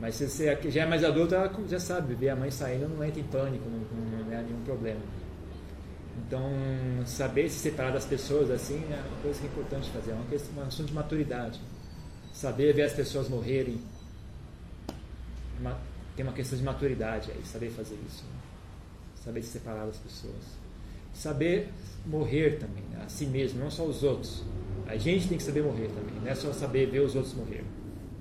Mas 0.00 0.14
se 0.14 0.28
você 0.28 0.56
já 0.70 0.82
é 0.82 0.86
mais 0.86 1.02
adulto, 1.02 1.34
ela 1.34 1.52
já 1.68 1.80
sabe, 1.80 2.14
ver 2.14 2.28
a 2.28 2.36
mãe 2.36 2.50
saindo 2.50 2.88
não 2.88 3.04
entra 3.04 3.20
em 3.20 3.24
pânico, 3.24 3.64
não, 3.68 4.24
não 4.24 4.32
é 4.32 4.42
nenhum 4.42 4.62
problema. 4.62 5.00
Então, 6.26 6.50
saber 7.06 7.48
se 7.48 7.58
separar 7.58 7.92
das 7.92 8.04
pessoas 8.04 8.50
assim 8.50 8.84
é 8.90 8.96
uma 8.96 9.22
coisa 9.22 9.38
que 9.38 9.46
é 9.46 9.48
importante 9.48 9.90
fazer, 9.90 10.10
é 10.10 10.14
uma 10.14 10.26
questão, 10.26 10.52
uma 10.52 10.66
assunto 10.66 10.88
de 10.88 10.94
maturidade. 10.94 11.60
Saber 12.32 12.74
ver 12.74 12.82
as 12.82 12.92
pessoas 12.92 13.28
morrerem, 13.28 13.80
tem 16.16 16.24
uma 16.24 16.32
questão 16.32 16.58
de 16.58 16.64
maturidade 16.64 17.30
aí, 17.30 17.44
saber 17.44 17.70
fazer 17.70 17.98
isso. 18.06 18.24
Né? 18.24 18.40
Saber 19.24 19.42
se 19.42 19.48
separar 19.50 19.86
das 19.86 19.98
pessoas. 19.98 20.58
Saber 21.12 21.68
morrer 22.06 22.58
também, 22.58 22.84
né? 22.90 23.02
a 23.04 23.08
si 23.08 23.26
mesmo, 23.26 23.60
não 23.60 23.70
só 23.70 23.84
os 23.84 24.02
outros. 24.02 24.44
A 24.86 24.96
gente 24.96 25.28
tem 25.28 25.36
que 25.36 25.44
saber 25.44 25.62
morrer 25.62 25.88
também, 25.88 26.14
não 26.20 26.28
é 26.28 26.34
só 26.34 26.52
saber 26.52 26.90
ver 26.90 27.00
os 27.00 27.14
outros 27.14 27.34
morrer. 27.34 27.64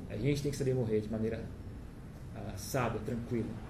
A 0.10 0.18
gente 0.18 0.42
tem 0.42 0.52
que 0.52 0.58
saber 0.58 0.74
morrer 0.74 1.02
de 1.02 1.10
maneira 1.10 1.44
uh, 2.36 2.58
sábia, 2.58 3.00
tranquila. 3.06 3.67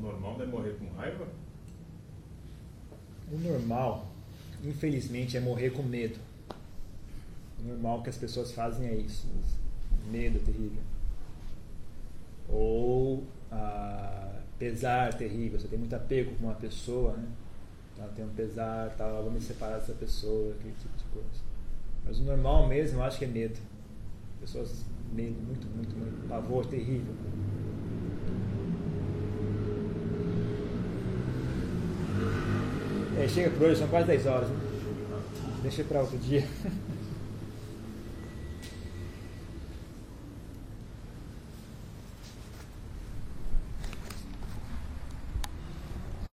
Normal 0.00 0.38
não 0.38 0.44
é 0.44 0.46
morrer 0.46 0.76
com 0.78 0.86
raiva? 0.96 1.26
O 3.30 3.38
normal, 3.38 4.06
infelizmente, 4.64 5.36
é 5.36 5.40
morrer 5.40 5.70
com 5.70 5.82
medo. 5.82 6.18
O 7.60 7.68
normal 7.68 8.02
que 8.02 8.10
as 8.10 8.16
pessoas 8.16 8.52
fazem 8.52 8.88
é 8.88 8.94
isso. 8.94 9.28
Medo 10.10 10.40
terrível. 10.40 10.82
Ou 12.48 13.24
ah, 13.52 14.40
pesar 14.58 15.14
terrível. 15.14 15.58
Você 15.58 15.68
tem 15.68 15.78
muito 15.78 15.94
apego 15.94 16.34
com 16.36 16.46
uma 16.46 16.54
pessoa, 16.54 17.16
né? 17.16 17.28
Então, 17.94 18.08
tem 18.14 18.24
um 18.24 18.30
pesar, 18.30 18.94
tal, 18.96 19.22
vou 19.22 19.30
me 19.30 19.40
separar 19.40 19.78
dessa 19.78 19.92
pessoa, 19.92 20.54
aquele 20.54 20.74
tipo 20.74 20.96
de 20.96 21.04
coisa. 21.04 21.28
Mas 22.04 22.18
o 22.18 22.22
normal 22.22 22.66
mesmo, 22.66 22.98
eu 22.98 23.02
acho 23.02 23.18
que 23.18 23.24
é 23.24 23.28
medo. 23.28 23.58
Pessoas, 24.40 24.84
medo, 25.12 25.38
muito, 25.42 25.66
muito, 25.68 25.96
muito. 25.96 26.28
Pavor 26.28 26.64
terrível. 26.66 27.14
É, 33.18 33.28
chega 33.28 33.50
por 33.50 33.62
hoje, 33.66 33.78
são 33.78 33.88
quase 33.88 34.06
10 34.06 34.26
horas. 34.26 34.48
Né? 34.48 34.56
Deixa 35.62 35.84
para 35.84 36.00
outro 36.00 36.18
dia. 36.18 36.44